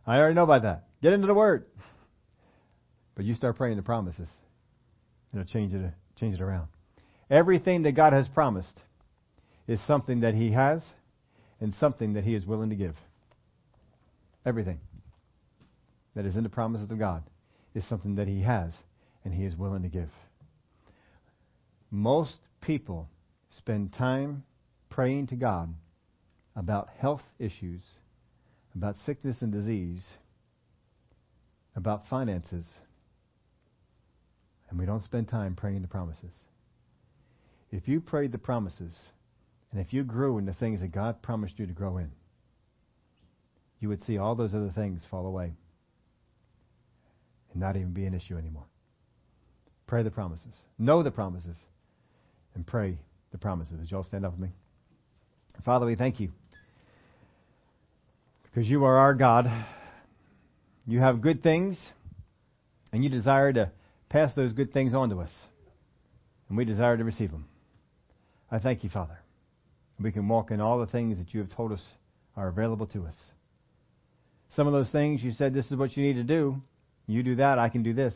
I 0.08 0.18
already 0.18 0.36
know 0.36 0.44
about 0.44 0.62
that. 0.62 0.86
Get 1.02 1.14
into 1.14 1.28
the 1.28 1.34
Word. 1.34 1.66
But 3.16 3.24
you 3.24 3.34
start 3.34 3.56
praying 3.56 3.78
the 3.78 3.82
promises. 3.82 4.28
It'll 5.32 5.46
change 5.46 5.74
it, 5.74 5.90
change 6.20 6.36
it 6.36 6.42
around. 6.42 6.68
Everything 7.30 7.84
that 7.84 7.94
God 7.94 8.14
has 8.14 8.28
promised 8.28 8.80
is 9.68 9.80
something 9.88 10.22
that 10.22 10.36
He 10.36 10.52
has 10.52 10.82
and 11.60 11.74
something 11.76 12.14
that 12.14 12.24
He 12.24 12.36
is 12.36 12.46
willing 12.46 12.70
to 12.70 12.76
give. 12.76 12.96
Everything 14.46 14.80
that 16.16 16.26
is 16.26 16.36
in 16.36 16.44
the 16.44 16.50
promises 16.50 16.90
of 16.90 17.00
God 17.00 17.24
is 17.74 17.86
something 17.86 18.16
that 18.16 18.28
He 18.28 18.42
has 18.42 18.72
and 19.24 19.34
He 19.34 19.46
is 19.46 19.56
willing 19.56 19.82
to 19.82 19.90
give. 19.90 20.10
Most 21.90 22.38
people 22.62 23.10
spend 23.50 23.94
time 23.94 24.44
praying 24.90 25.28
to 25.28 25.36
God 25.36 25.74
about 26.56 26.90
health 27.00 27.24
issues 27.40 27.82
about 28.76 28.98
sickness 29.06 29.38
and 29.42 29.52
disease, 29.52 30.06
about 31.76 32.08
finances, 32.08 32.68
and 34.70 34.78
we 34.78 34.86
don't 34.86 35.04
spend 35.04 35.30
time 35.30 35.56
praying 35.56 35.82
the 35.82 35.88
promises. 35.88 36.34
If 37.76 37.90
you 37.90 38.00
prayed 38.00 38.32
the 38.32 38.38
promises, 38.38 38.94
and 39.70 39.82
if 39.82 39.92
you 39.92 40.06
grew 40.06 40.38
in 40.38 40.46
the 40.46 40.54
things 40.54 40.80
that 40.80 40.94
God 40.94 41.22
promised 41.22 41.60
you 41.60 41.68
to 41.68 41.74
grow 41.74 41.98
in, 41.98 42.10
you 43.82 43.90
would 43.90 44.02
see 44.06 44.18
all 44.18 44.34
those 44.34 44.56
other 44.56 44.72
things 44.74 45.02
fall 45.12 45.26
away 45.26 45.52
and 47.52 47.62
not 47.62 47.76
even 47.76 47.92
be 47.92 48.06
an 48.06 48.14
issue 48.14 48.38
anymore. 48.38 48.64
Pray 49.88 50.04
the 50.04 50.10
promises. 50.10 50.54
Know 50.80 51.04
the 51.04 51.12
promises. 51.12 51.58
And 52.56 52.66
pray 52.66 52.98
the 53.34 53.38
promises. 53.38 53.74
Would 53.78 53.92
you 53.92 53.98
all 53.98 54.04
stand 54.04 54.26
up 54.26 54.32
with 54.32 54.40
me? 54.40 54.54
Father, 55.66 55.86
we 55.86 55.98
thank 55.98 56.22
you. 56.22 56.32
Because 58.44 58.70
you 58.70 58.86
are 58.86 58.98
our 58.98 59.14
God. 59.14 59.48
You 60.88 61.02
have 61.02 61.20
good 61.20 61.44
things, 61.44 61.78
and 62.94 63.04
you 63.04 63.10
desire 63.10 63.52
to 63.52 63.72
pass 64.08 64.34
those 64.34 64.54
good 64.54 64.72
things 64.72 64.94
on 64.94 65.10
to 65.10 65.20
us. 65.20 65.32
And 66.48 66.58
we 66.58 66.64
desire 66.64 66.96
to 66.96 67.04
receive 67.04 67.32
them. 67.32 67.46
I 68.52 68.60
thank 68.60 68.84
you, 68.84 68.90
Father. 68.90 69.20
We 70.00 70.12
can 70.12 70.28
walk 70.28 70.52
in 70.52 70.62
all 70.62 70.80
the 70.80 70.86
things 70.88 71.18
that 71.18 71.34
you 71.34 71.40
have 71.40 71.50
told 71.56 71.72
us 71.72 71.82
are 72.36 72.48
available 72.48 72.86
to 72.88 73.06
us. 73.06 73.16
Some 74.56 74.68
of 74.68 74.74
those 74.74 74.90
things 74.90 75.24
you 75.24 75.32
said 75.32 75.54
this 75.54 75.66
is 75.68 75.76
what 75.76 75.96
you 75.96 76.04
need 76.04 76.14
to 76.14 76.24
do. 76.24 76.62
You 77.08 77.24
do 77.24 77.36
that, 77.36 77.60
I 77.60 77.70
can 77.70 77.84
do 77.84 77.94
this. 77.94 78.16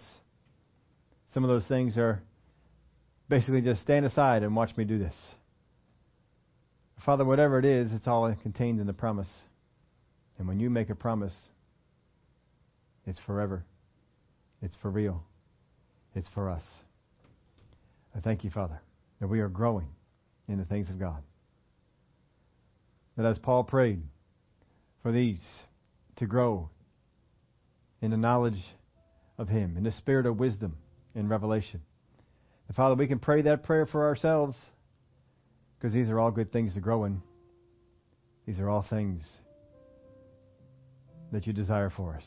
Some 1.33 1.43
of 1.43 1.49
those 1.49 1.65
things 1.67 1.95
are 1.97 2.21
basically 3.29 3.61
just 3.61 3.81
stand 3.81 4.05
aside 4.05 4.43
and 4.43 4.55
watch 4.55 4.75
me 4.75 4.83
do 4.83 4.97
this. 4.97 5.13
Father, 7.05 7.23
whatever 7.23 7.59
it 7.59 7.65
is, 7.65 7.91
it's 7.93 8.07
all 8.07 8.33
contained 8.41 8.79
in 8.79 8.87
the 8.87 8.93
promise. 8.93 9.29
And 10.37 10.47
when 10.47 10.59
you 10.59 10.69
make 10.69 10.89
a 10.89 10.95
promise, 10.95 11.33
it's 13.05 13.19
forever. 13.25 13.63
It's 14.61 14.75
for 14.81 14.89
real. 14.89 15.23
It's 16.15 16.27
for 16.33 16.49
us. 16.49 16.63
I 18.15 18.19
thank 18.19 18.43
you, 18.43 18.49
Father, 18.49 18.81
that 19.19 19.27
we 19.27 19.39
are 19.39 19.47
growing 19.47 19.87
in 20.49 20.57
the 20.57 20.65
things 20.65 20.89
of 20.89 20.99
God. 20.99 21.23
That 23.15 23.25
as 23.25 23.37
Paul 23.37 23.63
prayed 23.63 24.01
for 25.03 25.11
these 25.11 25.39
to 26.17 26.25
grow 26.25 26.69
in 28.01 28.11
the 28.11 28.17
knowledge 28.17 28.61
of 29.37 29.47
Him, 29.47 29.77
in 29.77 29.83
the 29.83 29.91
spirit 29.91 30.25
of 30.25 30.37
wisdom 30.37 30.77
and 31.15 31.29
revelation. 31.29 31.81
And 32.67 32.75
Father, 32.75 32.95
we 32.95 33.07
can 33.07 33.19
pray 33.19 33.43
that 33.43 33.63
prayer 33.63 33.85
for 33.85 34.05
ourselves 34.05 34.57
because 35.77 35.93
these 35.93 36.09
are 36.09 36.19
all 36.19 36.31
good 36.31 36.51
things 36.51 36.73
to 36.73 36.81
grow 36.81 37.05
in. 37.05 37.21
These 38.45 38.59
are 38.59 38.69
all 38.69 38.85
things 38.89 39.21
that 41.31 41.45
you 41.45 41.53
desire 41.53 41.89
for 41.89 42.15
us. 42.15 42.25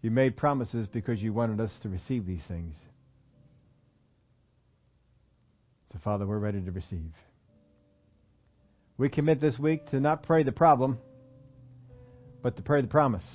You 0.00 0.10
made 0.10 0.36
promises 0.36 0.86
because 0.86 1.20
you 1.20 1.32
wanted 1.32 1.60
us 1.60 1.70
to 1.82 1.88
receive 1.88 2.26
these 2.26 2.42
things. 2.48 2.74
So, 5.92 5.98
Father, 6.02 6.26
we're 6.26 6.38
ready 6.38 6.62
to 6.62 6.70
receive. 6.70 7.12
We 8.96 9.10
commit 9.10 9.40
this 9.40 9.58
week 9.58 9.90
to 9.90 10.00
not 10.00 10.22
pray 10.22 10.42
the 10.42 10.52
problem, 10.52 10.98
but 12.42 12.56
to 12.56 12.62
pray 12.62 12.80
the 12.80 12.88
promise. 12.88 13.26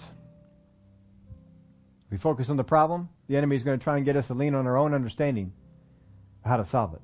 If 2.05 2.12
we 2.12 2.18
focus 2.18 2.49
on 2.49 2.58
the 2.58 2.64
problem, 2.64 3.10
the 3.28 3.38
enemy 3.38 3.58
is 3.58 3.64
going 3.64 3.78
to 3.78 3.84
try 3.84 3.97
and 3.97 4.05
get 4.05 4.16
us 4.16 4.26
to 4.28 4.34
lean 4.34 4.55
on 4.55 4.66
our 4.66 4.78
own 4.78 4.95
understanding 4.95 5.53
of 6.43 6.49
how 6.49 6.58
to 6.58 6.68
solve 6.72 6.95
it. 6.95 7.01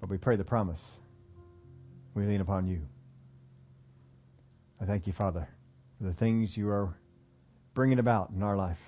But 0.00 0.10
we 0.10 0.18
pray 0.18 0.34
the 0.34 0.44
promise. 0.44 0.80
We 2.14 2.26
lean 2.26 2.40
upon 2.40 2.66
you. 2.66 2.80
I 4.80 4.84
thank 4.84 5.06
you, 5.06 5.12
Father, 5.12 5.48
for 5.98 6.08
the 6.08 6.14
things 6.14 6.56
you 6.56 6.68
are 6.70 6.96
bringing 7.74 8.00
about 8.00 8.30
in 8.34 8.42
our 8.42 8.56
life. 8.56 8.78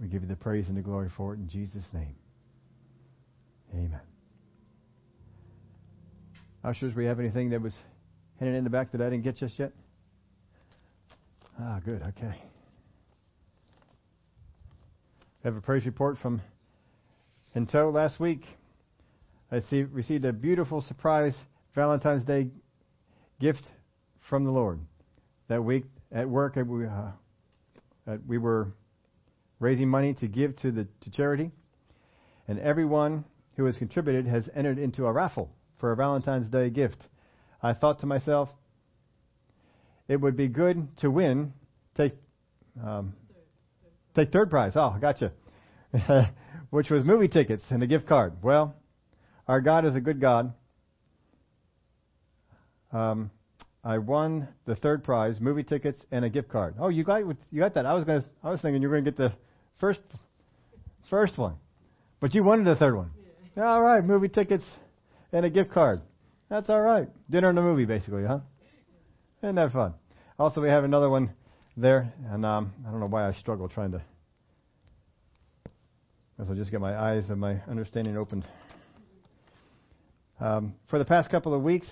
We 0.00 0.08
give 0.08 0.22
you 0.22 0.28
the 0.28 0.36
praise 0.36 0.68
and 0.68 0.76
the 0.76 0.80
glory 0.80 1.10
for 1.14 1.34
it 1.34 1.38
in 1.38 1.48
Jesus' 1.48 1.84
name. 1.92 2.16
Amen. 3.74 4.00
Ushers, 6.64 6.94
we 6.94 7.06
have 7.06 7.18
anything 7.18 7.50
that 7.50 7.60
was 7.60 7.74
hidden 8.38 8.54
in 8.54 8.64
the 8.64 8.70
back 8.70 8.92
that 8.92 9.00
I 9.00 9.10
didn't 9.10 9.24
get 9.24 9.36
just 9.36 9.58
yet? 9.58 9.72
Ah, 11.60 11.80
good. 11.84 12.02
Okay. 12.02 12.34
I 15.44 15.48
have 15.48 15.56
a 15.56 15.60
praise 15.60 15.86
report 15.86 16.18
from 16.18 16.40
Hinto 17.56 17.92
last 17.92 18.20
week. 18.20 18.46
I 19.50 19.58
see, 19.58 19.82
received 19.82 20.24
a 20.24 20.32
beautiful 20.32 20.80
surprise 20.82 21.34
Valentine's 21.74 22.22
Day 22.24 22.48
gift 23.40 23.64
from 24.28 24.44
the 24.44 24.50
Lord. 24.50 24.78
That 25.48 25.64
week 25.64 25.84
at 26.12 26.28
work, 26.28 26.56
we, 26.56 26.86
uh, 26.86 28.16
we 28.26 28.38
were 28.38 28.68
raising 29.58 29.88
money 29.88 30.14
to 30.14 30.28
give 30.28 30.56
to 30.56 30.70
the 30.70 30.86
to 31.02 31.10
charity, 31.10 31.50
and 32.48 32.58
everyone 32.58 33.24
who 33.56 33.64
has 33.64 33.76
contributed 33.76 34.26
has 34.26 34.48
entered 34.54 34.78
into 34.78 35.06
a 35.06 35.12
raffle 35.12 35.50
for 35.78 35.92
a 35.92 35.96
Valentine's 35.96 36.48
Day 36.48 36.70
gift. 36.70 36.98
I 37.62 37.74
thought 37.74 38.00
to 38.00 38.06
myself, 38.06 38.48
it 40.08 40.20
would 40.20 40.36
be 40.36 40.48
good 40.48 40.88
to 40.98 41.10
win. 41.10 41.52
Take 41.96 42.14
um, 42.82 43.14
take 44.14 44.32
third 44.32 44.50
prize. 44.50 44.72
Oh, 44.74 44.96
gotcha. 45.00 45.32
Which 46.70 46.90
was 46.90 47.04
movie 47.04 47.28
tickets 47.28 47.64
and 47.70 47.82
a 47.82 47.86
gift 47.86 48.06
card. 48.06 48.34
Well, 48.42 48.74
our 49.46 49.60
God 49.60 49.84
is 49.84 49.94
a 49.94 50.00
good 50.00 50.20
God. 50.20 50.54
Um, 52.92 53.30
I 53.84 53.98
won 53.98 54.48
the 54.64 54.76
third 54.76 55.02
prize, 55.02 55.40
movie 55.40 55.64
tickets 55.64 56.00
and 56.10 56.24
a 56.24 56.30
gift 56.30 56.48
card. 56.48 56.76
Oh, 56.78 56.88
you 56.88 57.04
got 57.04 57.18
you 57.50 57.60
got 57.60 57.74
that. 57.74 57.86
I 57.86 57.94
was 57.94 58.04
gonna 58.04 58.24
I 58.42 58.50
was 58.50 58.60
thinking 58.60 58.82
you 58.82 58.88
were 58.88 58.96
to 58.96 59.02
get 59.02 59.16
the 59.16 59.32
first 59.80 60.00
first 61.10 61.36
one, 61.36 61.56
but 62.20 62.34
you 62.34 62.44
wanted 62.44 62.66
the 62.66 62.76
third 62.76 62.96
one. 62.96 63.10
All 63.54 63.82
right, 63.82 64.02
movie 64.02 64.30
tickets 64.30 64.64
and 65.30 65.44
a 65.44 65.50
gift 65.50 65.72
card. 65.72 66.00
That's 66.48 66.70
all 66.70 66.80
right. 66.80 67.06
Dinner 67.28 67.50
and 67.50 67.58
a 67.58 67.62
movie, 67.62 67.84
basically, 67.84 68.24
huh? 68.24 68.38
Isn't 69.42 69.56
that 69.56 69.72
fun? 69.72 69.92
Also, 70.38 70.62
we 70.62 70.70
have 70.70 70.84
another 70.84 71.10
one 71.10 71.32
there, 71.76 72.10
and 72.30 72.46
um, 72.46 72.72
I 72.86 72.90
don't 72.90 72.98
know 72.98 73.08
why 73.08 73.28
I 73.28 73.34
struggle 73.34 73.68
trying 73.68 73.92
to. 73.92 74.02
As 76.40 76.50
I 76.50 76.54
just 76.54 76.70
get 76.70 76.80
my 76.80 76.96
eyes 76.96 77.28
and 77.28 77.38
my 77.38 77.60
understanding 77.68 78.16
opened. 78.16 78.46
Um, 80.40 80.74
for 80.88 80.98
the 80.98 81.04
past 81.04 81.28
couple 81.28 81.52
of 81.52 81.62
weeks, 81.62 81.88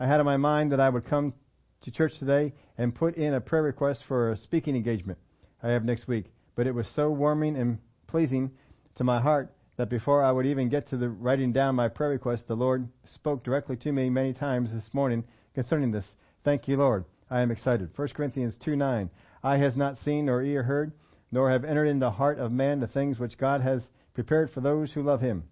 I 0.00 0.06
had 0.06 0.20
in 0.20 0.26
my 0.26 0.38
mind 0.38 0.72
that 0.72 0.80
I 0.80 0.88
would 0.88 1.04
come 1.04 1.34
to 1.82 1.90
church 1.90 2.12
today 2.18 2.54
and 2.78 2.94
put 2.94 3.16
in 3.16 3.34
a 3.34 3.42
prayer 3.42 3.62
request 3.62 4.00
for 4.08 4.32
a 4.32 4.38
speaking 4.38 4.74
engagement 4.74 5.18
I 5.62 5.68
have 5.68 5.84
next 5.84 6.08
week. 6.08 6.32
But 6.56 6.66
it 6.66 6.74
was 6.74 6.88
so 6.96 7.10
warming 7.10 7.56
and 7.56 7.76
pleasing 8.06 8.52
to 8.94 9.04
my 9.04 9.20
heart 9.20 9.52
that 9.76 9.90
before 9.90 10.22
I 10.22 10.30
would 10.30 10.46
even 10.46 10.68
get 10.68 10.88
to 10.90 10.96
the 10.96 11.08
writing 11.08 11.52
down 11.52 11.74
my 11.74 11.88
prayer 11.88 12.10
request, 12.10 12.46
the 12.46 12.54
Lord 12.54 12.88
spoke 13.04 13.42
directly 13.42 13.76
to 13.78 13.92
me 13.92 14.08
many 14.08 14.32
times 14.32 14.72
this 14.72 14.88
morning 14.92 15.24
concerning 15.54 15.90
this. 15.90 16.06
Thank 16.44 16.68
you, 16.68 16.76
Lord. 16.76 17.04
I 17.30 17.40
am 17.40 17.50
excited. 17.50 17.90
1 17.96 18.08
Corinthians 18.08 18.56
2 18.64 18.76
9. 18.76 19.10
Eye 19.42 19.58
has 19.58 19.76
not 19.76 19.98
seen 20.04 20.26
nor 20.26 20.42
ear 20.42 20.62
heard, 20.62 20.92
nor 21.32 21.50
have 21.50 21.64
entered 21.64 21.86
in 21.86 21.98
the 21.98 22.10
heart 22.10 22.38
of 22.38 22.52
man 22.52 22.80
the 22.80 22.86
things 22.86 23.18
which 23.18 23.36
God 23.38 23.60
has 23.60 23.82
prepared 24.14 24.50
for 24.50 24.60
those 24.60 24.92
who 24.92 25.02
love 25.02 25.20
him. 25.20 25.44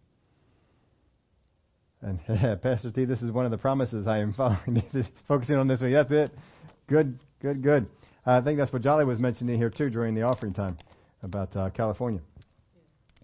And 2.00 2.18
Pastor 2.62 2.90
T, 2.90 3.04
this 3.04 3.22
is 3.22 3.30
one 3.30 3.44
of 3.44 3.50
the 3.50 3.58
promises 3.58 4.06
I 4.06 4.18
am 4.18 4.32
following, 4.36 4.82
focusing 5.28 5.56
on 5.56 5.68
this 5.68 5.80
week. 5.80 5.92
That's 5.92 6.10
it. 6.10 6.32
Good, 6.88 7.18
good, 7.40 7.62
good. 7.62 7.86
I 8.24 8.40
think 8.40 8.58
that's 8.58 8.72
what 8.72 8.82
Jolly 8.82 9.04
was 9.04 9.18
mentioning 9.18 9.56
here 9.56 9.70
too 9.70 9.90
during 9.90 10.14
the 10.14 10.22
offering 10.22 10.52
time 10.52 10.78
about 11.22 11.56
uh, 11.56 11.70
California. 11.70 12.20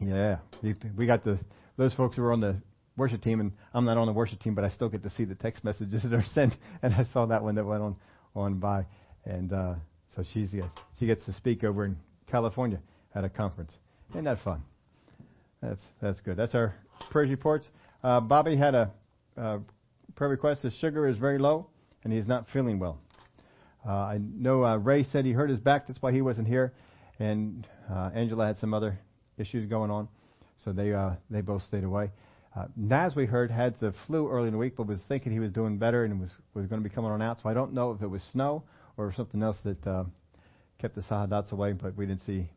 Yeah, 0.00 0.38
we 0.96 1.06
got 1.06 1.24
the 1.24 1.38
those 1.76 1.92
folks 1.94 2.16
who 2.16 2.22
were 2.22 2.32
on 2.32 2.40
the 2.40 2.56
worship 2.96 3.22
team, 3.22 3.40
and 3.40 3.52
I'm 3.74 3.84
not 3.84 3.96
on 3.96 4.06
the 4.06 4.12
worship 4.12 4.40
team, 4.40 4.54
but 4.54 4.64
I 4.64 4.68
still 4.70 4.88
get 4.88 5.02
to 5.04 5.10
see 5.10 5.24
the 5.24 5.34
text 5.34 5.64
messages 5.64 6.02
that 6.04 6.12
are 6.12 6.24
sent, 6.34 6.54
and 6.82 6.94
I 6.94 7.04
saw 7.12 7.26
that 7.26 7.42
one 7.42 7.54
that 7.56 7.64
went 7.64 7.82
on 7.82 7.96
on 8.34 8.58
by, 8.58 8.86
and 9.24 9.52
uh, 9.52 9.74
so 10.14 10.22
she's 10.32 10.50
she 10.98 11.06
gets 11.06 11.24
to 11.26 11.32
speak 11.32 11.64
over 11.64 11.84
in 11.84 11.96
California 12.26 12.80
at 13.14 13.24
a 13.24 13.28
conference. 13.28 13.72
Isn't 14.10 14.24
that 14.24 14.40
fun? 14.42 14.62
That's 15.62 15.80
that's 16.00 16.20
good. 16.20 16.36
That's 16.36 16.54
our 16.54 16.74
praise 17.10 17.30
reports. 17.30 17.66
Uh, 18.02 18.20
Bobby 18.20 18.56
had 18.56 18.74
a 18.74 18.90
uh, 19.36 19.58
prayer 20.14 20.30
request. 20.30 20.62
His 20.62 20.74
sugar 20.74 21.08
is 21.08 21.16
very 21.16 21.38
low, 21.38 21.68
and 22.04 22.12
he's 22.12 22.26
not 22.26 22.46
feeling 22.52 22.78
well. 22.78 23.00
Uh, 23.86 23.92
I 23.92 24.18
know 24.20 24.64
uh, 24.64 24.76
Ray 24.76 25.04
said 25.04 25.24
he 25.24 25.32
hurt 25.32 25.50
his 25.50 25.60
back. 25.60 25.86
That's 25.86 26.00
why 26.02 26.12
he 26.12 26.20
wasn't 26.20 26.48
here. 26.48 26.72
And 27.18 27.66
uh, 27.90 28.10
Angela 28.14 28.46
had 28.46 28.58
some 28.58 28.74
other 28.74 28.98
issues 29.38 29.68
going 29.68 29.90
on, 29.90 30.08
so 30.64 30.72
they 30.72 30.92
uh, 30.92 31.10
they 31.30 31.40
both 31.40 31.62
stayed 31.62 31.84
away. 31.84 32.10
Uh, 32.56 32.66
Naz, 32.76 33.14
we 33.14 33.26
heard, 33.26 33.50
had 33.50 33.78
the 33.78 33.94
flu 34.06 34.28
early 34.28 34.48
in 34.48 34.52
the 34.52 34.58
week, 34.58 34.76
but 34.76 34.86
was 34.86 35.00
thinking 35.08 35.32
he 35.32 35.38
was 35.38 35.52
doing 35.52 35.78
better 35.78 36.04
and 36.04 36.20
was 36.20 36.30
was 36.54 36.66
going 36.66 36.82
to 36.82 36.88
be 36.88 36.94
coming 36.94 37.10
on 37.10 37.22
out. 37.22 37.38
So 37.42 37.48
I 37.48 37.54
don't 37.54 37.72
know 37.72 37.92
if 37.92 38.02
it 38.02 38.06
was 38.08 38.22
snow 38.32 38.64
or 38.96 39.12
something 39.12 39.42
else 39.42 39.56
that 39.64 39.86
uh, 39.86 40.04
kept 40.80 40.94
the 40.94 41.02
Sahadats 41.02 41.52
away, 41.52 41.72
but 41.72 41.96
we 41.96 42.06
didn't 42.06 42.24
see 42.24 42.48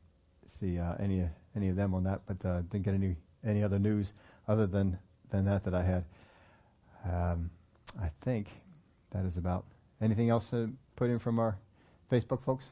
see 0.60 0.80
uh, 0.80 0.96
any 1.00 1.28
any 1.56 1.70
of 1.70 1.76
them 1.76 1.94
on 1.94 2.04
that. 2.06 2.22
But 2.26 2.48
uh, 2.48 2.62
didn't 2.72 2.86
get 2.86 2.94
any 2.94 3.16
any 3.46 3.64
other 3.64 3.80
news 3.80 4.12
other 4.48 4.68
than 4.68 4.98
than 5.32 5.46
that 5.46 5.64
that 5.66 5.74
I 5.74 5.84
had. 5.84 6.06
Um, 7.06 7.50
I 8.00 8.10
think 8.24 8.48
that 9.12 9.26
is 9.26 9.38
about. 9.38 9.66
Anything 10.02 10.30
else 10.30 10.46
to 10.52 10.72
put 10.96 11.10
in 11.10 11.20
from 11.20 11.38
our 11.40 11.58
Facebook 12.12 12.44
folks? 12.44 12.64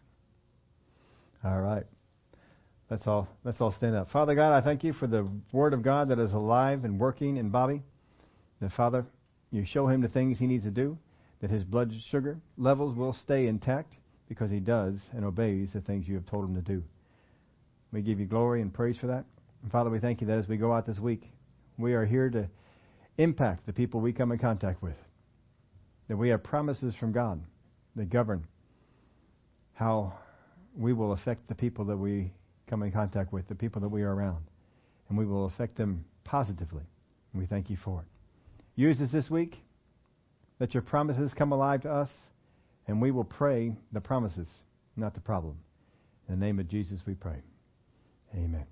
All 1.43 1.61
right. 1.61 1.85
Let's 2.89 3.05
all 3.05 3.27
let's 3.43 3.61
all 3.61 3.71
stand 3.71 3.95
up. 3.95 4.09
Father 4.09 4.33
God, 4.33 4.51
I 4.51 4.61
thank 4.61 4.83
you 4.83 4.93
for 4.93 5.05
the 5.05 5.27
Word 5.51 5.73
of 5.73 5.83
God 5.83 6.09
that 6.09 6.17
is 6.17 6.33
alive 6.33 6.85
and 6.85 6.99
working 6.99 7.37
in 7.37 7.49
Bobby. 7.49 7.83
That 8.61 8.71
Father, 8.73 9.05
you 9.51 9.63
show 9.65 9.87
him 9.87 10.01
the 10.01 10.07
things 10.07 10.39
he 10.39 10.47
needs 10.47 10.63
to 10.63 10.71
do, 10.71 10.97
that 11.41 11.51
his 11.51 11.63
blood 11.63 11.93
sugar 12.09 12.39
levels 12.57 12.97
will 12.97 13.13
stay 13.13 13.45
intact 13.47 13.93
because 14.27 14.49
he 14.49 14.59
does 14.59 14.99
and 15.13 15.23
obeys 15.23 15.73
the 15.73 15.81
things 15.81 16.07
you 16.07 16.15
have 16.15 16.25
told 16.25 16.45
him 16.45 16.55
to 16.55 16.61
do. 16.61 16.83
We 17.91 18.01
give 18.01 18.19
you 18.19 18.25
glory 18.25 18.61
and 18.61 18.73
praise 18.73 18.97
for 18.97 19.07
that. 19.07 19.25
And 19.61 19.71
Father, 19.71 19.89
we 19.89 19.99
thank 19.99 20.21
you 20.21 20.27
that 20.27 20.39
as 20.39 20.47
we 20.47 20.57
go 20.57 20.73
out 20.73 20.85
this 20.85 20.99
week, 20.99 21.29
we 21.77 21.93
are 21.93 22.05
here 22.05 22.29
to 22.29 22.47
impact 23.17 23.65
the 23.65 23.73
people 23.73 23.99
we 23.99 24.13
come 24.13 24.31
in 24.31 24.39
contact 24.39 24.81
with. 24.81 24.95
That 26.07 26.17
we 26.17 26.29
have 26.29 26.43
promises 26.43 26.95
from 26.95 27.11
God 27.11 27.41
that 27.95 28.09
govern 28.09 28.45
how 29.73 30.13
we 30.75 30.93
will 30.93 31.13
affect 31.13 31.47
the 31.47 31.55
people 31.55 31.85
that 31.85 31.97
we 31.97 32.31
come 32.69 32.83
in 32.83 32.91
contact 32.91 33.33
with, 33.33 33.47
the 33.47 33.55
people 33.55 33.81
that 33.81 33.89
we 33.89 34.03
are 34.03 34.13
around. 34.13 34.45
And 35.09 35.17
we 35.17 35.25
will 35.25 35.45
affect 35.45 35.77
them 35.77 36.05
positively. 36.23 36.83
And 37.33 37.41
we 37.41 37.47
thank 37.47 37.69
you 37.69 37.77
for 37.83 38.01
it. 38.01 38.07
Use 38.75 39.01
us 39.01 39.09
this 39.11 39.29
week. 39.29 39.55
Let 40.59 40.73
your 40.73 40.83
promises 40.83 41.31
come 41.35 41.51
alive 41.51 41.81
to 41.81 41.91
us. 41.91 42.09
And 42.87 43.01
we 43.01 43.11
will 43.11 43.23
pray 43.23 43.75
the 43.91 44.01
promises, 44.01 44.47
not 44.95 45.13
the 45.13 45.19
problem. 45.19 45.57
In 46.27 46.39
the 46.39 46.45
name 46.45 46.59
of 46.59 46.67
Jesus 46.67 46.99
we 47.05 47.13
pray. 47.15 47.41
Amen. 48.35 48.65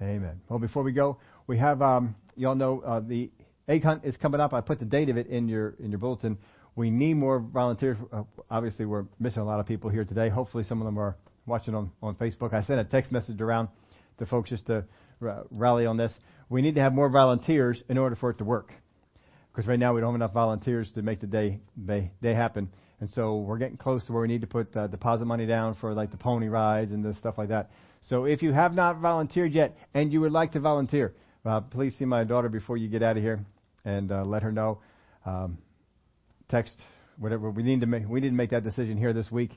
Amen. 0.00 0.40
Well, 0.48 0.58
before 0.58 0.82
we 0.82 0.92
go, 0.92 1.18
we 1.46 1.58
have, 1.58 1.80
um, 1.82 2.16
y'all 2.36 2.54
know, 2.54 2.80
uh, 2.80 3.00
the 3.00 3.30
egg 3.68 3.82
hunt 3.82 4.04
is 4.04 4.16
coming 4.16 4.40
up. 4.40 4.52
I 4.52 4.60
put 4.60 4.78
the 4.78 4.84
date 4.84 5.08
of 5.08 5.16
it 5.16 5.26
in 5.26 5.48
your, 5.48 5.74
in 5.78 5.90
your 5.90 5.98
bulletin. 5.98 6.38
We 6.74 6.90
need 6.90 7.14
more 7.14 7.38
volunteers. 7.38 7.96
Uh, 8.12 8.24
obviously, 8.50 8.84
we're 8.84 9.06
missing 9.18 9.40
a 9.40 9.44
lot 9.44 9.60
of 9.60 9.66
people 9.66 9.88
here 9.88 10.04
today. 10.04 10.28
Hopefully, 10.28 10.64
some 10.64 10.80
of 10.80 10.86
them 10.86 10.98
are 10.98 11.16
watching 11.46 11.74
on, 11.74 11.90
on 12.02 12.14
Facebook. 12.16 12.52
I 12.52 12.62
sent 12.62 12.80
a 12.80 12.84
text 12.84 13.12
message 13.12 13.40
around 13.40 13.68
to 14.18 14.26
folks 14.26 14.50
just 14.50 14.66
to 14.66 14.84
r- 15.20 15.44
rally 15.50 15.86
on 15.86 15.96
this. 15.96 16.12
We 16.48 16.62
need 16.62 16.74
to 16.76 16.80
have 16.80 16.92
more 16.92 17.08
volunteers 17.08 17.82
in 17.88 17.98
order 17.98 18.16
for 18.16 18.30
it 18.30 18.38
to 18.38 18.44
work. 18.44 18.72
Because 19.52 19.66
right 19.66 19.78
now 19.78 19.94
we 19.94 20.00
don't 20.00 20.12
have 20.12 20.20
enough 20.20 20.32
volunteers 20.32 20.90
to 20.94 21.02
make 21.02 21.20
the 21.20 21.26
day, 21.26 21.60
day, 21.86 22.10
day 22.22 22.34
happen. 22.34 22.70
And 23.00 23.10
so 23.10 23.36
we're 23.36 23.58
getting 23.58 23.76
close 23.76 24.04
to 24.06 24.12
where 24.12 24.22
we 24.22 24.28
need 24.28 24.42
to 24.42 24.46
put 24.46 24.74
uh, 24.76 24.86
deposit 24.86 25.24
money 25.24 25.46
down 25.46 25.74
for 25.80 25.92
like 25.94 26.10
the 26.10 26.16
pony 26.16 26.48
rides 26.48 26.92
and 26.92 27.04
the 27.04 27.14
stuff 27.14 27.36
like 27.38 27.48
that. 27.48 27.70
So 28.02 28.24
if 28.24 28.42
you 28.42 28.52
have 28.52 28.74
not 28.74 29.00
volunteered 29.00 29.52
yet 29.52 29.76
and 29.94 30.12
you 30.12 30.20
would 30.20 30.32
like 30.32 30.52
to 30.52 30.60
volunteer, 30.60 31.14
uh, 31.44 31.60
please 31.60 31.94
see 31.98 32.04
my 32.04 32.24
daughter 32.24 32.48
before 32.48 32.76
you 32.76 32.88
get 32.88 33.02
out 33.02 33.16
of 33.16 33.22
here 33.22 33.44
and 33.84 34.12
uh, 34.12 34.24
let 34.24 34.42
her 34.42 34.52
know. 34.52 34.80
Um, 35.24 35.58
text 36.48 36.76
whatever 37.18 37.50
we 37.50 37.62
need 37.62 37.80
to 37.80 37.86
make. 37.86 38.08
We 38.08 38.20
need 38.20 38.28
to 38.28 38.34
make 38.34 38.50
that 38.50 38.64
decision 38.64 38.96
here 38.96 39.12
this 39.12 39.30
week. 39.30 39.52